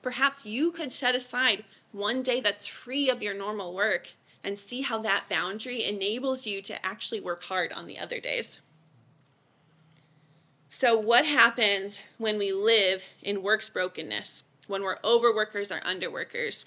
Perhaps 0.00 0.46
you 0.46 0.72
could 0.72 0.92
set 0.92 1.14
aside 1.14 1.64
one 1.92 2.22
day 2.22 2.40
that's 2.40 2.66
free 2.66 3.10
of 3.10 3.22
your 3.22 3.34
normal 3.34 3.74
work 3.74 4.14
and 4.42 4.58
see 4.58 4.80
how 4.80 4.98
that 5.00 5.28
boundary 5.28 5.84
enables 5.84 6.46
you 6.46 6.62
to 6.62 6.86
actually 6.86 7.20
work 7.20 7.42
hard 7.42 7.70
on 7.70 7.86
the 7.86 7.98
other 7.98 8.18
days. 8.18 8.62
So, 10.74 10.96
what 10.96 11.26
happens 11.26 12.00
when 12.16 12.38
we 12.38 12.50
live 12.50 13.04
in 13.22 13.42
works 13.42 13.68
brokenness? 13.68 14.42
When 14.68 14.82
we're 14.82 14.96
overworkers 15.04 15.70
or 15.70 15.80
underworkers? 15.80 16.64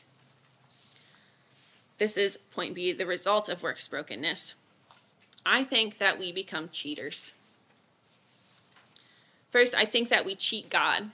This 1.97 2.16
is 2.16 2.38
point 2.38 2.76
B 2.76 2.93
the 2.93 3.08
result 3.08 3.49
of 3.49 3.64
works 3.64 3.88
brokenness. 3.88 4.53
I 5.43 5.64
think 5.64 5.97
that 5.97 6.20
we 6.20 6.32
become 6.32 6.70
cheaters. 6.70 7.34
First, 9.49 9.74
I 9.74 9.86
think 9.86 10.10
that 10.10 10.24
we 10.24 10.36
cheat 10.36 10.70
God. 10.70 11.10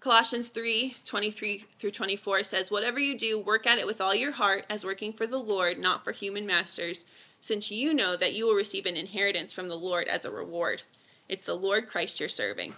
Colossians 0.00 0.48
3 0.48 0.94
23 1.04 1.66
through 1.78 1.92
24 1.92 2.42
says, 2.42 2.72
Whatever 2.72 2.98
you 2.98 3.16
do, 3.16 3.38
work 3.38 3.64
at 3.64 3.78
it 3.78 3.86
with 3.86 4.00
all 4.00 4.14
your 4.14 4.32
heart 4.32 4.64
as 4.68 4.84
working 4.84 5.12
for 5.12 5.26
the 5.26 5.38
Lord, 5.38 5.78
not 5.78 6.02
for 6.02 6.10
human 6.10 6.46
masters, 6.46 7.04
since 7.40 7.70
you 7.70 7.94
know 7.94 8.16
that 8.16 8.34
you 8.34 8.44
will 8.44 8.56
receive 8.56 8.86
an 8.86 8.96
inheritance 8.96 9.52
from 9.52 9.68
the 9.68 9.78
Lord 9.78 10.08
as 10.08 10.24
a 10.24 10.32
reward. 10.32 10.82
It's 11.30 11.46
the 11.46 11.54
Lord 11.54 11.88
Christ 11.88 12.18
you're 12.18 12.28
serving. 12.28 12.74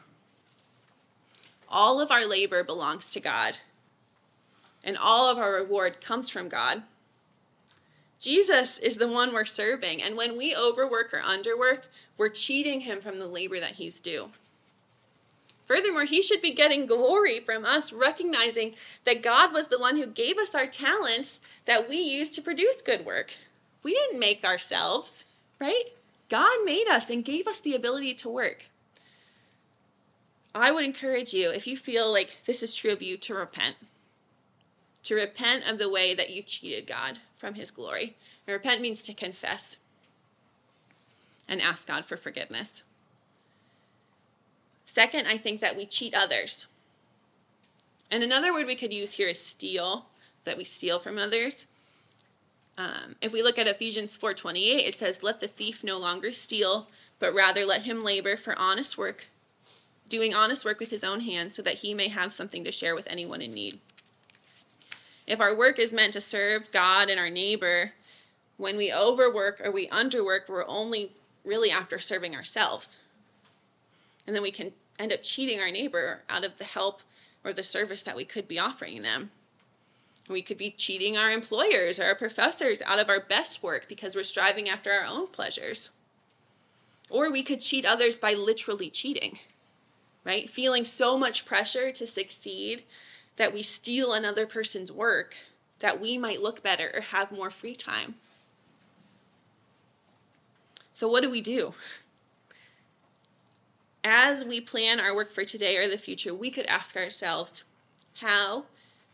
All 1.70 2.03
of 2.03 2.11
our 2.11 2.28
labor 2.28 2.62
belongs 2.62 3.11
to 3.14 3.18
God, 3.18 3.57
and 4.84 4.98
all 4.98 5.30
of 5.30 5.38
our 5.38 5.55
reward 5.55 6.03
comes 6.03 6.28
from 6.28 6.50
God. 6.50 6.82
Jesus 8.20 8.76
is 8.76 8.98
the 8.98 9.09
one 9.09 9.32
we're 9.32 9.46
serving, 9.46 10.03
and 10.03 10.18
when 10.18 10.36
we 10.36 10.55
overwork 10.55 11.14
or 11.14 11.20
underwork, 11.20 11.84
we're 12.18 12.28
cheating 12.28 12.82
him 12.82 13.00
from 13.00 13.18
the 13.18 13.26
labor 13.26 13.59
that 13.59 13.76
he's 13.76 14.03
due. 14.03 14.28
Furthermore, 15.64 16.05
he 16.05 16.20
should 16.20 16.42
be 16.42 16.53
getting 16.53 16.84
glory 16.84 17.40
from 17.40 17.64
us, 17.64 17.90
recognizing 17.90 18.74
that 19.05 19.22
God 19.22 19.55
was 19.55 19.68
the 19.68 19.78
one 19.78 19.96
who 19.96 20.07
gave 20.07 20.36
us 20.36 20.55
our 20.55 20.66
talents 20.66 21.40
that 21.64 21.88
we 21.88 21.96
use 21.96 22.28
to 22.32 22.42
produce 22.42 22.82
good 22.82 23.07
work. 23.07 23.32
We 23.82 23.94
didn't 23.94 24.20
make 24.20 24.44
ourselves, 24.44 25.24
right? 25.59 25.84
God 26.33 26.64
made 26.64 26.89
us 26.89 27.11
and 27.11 27.22
gave 27.22 27.47
us 27.47 27.61
the 27.61 27.74
ability 27.74 28.14
to 28.14 28.28
work. 28.30 28.64
I 30.55 30.72
would 30.72 30.83
encourage 30.83 31.35
you, 31.35 31.51
if 31.51 31.66
you 31.66 31.76
feel 31.76 32.11
like 32.11 32.41
this 32.47 32.62
is 32.62 32.74
true 32.74 32.91
of 32.91 33.03
you, 33.03 33.18
to 33.18 33.35
repent. 33.35 33.76
To 35.03 35.14
repent 35.14 35.70
of 35.70 35.76
the 35.76 35.91
way 35.91 36.14
that 36.14 36.30
you've 36.30 36.47
cheated 36.47 36.87
God 36.87 37.18
from 37.37 37.53
his 37.53 37.70
glory. 37.70 38.16
And 38.47 38.55
repent 38.55 38.80
means 38.80 39.03
to 39.03 39.12
confess 39.12 39.76
and 41.47 41.61
ask 41.61 41.87
God 41.87 42.07
for 42.07 42.16
forgiveness. 42.16 42.83
Second, 44.87 45.26
I 45.26 45.37
think 45.37 45.61
that 45.61 45.76
we 45.76 45.85
cheat 45.85 46.14
others. 46.14 46.66
And 48.11 48.24
another 48.24 48.55
word 48.55 48.66
we 48.66 48.74
could 48.74 48.95
use 48.95 49.12
here 49.12 49.28
is 49.28 49.39
steal, 49.39 50.07
that 50.45 50.57
we 50.57 50.64
steal 50.64 50.99
from 50.99 51.18
others. 51.18 51.66
Um, 52.78 53.16
if 53.20 53.32
we 53.32 53.42
look 53.42 53.58
at 53.58 53.68
Ephesians 53.68 54.16
4:28, 54.16 54.86
it 54.86 54.98
says, 54.98 55.22
"Let 55.22 55.40
the 55.40 55.48
thief 55.48 55.84
no 55.84 55.98
longer 55.98 56.32
steal, 56.32 56.88
but 57.18 57.34
rather 57.34 57.64
let 57.64 57.82
him 57.82 58.00
labor 58.00 58.36
for 58.36 58.58
honest 58.58 58.96
work, 58.96 59.26
doing 60.08 60.34
honest 60.34 60.64
work 60.64 60.80
with 60.80 60.90
his 60.90 61.04
own 61.04 61.20
hands, 61.20 61.56
so 61.56 61.62
that 61.62 61.78
he 61.78 61.94
may 61.94 62.08
have 62.08 62.32
something 62.32 62.64
to 62.64 62.72
share 62.72 62.94
with 62.94 63.06
anyone 63.08 63.42
in 63.42 63.54
need." 63.54 63.80
If 65.26 65.40
our 65.40 65.54
work 65.54 65.78
is 65.78 65.92
meant 65.92 66.14
to 66.14 66.20
serve 66.20 66.72
God 66.72 67.08
and 67.08 67.20
our 67.20 67.30
neighbor, 67.30 67.94
when 68.56 68.76
we 68.76 68.92
overwork 68.92 69.60
or 69.60 69.70
we 69.70 69.88
underwork, 69.88 70.48
we're 70.48 70.66
only 70.66 71.12
really 71.44 71.70
after 71.70 71.98
serving 71.98 72.34
ourselves. 72.34 73.00
And 74.26 74.34
then 74.34 74.42
we 74.42 74.50
can 74.50 74.72
end 74.98 75.12
up 75.12 75.22
cheating 75.22 75.60
our 75.60 75.70
neighbor 75.70 76.22
out 76.28 76.44
of 76.44 76.58
the 76.58 76.64
help 76.64 77.02
or 77.44 77.52
the 77.52 77.64
service 77.64 78.02
that 78.02 78.16
we 78.16 78.24
could 78.24 78.46
be 78.46 78.58
offering 78.58 79.02
them. 79.02 79.30
We 80.28 80.42
could 80.42 80.56
be 80.56 80.70
cheating 80.70 81.16
our 81.16 81.30
employers 81.30 81.98
or 81.98 82.04
our 82.04 82.14
professors 82.14 82.80
out 82.82 82.98
of 82.98 83.08
our 83.08 83.20
best 83.20 83.62
work 83.62 83.88
because 83.88 84.14
we're 84.14 84.22
striving 84.22 84.68
after 84.68 84.92
our 84.92 85.04
own 85.04 85.26
pleasures. 85.26 85.90
Or 87.10 87.30
we 87.30 87.42
could 87.42 87.60
cheat 87.60 87.84
others 87.84 88.16
by 88.18 88.32
literally 88.32 88.88
cheating, 88.88 89.38
right? 90.24 90.48
Feeling 90.48 90.84
so 90.84 91.18
much 91.18 91.44
pressure 91.44 91.92
to 91.92 92.06
succeed 92.06 92.84
that 93.36 93.52
we 93.52 93.62
steal 93.62 94.12
another 94.12 94.46
person's 94.46 94.92
work 94.92 95.34
that 95.80 96.00
we 96.00 96.16
might 96.16 96.40
look 96.40 96.62
better 96.62 96.90
or 96.94 97.00
have 97.00 97.32
more 97.32 97.50
free 97.50 97.74
time. 97.74 98.14
So, 100.92 101.08
what 101.08 101.22
do 101.22 101.30
we 101.30 101.40
do? 101.40 101.74
As 104.04 104.44
we 104.44 104.60
plan 104.60 105.00
our 105.00 105.14
work 105.14 105.30
for 105.30 105.44
today 105.44 105.76
or 105.76 105.88
the 105.88 105.98
future, 105.98 106.34
we 106.34 106.50
could 106.50 106.66
ask 106.66 106.96
ourselves 106.96 107.64
how 108.20 108.66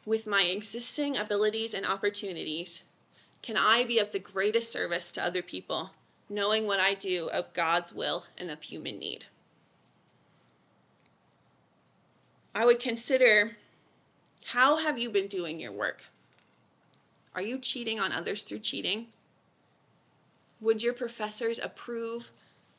with 0.09 0.27
my 0.27 0.45
existing 0.45 1.19
abilities 1.19 1.75
and 1.75 1.85
opportunities, 1.85 2.83
can 3.43 3.59
I 3.59 3.85
be 3.85 3.99
of 3.99 4.11
the 4.11 4.19
greatest 4.19 4.73
service 4.73 5.13
to 5.13 5.23
other 5.23 5.43
people, 5.43 5.91
knowing 6.31 6.67
what 6.67 6.81
I 6.81 6.95
do 6.95 7.29
of 7.29 7.53
God's 7.53 7.93
will 7.93 8.25
and 8.39 8.51
of 8.51 8.63
human 8.63 8.99
need? 8.99 9.27
I 12.55 12.65
would 12.65 12.81
consider 12.81 13.59
how 14.47 14.79
have 14.79 14.99
you 14.99 15.11
been 15.11 15.27
doing 15.27 15.61
your 15.61 15.73
work? 15.73 16.05
Are 17.35 17.43
you 17.43 17.59
cheating 17.59 18.01
on 18.01 18.11
others 18.11 18.45
through 18.45 18.61
cheating? 18.61 19.09
Would 20.59 20.83
your 20.83 20.95
professors 20.95 21.59
approve 21.59 22.33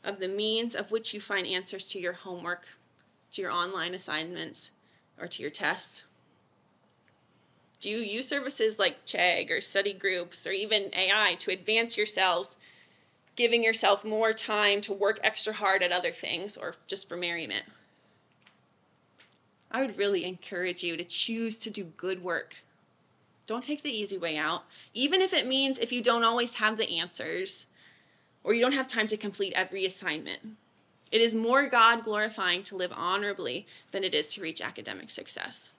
of 0.04 0.20
the 0.20 0.28
means 0.28 0.76
of 0.76 0.92
which 0.92 1.14
you 1.14 1.22
find 1.22 1.46
answers 1.46 1.86
to 1.90 2.00
your 2.00 2.14
homework, 2.14 2.66
to 3.34 3.42
your 3.44 3.52
online 3.52 3.94
assignments, 3.94 4.72
or 5.20 5.28
to 5.28 5.44
your 5.44 5.52
tests? 5.52 6.06
Do 7.80 7.90
you 7.90 8.00
use 8.00 8.28
services 8.28 8.78
like 8.78 9.06
Chegg 9.06 9.50
or 9.50 9.62
study 9.62 9.94
groups 9.94 10.46
or 10.46 10.52
even 10.52 10.94
AI 10.94 11.36
to 11.40 11.52
advance 11.52 11.98
yourselves, 11.98 12.58
giving 13.38 13.64
yourself 13.64 14.04
more 14.04 14.34
time 14.34 14.82
to 14.82 14.94
work 14.94 15.20
extra 15.24 15.54
hard 15.54 15.82
at 15.82 15.94
other 15.94 16.12
things 16.12 16.58
or 16.58 16.76
just 16.88 17.08
for 17.08 17.16
merriment? 17.16 17.64
I 19.72 19.82
would 19.82 19.98
really 19.98 20.26
encourage 20.26 20.84
you 20.84 20.98
to 20.98 21.06
choose 21.06 21.58
to 21.60 21.70
do 21.70 21.86
good 21.86 22.22
work. 22.22 22.56
Don't 23.48 23.64
take 23.64 23.82
the 23.82 23.98
easy 23.98 24.18
way 24.18 24.36
out, 24.36 24.64
even 24.94 25.22
if 25.22 25.34
it 25.34 25.48
means 25.48 25.78
if 25.78 25.92
you 25.92 26.04
don't 26.04 26.24
always 26.24 26.56
have 26.56 26.78
the 26.78 27.00
answers 27.00 27.68
or 28.44 28.54
you 28.54 28.62
don't 28.62 28.74
have 28.74 28.88
time 28.88 29.08
to 29.08 29.18
complete 29.18 29.54
every 29.56 29.86
assignment. 29.86 30.40
It 31.12 31.22
is 31.22 31.34
more 31.34 31.68
God 31.68 32.04
glorifying 32.04 32.62
to 32.64 32.76
live 32.76 32.92
honorably 32.96 33.66
than 33.92 34.04
it 34.04 34.14
is 34.14 34.34
to 34.34 34.42
reach 34.42 34.62
academic 34.62 35.10
success. 35.10 35.70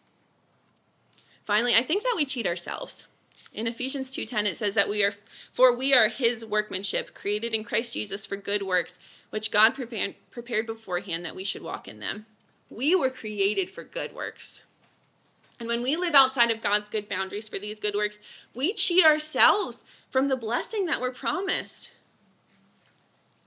Finally, 1.45 1.75
I 1.75 1.83
think 1.83 2.03
that 2.03 2.15
we 2.17 2.25
cheat 2.25 2.47
ourselves. 2.47 3.07
In 3.53 3.67
Ephesians 3.67 4.11
2:10 4.11 4.47
it 4.47 4.57
says 4.57 4.75
that 4.75 4.89
we 4.89 5.03
are 5.03 5.15
for 5.51 5.73
we 5.75 5.93
are 5.93 6.09
his 6.09 6.45
workmanship 6.45 7.15
created 7.15 7.53
in 7.53 7.65
Christ 7.65 7.95
Jesus 7.95 8.25
for 8.25 8.37
good 8.37 8.63
works 8.63 8.99
which 9.31 9.51
God 9.51 9.75
prepared 9.75 10.15
prepared 10.31 10.67
beforehand 10.67 11.25
that 11.25 11.35
we 11.35 11.45
should 11.45 11.63
walk 11.63 11.89
in 11.89 11.99
them. 11.99 12.27
We 12.69 12.95
were 12.95 13.11
created 13.11 13.69
for 13.69 13.83
good 13.83 14.15
works. 14.15 14.63
And 15.59 15.69
when 15.69 15.83
we 15.83 15.97
live 15.97 16.15
outside 16.15 16.51
of 16.51 16.63
God's 16.63 16.89
good 16.89 17.09
boundaries 17.09 17.49
for 17.49 17.59
these 17.59 17.81
good 17.81 17.95
works, 17.95 18.19
we 18.55 18.73
cheat 18.73 19.05
ourselves 19.05 19.85
from 20.09 20.29
the 20.29 20.37
blessing 20.37 20.87
that 20.87 21.01
we're 21.01 21.11
promised. 21.11 21.91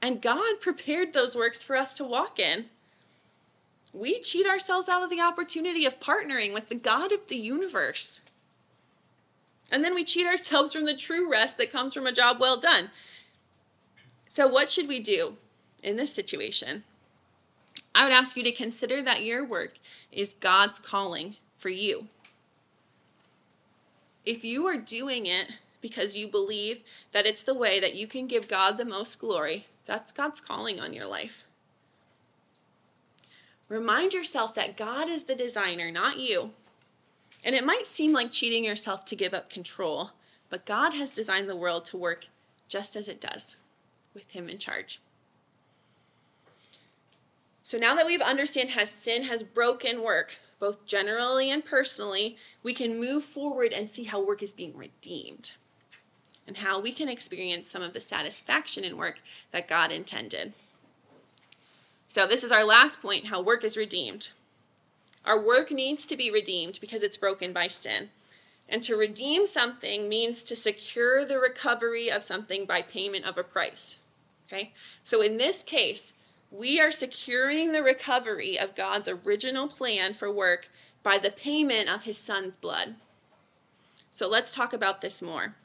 And 0.02 0.22
God 0.22 0.60
prepared 0.60 1.14
those 1.14 1.36
works 1.36 1.64
for 1.64 1.76
us 1.76 1.96
to 1.96 2.04
walk 2.04 2.38
in 2.38 2.66
we 3.94 4.20
cheat 4.20 4.48
ourselves 4.48 4.90
out 4.90 5.04
of 5.04 5.10
the 5.10 5.22
opportunity 5.22 5.86
of 5.86 6.00
partnering 6.00 6.54
with 6.54 6.70
the 6.70 6.76
God 6.76 7.12
of 7.12 7.28
the 7.28 7.38
universe. 7.38 8.22
And 9.72 9.84
then 9.84 9.94
we 9.94 10.04
cheat 10.04 10.28
ourselves 10.28 10.74
from 10.74 10.86
the 10.86 10.96
true 10.96 11.32
rest 11.32 11.58
that 11.58 11.72
comes 11.72 11.94
from 11.94 12.08
a 12.08 12.12
job 12.12 12.40
well 12.40 12.58
done. 12.58 12.90
So, 14.28 14.48
what 14.48 14.72
should 14.72 14.88
we 14.88 15.00
do 15.00 15.38
in 15.84 15.96
this 15.96 16.14
situation? 16.14 16.84
I 17.96 18.04
would 18.04 18.14
ask 18.14 18.36
you 18.36 18.44
to 18.44 18.52
consider 18.52 19.02
that 19.04 19.24
your 19.24 19.46
work 19.46 19.76
is 20.12 20.34
God's 20.34 20.80
calling 20.80 21.36
for 21.56 21.70
you. 21.70 22.08
If 24.26 24.44
you 24.44 24.66
are 24.66 24.78
doing 24.78 25.28
it 25.28 25.54
because 25.82 26.18
you 26.18 26.28
believe 26.28 26.82
that 27.12 27.28
it's 27.28 27.44
the 27.44 27.54
way 27.54 27.80
that 27.80 27.94
you 27.94 28.08
can 28.08 28.26
give 28.26 28.48
God 28.48 28.78
the 28.78 28.86
most 28.86 29.20
glory, 29.20 29.68
That's 29.86 30.14
God's 30.14 30.40
calling 30.40 30.80
on 30.80 30.94
your 30.94 31.06
life. 31.06 31.46
Remind 33.74 34.14
yourself 34.14 34.54
that 34.54 34.78
God 34.78 35.10
is 35.10 35.24
the 35.24 35.34
designer, 35.34 35.90
not 35.90 36.20
you. 36.20 36.52
And 37.44 37.56
it 37.56 37.66
might 37.66 37.88
seem 37.88 38.14
like 38.14 38.30
cheating 38.30 38.64
yourself 38.64 39.04
to 39.06 39.16
give 39.16 39.34
up 39.34 39.50
control, 39.50 40.12
but 40.52 40.68
God 40.68 40.94
has 40.94 41.12
designed 41.12 41.50
the 41.50 41.56
world 41.56 41.84
to 41.86 41.98
work 41.98 42.28
just 42.68 42.96
as 42.96 43.08
it 43.08 43.20
does, 43.20 43.58
with 44.14 44.34
Him 44.34 44.48
in 44.48 44.60
charge. 44.60 45.02
So 47.64 47.80
now 47.80 47.96
that 47.96 48.06
we've 48.06 48.22
understand 48.22 48.72
how 48.72 48.86
sin 48.86 49.24
has 49.24 49.42
broken 49.42 50.04
work, 50.04 50.38
both 50.60 50.86
generally 50.86 51.50
and 51.50 51.66
personally, 51.66 52.38
we 52.62 52.76
can 52.76 53.00
move 53.00 53.24
forward 53.24 53.74
and 53.74 53.90
see 53.90 54.04
how 54.04 54.24
work 54.24 54.44
is 54.44 54.54
being 54.54 54.78
redeemed 54.78 55.54
and 56.46 56.58
how 56.58 56.80
we 56.80 56.92
can 56.92 57.10
experience 57.10 57.66
some 57.66 57.82
of 57.82 57.94
the 57.94 58.02
satisfaction 58.02 58.84
in 58.84 58.98
work 58.98 59.20
that 59.50 59.68
God 59.68 59.92
intended. 59.92 60.54
So, 62.14 62.28
this 62.28 62.44
is 62.44 62.52
our 62.52 62.64
last 62.64 63.02
point 63.02 63.30
how 63.30 63.42
work 63.42 63.64
is 63.64 63.76
redeemed. 63.76 64.34
Our 65.26 65.44
work 65.44 65.72
needs 65.72 66.06
to 66.06 66.16
be 66.16 66.30
redeemed 66.30 66.78
because 66.80 67.02
it's 67.02 67.18
broken 67.18 67.54
by 67.54 67.66
sin. 67.66 68.10
And 68.70 68.84
to 68.84 68.96
redeem 68.96 69.48
something 69.48 70.08
means 70.08 70.44
to 70.44 70.56
secure 70.56 71.26
the 71.26 71.40
recovery 71.40 72.12
of 72.12 72.24
something 72.24 72.68
by 72.68 72.84
payment 72.84 73.26
of 73.26 73.40
a 73.40 73.44
price. 73.44 73.98
Okay? 74.46 74.74
So, 75.04 75.24
in 75.24 75.38
this 75.38 75.64
case, 75.64 76.14
we 76.52 76.80
are 76.80 76.92
securing 76.92 77.72
the 77.72 77.82
recovery 77.82 78.60
of 78.60 78.76
God's 78.76 79.10
original 79.10 79.68
plan 79.68 80.14
for 80.14 80.32
work 80.32 80.70
by 81.02 81.18
the 81.18 81.32
payment 81.32 81.90
of 81.90 82.04
his 82.04 82.20
son's 82.20 82.58
blood. 82.58 82.94
So, 84.12 84.30
let's 84.30 84.54
talk 84.54 84.72
about 84.72 85.02
this 85.02 85.20
more. 85.20 85.56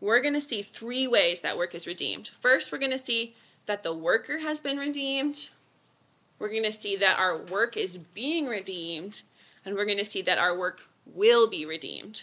We're 0.00 0.20
going 0.20 0.34
to 0.34 0.40
see 0.40 0.62
three 0.62 1.06
ways 1.06 1.40
that 1.42 1.58
work 1.58 1.74
is 1.74 1.86
redeemed. 1.86 2.28
First, 2.28 2.72
we're 2.72 2.78
going 2.78 2.90
to 2.90 2.98
see 2.98 3.34
that 3.66 3.82
the 3.82 3.92
worker 3.92 4.38
has 4.38 4.60
been 4.60 4.78
redeemed. 4.78 5.48
We're 6.38 6.48
going 6.48 6.64
to 6.64 6.72
see 6.72 6.96
that 6.96 7.18
our 7.18 7.36
work 7.36 7.76
is 7.76 7.98
being 7.98 8.46
redeemed. 8.46 9.22
And 9.64 9.74
we're 9.74 9.84
going 9.84 9.98
to 9.98 10.04
see 10.04 10.22
that 10.22 10.38
our 10.38 10.56
work 10.56 10.88
will 11.06 11.48
be 11.48 11.66
redeemed. 11.66 12.22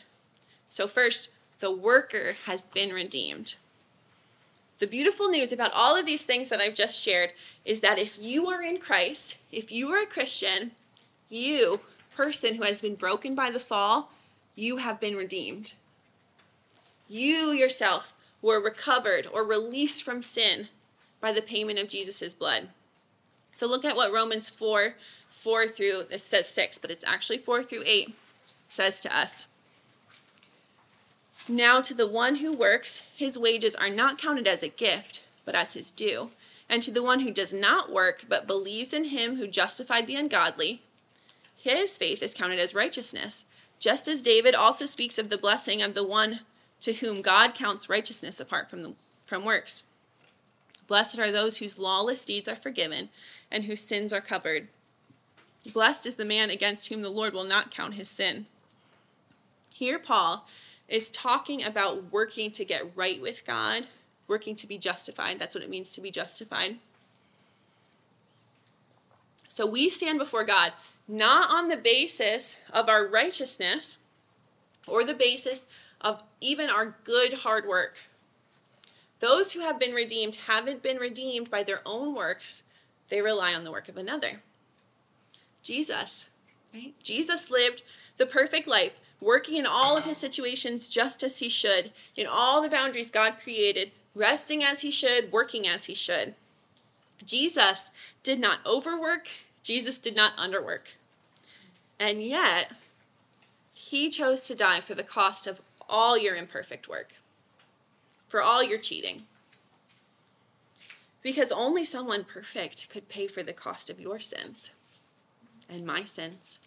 So, 0.70 0.88
first, 0.88 1.30
the 1.60 1.72
worker 1.72 2.36
has 2.46 2.66
been 2.66 2.90
redeemed. 2.90 3.56
The 4.80 4.88
beautiful 4.88 5.30
news 5.30 5.52
about 5.52 5.74
all 5.74 5.96
of 5.96 6.06
these 6.06 6.24
things 6.24 6.50
that 6.50 6.60
I've 6.60 6.76
just 6.76 7.02
shared 7.04 7.32
is 7.66 7.82
that 7.82 7.98
if 7.98 8.18
you 8.20 8.48
are 8.48 8.62
in 8.62 8.78
Christ, 8.78 9.38
if 9.52 9.72
you 9.72 9.90
are 9.90 10.04
a 10.04 10.06
Christian, 10.06 10.72
you, 11.30 11.82
person 12.16 12.56
who 12.56 12.64
has 12.64 12.82
been 12.82 12.96
broken 12.96 13.34
by 13.34 13.50
the 13.50 13.60
fall, 13.60 14.12
you 14.56 14.78
have 14.78 15.00
been 15.00 15.16
redeemed. 15.16 15.74
You 17.08 17.52
yourself 17.52 18.14
were 18.42 18.62
recovered 18.62 19.28
or 19.32 19.44
released 19.44 20.04
from 20.04 20.22
sin 20.22 20.68
by 21.20 21.32
the 21.32 21.42
payment 21.42 21.80
of 21.80 21.88
Jesus' 21.88 22.34
blood. 22.34 22.70
So 23.52 23.68
look 23.68 23.86
at 23.86 23.96
what 23.96 24.12
Romans 24.12 24.50
4 24.50 24.96
4 25.30 25.68
through, 25.68 26.06
it 26.10 26.20
says 26.20 26.48
6, 26.50 26.80
but 26.80 26.90
it's 26.90 27.06
actually 27.06 27.38
4 27.38 27.64
through 27.64 27.84
8 27.86 28.16
says 28.70 29.02
to 29.02 29.16
us. 29.16 29.46
Now, 31.48 31.80
to 31.82 31.94
the 31.94 32.08
one 32.08 32.36
who 32.36 32.52
works, 32.52 33.04
his 33.16 33.38
wages 33.38 33.76
are 33.76 33.90
not 33.90 34.18
counted 34.18 34.48
as 34.48 34.64
a 34.64 34.68
gift, 34.68 35.24
but 35.46 35.56
as 35.56 35.76
his 35.76 35.92
due. 35.92 36.32
And 36.70 36.82
to 36.84 36.92
the 36.92 37.04
one 37.04 37.22
who 37.22 37.32
does 37.32 37.54
not 37.54 37.92
work, 37.92 38.26
but 38.28 38.48
believes 38.48 38.94
in 38.94 39.06
him 39.06 39.38
who 39.38 39.48
justified 39.48 40.08
the 40.08 40.16
ungodly, 40.16 40.82
his 41.56 41.98
faith 41.98 42.22
is 42.22 42.34
counted 42.34 42.60
as 42.60 42.76
righteousness. 42.76 43.46
Just 43.80 44.08
as 44.08 44.22
David 44.22 44.56
also 44.56 44.86
speaks 44.86 45.18
of 45.18 45.30
the 45.30 45.38
blessing 45.38 45.82
of 45.82 45.94
the 45.94 46.04
one 46.04 46.42
to 46.82 46.94
whom 46.94 47.22
God 47.22 47.54
counts 47.54 47.90
righteousness 47.90 48.40
apart 48.40 48.70
from, 48.70 48.84
the, 48.84 48.94
from 49.26 49.44
works. 49.44 49.84
Blessed 50.88 51.20
are 51.20 51.32
those 51.32 51.58
whose 51.58 51.78
lawless 51.78 52.24
deeds 52.24 52.48
are 52.48 52.56
forgiven 52.56 53.10
and 53.52 53.66
whose 53.66 53.84
sins 53.84 54.14
are 54.14 54.22
covered. 54.22 54.68
Blessed 55.74 56.06
is 56.06 56.16
the 56.16 56.26
man 56.26 56.50
against 56.50 56.88
whom 56.88 57.02
the 57.02 57.10
Lord 57.10 57.34
will 57.34 57.44
not 57.44 57.72
count 57.72 57.96
his 57.96 58.08
sin. 58.08 58.46
Here, 59.74 60.00
Paul 60.00 60.48
is 60.88 61.12
talking 61.12 61.64
about 61.64 62.12
working 62.12 62.52
to 62.52 62.64
get 62.64 62.96
right 62.96 63.22
with 63.22 63.46
God, 63.46 63.88
working 64.28 64.56
to 64.56 64.68
be 64.68 64.78
justified. 64.78 65.40
That's 65.40 65.54
what 65.54 65.64
it 65.64 65.70
means 65.70 65.92
to 65.94 66.02
be 66.02 66.12
justified. 66.12 66.78
So 69.48 69.66
we 69.66 69.90
stand 69.90 70.20
before 70.20 70.44
God 70.44 70.74
not 71.08 71.50
on 71.52 71.68
the 71.68 71.78
basis 71.78 72.58
of 72.72 72.90
our 72.90 73.08
righteousness 73.08 73.98
or 74.86 75.04
the 75.04 75.14
basis 75.14 75.68
of 76.02 76.24
even 76.42 76.70
our 76.70 76.96
good 77.04 77.34
hard 77.34 77.66
work. 77.66 77.98
Those 79.20 79.54
who 79.54 79.62
have 79.62 79.80
been 79.80 79.94
redeemed 79.94 80.36
haven't 80.48 80.84
been 80.84 80.98
redeemed 80.98 81.50
by 81.50 81.64
their 81.64 81.82
own 81.86 82.14
works, 82.14 82.64
they 83.10 83.22
rely 83.22 83.54
on 83.54 83.64
the 83.64 83.72
work 83.72 83.90
of 83.90 83.98
another. 83.98 84.42
Jesus, 85.64 86.26
right? 86.74 86.94
Jesus 87.02 87.50
lived 87.50 87.84
the 88.18 88.26
perfect 88.26 88.68
life, 88.68 89.00
working 89.20 89.58
in 89.58 89.66
all 89.66 89.98
of 89.98 90.06
his 90.06 90.18
situations 90.18 90.90
just 90.90 91.24
as 91.24 91.40
he 91.40 91.50
should, 91.50 91.92
in 92.16 92.28
all 92.28 92.62
the 92.62 92.70
boundaries 92.70 93.10
God 93.10 93.36
created, 93.42 93.92
resting 94.14 94.64
as 94.64 94.82
he 94.82 94.92
should, 94.92 95.32
working 95.32 95.68
as 95.68 95.86
he 95.86 95.96
should. 95.96 96.36
Jesus 97.26 97.92
did 98.24 98.40
not 98.40 98.60
overwork, 98.66 99.28
Jesus 99.64 100.00
did 100.00 100.16
not 100.16 100.38
underwork. 100.38 100.96
And 102.00 102.24
yet, 102.24 102.72
he 103.74 104.10
chose 104.10 104.42
to 104.42 104.56
die 104.56 104.80
for 104.80 104.94
the 104.94 105.04
cost 105.04 105.48
of 105.48 105.62
all 105.90 106.18
your 106.18 106.36
imperfect 106.36 106.88
work, 106.88 107.14
for 108.28 108.42
all 108.42 108.64
your 108.64 108.78
cheating. 108.78 109.24
Because 111.22 111.52
only 111.52 111.84
someone 111.84 112.24
perfect 112.24 112.90
could 112.90 113.10
pay 113.10 113.28
for 113.28 113.44
the 113.44 113.54
cost 113.54 113.90
of 113.90 114.00
your 114.00 114.20
sins 114.20 114.72
and 115.70 115.86
my 115.86 116.04
sins. 116.04 116.60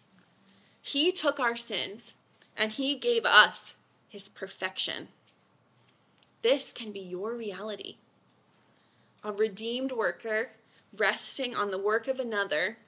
He 0.83 1.12
took 1.12 1.41
our 1.41 1.57
sins 1.57 2.14
and 2.57 2.73
He 2.73 2.97
gave 2.97 3.25
us 3.25 3.75
His 4.09 4.29
perfection. 4.29 5.09
This 6.43 6.73
can 6.73 6.93
be 6.93 7.01
your 7.01 7.35
reality. 7.35 7.97
A 9.23 9.33
redeemed 9.33 9.93
worker 9.93 10.51
resting 10.97 11.55
on 11.55 11.71
the 11.71 11.79
work 11.79 12.09
of 12.09 12.18
another, 12.18 12.79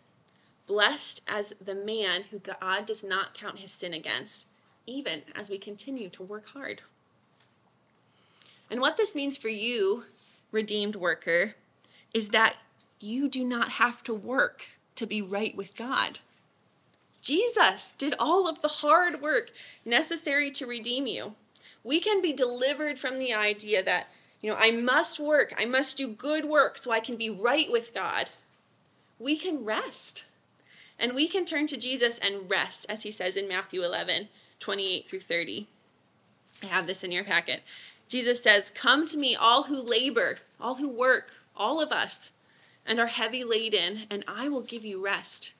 blessed 0.66 1.22
as 1.28 1.54
the 1.62 1.74
man 1.74 2.24
who 2.30 2.38
God 2.38 2.86
does 2.86 3.04
not 3.04 3.34
count 3.34 3.58
his 3.58 3.72
sin 3.72 3.92
against 3.92 4.48
even 4.86 5.22
as 5.34 5.48
we 5.48 5.58
continue 5.58 6.08
to 6.10 6.22
work 6.22 6.48
hard. 6.48 6.82
And 8.70 8.80
what 8.80 8.96
this 8.96 9.14
means 9.14 9.36
for 9.36 9.48
you, 9.48 10.04
redeemed 10.50 10.96
worker, 10.96 11.54
is 12.14 12.28
that 12.30 12.56
you 13.00 13.28
do 13.28 13.44
not 13.44 13.72
have 13.72 14.02
to 14.04 14.14
work 14.14 14.66
to 14.94 15.06
be 15.06 15.20
right 15.20 15.56
with 15.56 15.76
God. 15.76 16.20
Jesus 17.20 17.94
did 17.98 18.14
all 18.18 18.48
of 18.48 18.62
the 18.62 18.68
hard 18.68 19.20
work 19.22 19.50
necessary 19.84 20.50
to 20.52 20.66
redeem 20.66 21.06
you. 21.06 21.34
We 21.84 22.00
can 22.00 22.20
be 22.20 22.32
delivered 22.32 22.98
from 22.98 23.18
the 23.18 23.32
idea 23.32 23.82
that, 23.82 24.08
you 24.40 24.50
know, 24.50 24.56
I 24.58 24.70
must 24.70 25.20
work, 25.20 25.54
I 25.58 25.64
must 25.64 25.96
do 25.96 26.08
good 26.08 26.44
work 26.44 26.78
so 26.78 26.90
I 26.90 27.00
can 27.00 27.16
be 27.16 27.30
right 27.30 27.70
with 27.70 27.94
God. 27.94 28.30
We 29.18 29.36
can 29.36 29.64
rest. 29.64 30.24
And 30.98 31.14
we 31.14 31.28
can 31.28 31.44
turn 31.44 31.66
to 31.68 31.76
Jesus 31.76 32.18
and 32.18 32.50
rest, 32.50 32.86
as 32.88 33.02
he 33.02 33.10
says 33.10 33.36
in 33.36 33.48
Matthew 33.48 33.82
11. 33.82 34.28
28 34.62 35.06
through 35.06 35.20
30. 35.20 35.66
I 36.62 36.66
have 36.66 36.86
this 36.86 37.02
in 37.02 37.10
your 37.10 37.24
packet. 37.24 37.62
Jesus 38.08 38.40
says, 38.40 38.70
Come 38.70 39.06
to 39.06 39.16
me, 39.16 39.34
all 39.34 39.64
who 39.64 39.82
labor, 39.82 40.38
all 40.60 40.76
who 40.76 40.88
work, 40.88 41.32
all 41.56 41.82
of 41.82 41.90
us, 41.90 42.30
and 42.86 43.00
are 43.00 43.08
heavy 43.08 43.42
laden, 43.42 44.02
and 44.08 44.24
I 44.28 44.48
will 44.48 44.62
give 44.62 44.84
you 44.84 45.04
rest. 45.04 45.52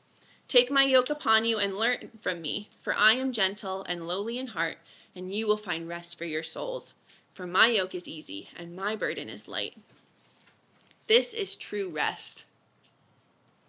Take 0.46 0.70
my 0.70 0.84
yoke 0.84 1.11
upon 1.11 1.44
you 1.44 1.59
and 1.59 1.74
learn 1.74 2.11
from 2.20 2.40
me, 2.40 2.68
for 2.78 2.94
I 2.96 3.14
am 3.14 3.32
gentle 3.32 3.84
and 3.88 4.07
lowly 4.07 4.38
in 4.38 4.48
heart, 4.48 4.78
and 5.16 5.34
you 5.34 5.48
will 5.48 5.57
find 5.57 5.88
rest 5.88 6.16
for 6.16 6.24
your 6.24 6.44
souls. 6.44 6.94
For 7.32 7.46
my 7.46 7.66
yoke 7.66 7.94
is 7.94 8.07
easy 8.07 8.50
and 8.57 8.76
my 8.76 8.94
burden 8.94 9.28
is 9.28 9.48
light. 9.48 9.76
This 11.09 11.32
is 11.32 11.57
true 11.57 11.90
rest. 11.90 12.44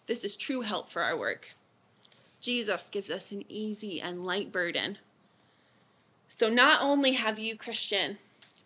This 0.06 0.24
is 0.24 0.36
true 0.36 0.62
help 0.62 0.90
for 0.90 1.02
our 1.02 1.18
work. 1.18 1.56
Jesus 2.42 2.90
gives 2.90 3.10
us 3.10 3.32
an 3.32 3.46
easy 3.48 4.02
and 4.02 4.26
light 4.26 4.52
burden 4.52 4.98
so, 6.44 6.50
not 6.50 6.82
only 6.82 7.14
have 7.14 7.40
you, 7.40 7.56
Christian, 7.56 8.18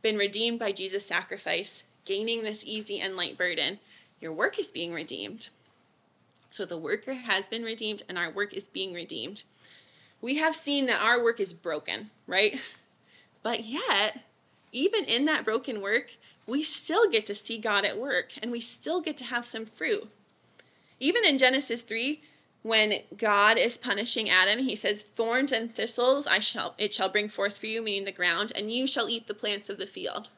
been 0.01 0.17
redeemed 0.17 0.57
by 0.57 0.71
Jesus' 0.71 1.05
sacrifice, 1.05 1.83
gaining 2.05 2.41
this 2.41 2.65
easy 2.65 2.99
and 2.99 3.15
light 3.15 3.37
burden, 3.37 3.77
your 4.19 4.33
work 4.33 4.57
is 4.57 4.71
being 4.71 4.93
redeemed. 4.93 5.49
So, 6.49 6.65
the 6.65 6.75
worker 6.75 7.13
has 7.13 7.47
been 7.47 7.61
redeemed, 7.61 8.01
and 8.09 8.17
our 8.17 8.31
work 8.31 8.55
is 8.55 8.65
being 8.65 8.95
redeemed. 8.95 9.43
We 10.21 10.37
have 10.37 10.55
seen 10.55 10.87
that 10.87 11.03
our 11.03 11.23
work 11.23 11.39
is 11.39 11.53
broken, 11.53 12.09
right? 12.25 12.59
But 13.43 13.65
yet, 13.65 14.23
even 14.71 15.03
in 15.03 15.25
that 15.25 15.45
broken 15.45 15.79
work, 15.79 16.15
we 16.47 16.63
still 16.63 17.07
get 17.07 17.27
to 17.27 17.35
see 17.35 17.59
God 17.59 17.85
at 17.85 17.99
work 17.99 18.31
and 18.41 18.49
we 18.49 18.59
still 18.59 19.01
get 19.01 19.17
to 19.17 19.25
have 19.25 19.45
some 19.45 19.67
fruit. 19.67 20.09
Even 20.99 21.23
in 21.23 21.37
Genesis 21.37 21.83
3, 21.83 22.23
when 22.67 23.01
God 23.17 23.57
is 23.57 23.77
punishing 23.77 24.29
Adam, 24.29 24.59
he 24.59 24.75
says, 24.75 25.03
Thorns 25.03 25.51
and 25.51 25.73
thistles 25.73 26.27
I 26.27 26.39
shall 26.39 26.75
it 26.77 26.93
shall 26.93 27.09
bring 27.09 27.29
forth 27.29 27.57
for 27.57 27.67
you, 27.67 27.81
meaning 27.81 28.05
the 28.05 28.11
ground, 28.11 28.51
and 28.55 28.71
you 28.71 28.87
shall 28.87 29.09
eat 29.09 29.27
the 29.27 29.33
plants 29.33 29.69
of 29.69 29.77
the 29.77 29.87
field. 29.87 30.29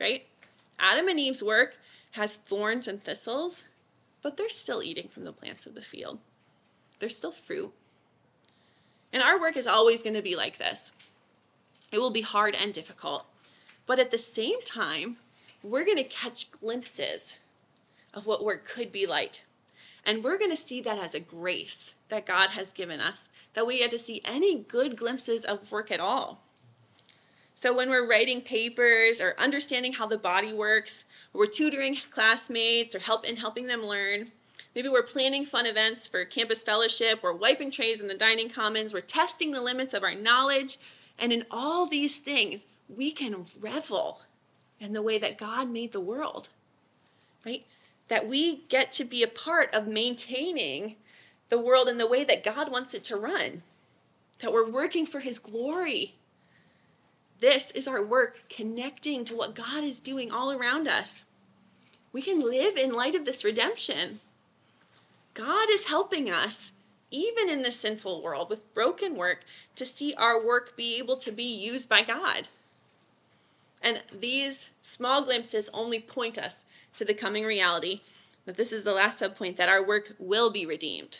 Right? 0.00 0.26
Adam 0.78 1.08
and 1.08 1.18
Eve's 1.18 1.42
work 1.42 1.78
has 2.12 2.36
thorns 2.36 2.88
and 2.88 3.02
thistles, 3.02 3.64
but 4.22 4.36
they're 4.36 4.48
still 4.48 4.82
eating 4.82 5.08
from 5.08 5.24
the 5.24 5.32
plants 5.32 5.66
of 5.66 5.74
the 5.74 5.82
field. 5.82 6.18
They're 6.98 7.08
still 7.08 7.32
fruit. 7.32 7.72
And 9.12 9.22
our 9.22 9.40
work 9.40 9.56
is 9.56 9.66
always 9.66 10.02
going 10.02 10.14
to 10.14 10.22
be 10.22 10.36
like 10.36 10.58
this. 10.58 10.92
It 11.92 11.98
will 11.98 12.10
be 12.10 12.22
hard 12.22 12.54
and 12.54 12.72
difficult. 12.72 13.26
But 13.86 13.98
at 13.98 14.10
the 14.10 14.18
same 14.18 14.60
time, 14.62 15.16
we're 15.62 15.84
going 15.84 15.96
to 15.96 16.04
catch 16.04 16.50
glimpses 16.50 17.38
of 18.12 18.26
what 18.26 18.44
work 18.44 18.66
could 18.66 18.90
be 18.90 19.06
like. 19.06 19.42
And 20.06 20.22
we're 20.22 20.38
going 20.38 20.52
to 20.52 20.56
see 20.56 20.80
that 20.82 20.98
as 20.98 21.16
a 21.16 21.20
grace 21.20 21.96
that 22.10 22.24
God 22.24 22.50
has 22.50 22.72
given 22.72 23.00
us, 23.00 23.28
that 23.54 23.66
we 23.66 23.78
get 23.78 23.90
to 23.90 23.98
see 23.98 24.22
any 24.24 24.54
good 24.54 24.96
glimpses 24.96 25.44
of 25.44 25.72
work 25.72 25.90
at 25.90 25.98
all. 25.98 26.40
So 27.56 27.74
when 27.74 27.90
we're 27.90 28.08
writing 28.08 28.40
papers 28.40 29.20
or 29.20 29.34
understanding 29.36 29.94
how 29.94 30.06
the 30.06 30.16
body 30.16 30.52
works, 30.52 31.06
or 31.34 31.40
we're 31.40 31.46
tutoring 31.46 31.96
classmates 32.12 32.94
or 32.94 33.00
help 33.00 33.26
in 33.26 33.36
helping 33.36 33.66
them 33.66 33.82
learn, 33.82 34.26
maybe 34.76 34.88
we're 34.88 35.02
planning 35.02 35.44
fun 35.44 35.66
events 35.66 36.06
for 36.06 36.24
campus 36.24 36.62
fellowship, 36.62 37.20
we're 37.22 37.32
wiping 37.32 37.72
trays 37.72 38.00
in 38.00 38.06
the 38.06 38.14
dining 38.14 38.48
commons, 38.48 38.94
we're 38.94 39.00
testing 39.00 39.50
the 39.50 39.62
limits 39.62 39.92
of 39.92 40.04
our 40.04 40.14
knowledge, 40.14 40.78
and 41.18 41.32
in 41.32 41.46
all 41.50 41.86
these 41.86 42.18
things, 42.18 42.66
we 42.94 43.10
can 43.10 43.46
revel 43.58 44.20
in 44.78 44.92
the 44.92 45.02
way 45.02 45.18
that 45.18 45.38
God 45.38 45.68
made 45.68 45.92
the 45.92 46.00
world. 46.00 46.50
Right? 47.44 47.64
That 48.08 48.28
we 48.28 48.62
get 48.68 48.90
to 48.92 49.04
be 49.04 49.22
a 49.22 49.28
part 49.28 49.74
of 49.74 49.88
maintaining 49.88 50.96
the 51.48 51.60
world 51.60 51.88
in 51.88 51.98
the 51.98 52.06
way 52.06 52.24
that 52.24 52.44
God 52.44 52.70
wants 52.70 52.94
it 52.94 53.04
to 53.04 53.16
run, 53.16 53.62
that 54.40 54.52
we're 54.52 54.70
working 54.70 55.06
for 55.06 55.20
His 55.20 55.38
glory. 55.38 56.14
This 57.40 57.70
is 57.72 57.86
our 57.86 58.04
work 58.04 58.42
connecting 58.48 59.24
to 59.26 59.36
what 59.36 59.54
God 59.54 59.84
is 59.84 60.00
doing 60.00 60.32
all 60.32 60.50
around 60.50 60.88
us. 60.88 61.24
We 62.12 62.22
can 62.22 62.40
live 62.40 62.76
in 62.76 62.92
light 62.92 63.14
of 63.14 63.24
this 63.24 63.44
redemption. 63.44 64.20
God 65.34 65.68
is 65.70 65.88
helping 65.88 66.30
us, 66.30 66.72
even 67.10 67.50
in 67.50 67.62
this 67.62 67.78
sinful 67.78 68.22
world 68.22 68.48
with 68.48 68.72
broken 68.72 69.16
work, 69.16 69.44
to 69.74 69.84
see 69.84 70.14
our 70.14 70.44
work 70.44 70.76
be 70.76 70.96
able 70.96 71.16
to 71.18 71.30
be 71.30 71.44
used 71.44 71.88
by 71.88 72.02
God. 72.02 72.48
And 73.82 74.02
these 74.10 74.70
small 74.80 75.22
glimpses 75.22 75.68
only 75.74 76.00
point 76.00 76.38
us 76.38 76.64
to 76.96 77.04
the 77.04 77.14
coming 77.14 77.44
reality 77.44 78.00
that 78.44 78.56
this 78.56 78.72
is 78.72 78.84
the 78.84 78.92
last 78.92 79.20
subpoint 79.20 79.56
that 79.56 79.68
our 79.68 79.84
work 79.84 80.14
will 80.18 80.50
be 80.50 80.64
redeemed. 80.64 81.18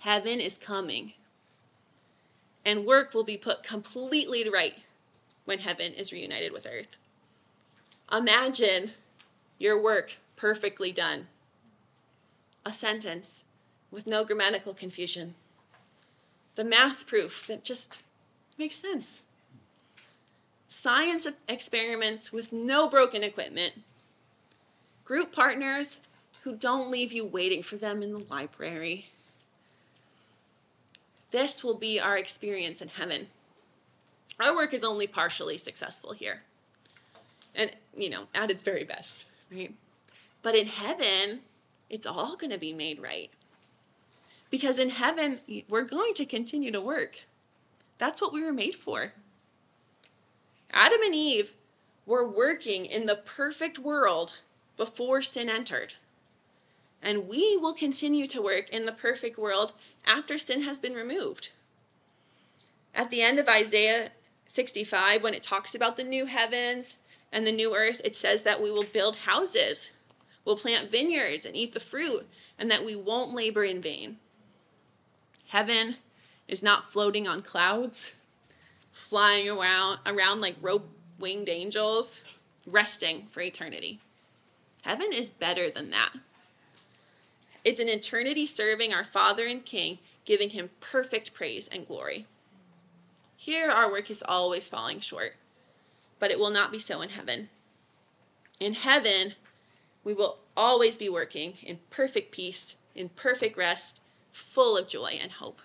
Heaven 0.00 0.40
is 0.40 0.58
coming. 0.58 1.12
And 2.64 2.84
work 2.84 3.14
will 3.14 3.24
be 3.24 3.36
put 3.36 3.62
completely 3.62 4.42
to 4.42 4.50
right 4.50 4.74
when 5.44 5.60
heaven 5.60 5.92
is 5.92 6.12
reunited 6.12 6.52
with 6.52 6.66
earth. 6.66 6.96
Imagine 8.12 8.92
your 9.58 9.80
work 9.80 10.18
perfectly 10.36 10.90
done. 10.90 11.28
A 12.64 12.72
sentence 12.72 13.44
with 13.90 14.06
no 14.06 14.24
grammatical 14.24 14.74
confusion. 14.74 15.34
The 16.56 16.64
math 16.64 17.06
proof 17.06 17.46
that 17.46 17.64
just 17.64 18.02
makes 18.58 18.76
sense. 18.76 19.22
Science 20.68 21.26
experiments 21.48 22.32
with 22.32 22.52
no 22.52 22.88
broken 22.88 23.22
equipment 23.22 23.74
Group 25.06 25.32
partners 25.32 26.00
who 26.42 26.54
don't 26.54 26.90
leave 26.90 27.12
you 27.12 27.24
waiting 27.24 27.62
for 27.62 27.76
them 27.76 28.02
in 28.02 28.12
the 28.12 28.24
library. 28.28 29.06
This 31.30 31.64
will 31.64 31.74
be 31.74 31.98
our 31.98 32.18
experience 32.18 32.82
in 32.82 32.88
heaven. 32.88 33.28
Our 34.38 34.54
work 34.54 34.74
is 34.74 34.84
only 34.84 35.06
partially 35.06 35.58
successful 35.58 36.12
here. 36.12 36.42
And, 37.54 37.70
you 37.96 38.10
know, 38.10 38.24
at 38.34 38.50
its 38.50 38.62
very 38.62 38.84
best, 38.84 39.26
right? 39.50 39.72
But 40.42 40.54
in 40.54 40.66
heaven, 40.66 41.40
it's 41.88 42.06
all 42.06 42.36
going 42.36 42.52
to 42.52 42.58
be 42.58 42.72
made 42.72 43.00
right. 43.00 43.30
Because 44.50 44.78
in 44.78 44.90
heaven, 44.90 45.38
we're 45.68 45.82
going 45.82 46.14
to 46.14 46.26
continue 46.26 46.70
to 46.72 46.80
work. 46.80 47.20
That's 47.98 48.20
what 48.20 48.32
we 48.32 48.44
were 48.44 48.52
made 48.52 48.74
for. 48.74 49.12
Adam 50.72 51.00
and 51.02 51.14
Eve 51.14 51.54
were 52.04 52.28
working 52.28 52.86
in 52.86 53.06
the 53.06 53.16
perfect 53.16 53.78
world 53.78 54.38
before 54.76 55.22
sin 55.22 55.48
entered. 55.48 55.94
And 57.02 57.28
we 57.28 57.56
will 57.56 57.74
continue 57.74 58.26
to 58.26 58.42
work 58.42 58.68
in 58.70 58.86
the 58.86 58.92
perfect 58.92 59.38
world 59.38 59.72
after 60.06 60.38
sin 60.38 60.62
has 60.62 60.80
been 60.80 60.94
removed. 60.94 61.50
At 62.94 63.10
the 63.10 63.22
end 63.22 63.38
of 63.38 63.48
Isaiah 63.48 64.10
65, 64.46 65.22
when 65.22 65.34
it 65.34 65.42
talks 65.42 65.74
about 65.74 65.96
the 65.96 66.04
new 66.04 66.26
heavens 66.26 66.98
and 67.30 67.46
the 67.46 67.52
new 67.52 67.76
earth, 67.76 68.00
it 68.04 68.16
says 68.16 68.42
that 68.44 68.62
we 68.62 68.70
will 68.70 68.84
build 68.84 69.16
houses, 69.16 69.90
we'll 70.44 70.56
plant 70.56 70.90
vineyards 70.90 71.44
and 71.44 71.54
eat 71.54 71.74
the 71.74 71.80
fruit, 71.80 72.26
and 72.58 72.70
that 72.70 72.84
we 72.84 72.96
won't 72.96 73.34
labor 73.34 73.64
in 73.64 73.82
vain. 73.82 74.16
Heaven 75.48 75.96
is 76.48 76.62
not 76.62 76.84
floating 76.84 77.28
on 77.28 77.42
clouds, 77.42 78.12
flying 78.90 79.48
around, 79.48 79.98
around 80.06 80.40
like 80.40 80.56
rope 80.60 80.88
winged 81.18 81.48
angels, 81.48 82.22
resting 82.66 83.26
for 83.28 83.40
eternity. 83.40 84.00
Heaven 84.86 85.12
is 85.12 85.30
better 85.30 85.68
than 85.68 85.90
that. 85.90 86.12
It's 87.64 87.80
an 87.80 87.88
eternity 87.88 88.46
serving 88.46 88.94
our 88.94 89.02
Father 89.02 89.44
and 89.44 89.64
King, 89.64 89.98
giving 90.24 90.50
him 90.50 90.70
perfect 90.78 91.34
praise 91.34 91.66
and 91.66 91.88
glory. 91.88 92.24
Here, 93.36 93.68
our 93.68 93.90
work 93.90 94.12
is 94.12 94.22
always 94.28 94.68
falling 94.68 95.00
short, 95.00 95.34
but 96.20 96.30
it 96.30 96.38
will 96.38 96.52
not 96.52 96.70
be 96.70 96.78
so 96.78 97.00
in 97.00 97.08
heaven. 97.08 97.48
In 98.60 98.74
heaven, 98.74 99.32
we 100.04 100.14
will 100.14 100.38
always 100.56 100.96
be 100.96 101.08
working 101.08 101.54
in 101.64 101.80
perfect 101.90 102.30
peace, 102.30 102.76
in 102.94 103.08
perfect 103.08 103.58
rest, 103.58 104.00
full 104.30 104.78
of 104.78 104.86
joy 104.86 105.18
and 105.20 105.32
hope. 105.32 105.60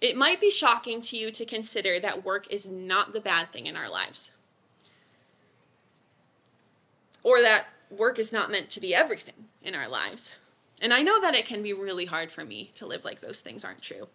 It 0.00 0.16
might 0.16 0.40
be 0.40 0.48
shocking 0.48 1.00
to 1.00 1.16
you 1.16 1.32
to 1.32 1.44
consider 1.44 1.98
that 1.98 2.24
work 2.24 2.46
is 2.52 2.68
not 2.68 3.12
the 3.12 3.20
bad 3.20 3.50
thing 3.50 3.66
in 3.66 3.76
our 3.76 3.90
lives 3.90 4.30
or 7.22 7.40
that 7.40 7.66
work 7.90 8.18
is 8.18 8.32
not 8.32 8.50
meant 8.50 8.70
to 8.70 8.80
be 8.80 8.94
everything 8.94 9.46
in 9.62 9.74
our 9.74 9.88
lives. 9.88 10.36
And 10.80 10.92
I 10.92 11.02
know 11.02 11.20
that 11.20 11.34
it 11.34 11.46
can 11.46 11.62
be 11.62 11.72
really 11.72 12.06
hard 12.06 12.30
for 12.30 12.44
me 12.44 12.72
to 12.74 12.86
live 12.86 13.04
like 13.04 13.20
those 13.20 13.40
things 13.40 13.64
aren't 13.64 13.82
true. 13.82 14.08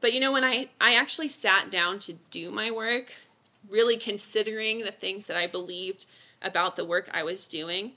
But 0.00 0.12
you 0.14 0.20
know, 0.20 0.32
when 0.32 0.44
I, 0.44 0.68
I 0.80 0.94
actually 0.94 1.28
sat 1.28 1.70
down 1.70 1.98
to 2.00 2.14
do 2.30 2.50
my 2.50 2.70
work, 2.70 3.14
really 3.68 3.96
considering 3.96 4.78
the 4.78 4.92
things 4.92 5.26
that 5.26 5.36
I 5.36 5.46
believed 5.46 6.06
about 6.40 6.76
the 6.76 6.84
work 6.84 7.10
I 7.12 7.22
was 7.22 7.46
doing, 7.46 7.92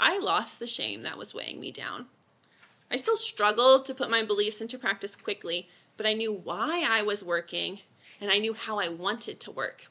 I 0.00 0.18
lost 0.18 0.58
the 0.58 0.66
shame 0.66 1.02
that 1.02 1.18
was 1.18 1.34
weighing 1.34 1.60
me 1.60 1.70
down. 1.70 2.06
I 2.90 2.96
still 2.96 3.16
struggled 3.16 3.84
to 3.86 3.94
put 3.94 4.10
my 4.10 4.22
beliefs 4.22 4.60
into 4.60 4.78
practice 4.78 5.14
quickly, 5.14 5.68
but 5.96 6.06
I 6.06 6.14
knew 6.14 6.32
why 6.32 6.84
I 6.88 7.02
was 7.02 7.22
working 7.22 7.80
and 8.20 8.30
I 8.30 8.38
knew 8.38 8.54
how 8.54 8.78
I 8.78 8.88
wanted 8.88 9.38
to 9.40 9.50
work. 9.50 9.88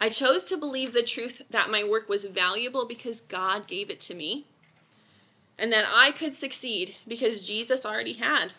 I 0.00 0.08
chose 0.10 0.44
to 0.44 0.56
believe 0.56 0.92
the 0.92 1.02
truth 1.02 1.42
that 1.50 1.70
my 1.70 1.82
work 1.82 2.08
was 2.08 2.24
valuable 2.24 2.86
because 2.86 3.20
God 3.22 3.66
gave 3.66 3.90
it 3.90 4.00
to 4.02 4.14
me, 4.14 4.46
and 5.58 5.72
that 5.72 5.86
I 5.92 6.12
could 6.12 6.34
succeed 6.34 6.94
because 7.06 7.46
Jesus 7.46 7.84
already 7.84 8.12
had, 8.12 8.52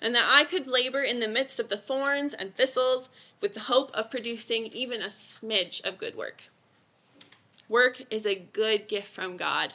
and 0.00 0.14
that 0.14 0.28
I 0.28 0.44
could 0.44 0.68
labor 0.68 1.02
in 1.02 1.18
the 1.18 1.26
midst 1.26 1.58
of 1.58 1.68
the 1.68 1.76
thorns 1.76 2.32
and 2.32 2.54
thistles 2.54 3.08
with 3.40 3.54
the 3.54 3.60
hope 3.60 3.90
of 3.92 4.10
producing 4.10 4.66
even 4.66 5.02
a 5.02 5.06
smidge 5.06 5.84
of 5.84 5.98
good 5.98 6.16
work. 6.16 6.44
Work 7.68 8.02
is 8.08 8.24
a 8.24 8.36
good 8.36 8.86
gift 8.86 9.08
from 9.08 9.36
God, 9.36 9.74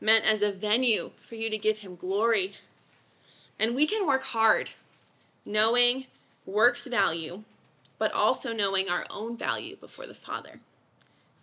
meant 0.00 0.24
as 0.24 0.40
a 0.40 0.52
venue 0.52 1.10
for 1.20 1.34
you 1.34 1.50
to 1.50 1.58
give 1.58 1.78
Him 1.78 1.96
glory. 1.96 2.54
And 3.58 3.74
we 3.74 3.86
can 3.86 4.06
work 4.06 4.22
hard, 4.22 4.70
knowing 5.44 6.06
work's 6.46 6.86
value 6.86 7.42
but 7.98 8.12
also 8.12 8.52
knowing 8.52 8.88
our 8.88 9.04
own 9.10 9.36
value 9.36 9.76
before 9.76 10.06
the 10.06 10.14
Father. 10.14 10.60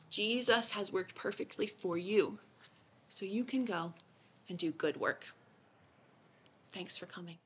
Jesus 0.09 0.71
has 0.71 0.91
worked 0.91 1.15
perfectly 1.15 1.67
for 1.67 1.97
you, 1.97 2.39
so 3.09 3.25
you 3.25 3.43
can 3.43 3.65
go 3.65 3.93
and 4.49 4.57
do 4.57 4.71
good 4.71 4.97
work. 4.97 5.25
Thanks 6.71 6.97
for 6.97 7.05
coming. 7.05 7.37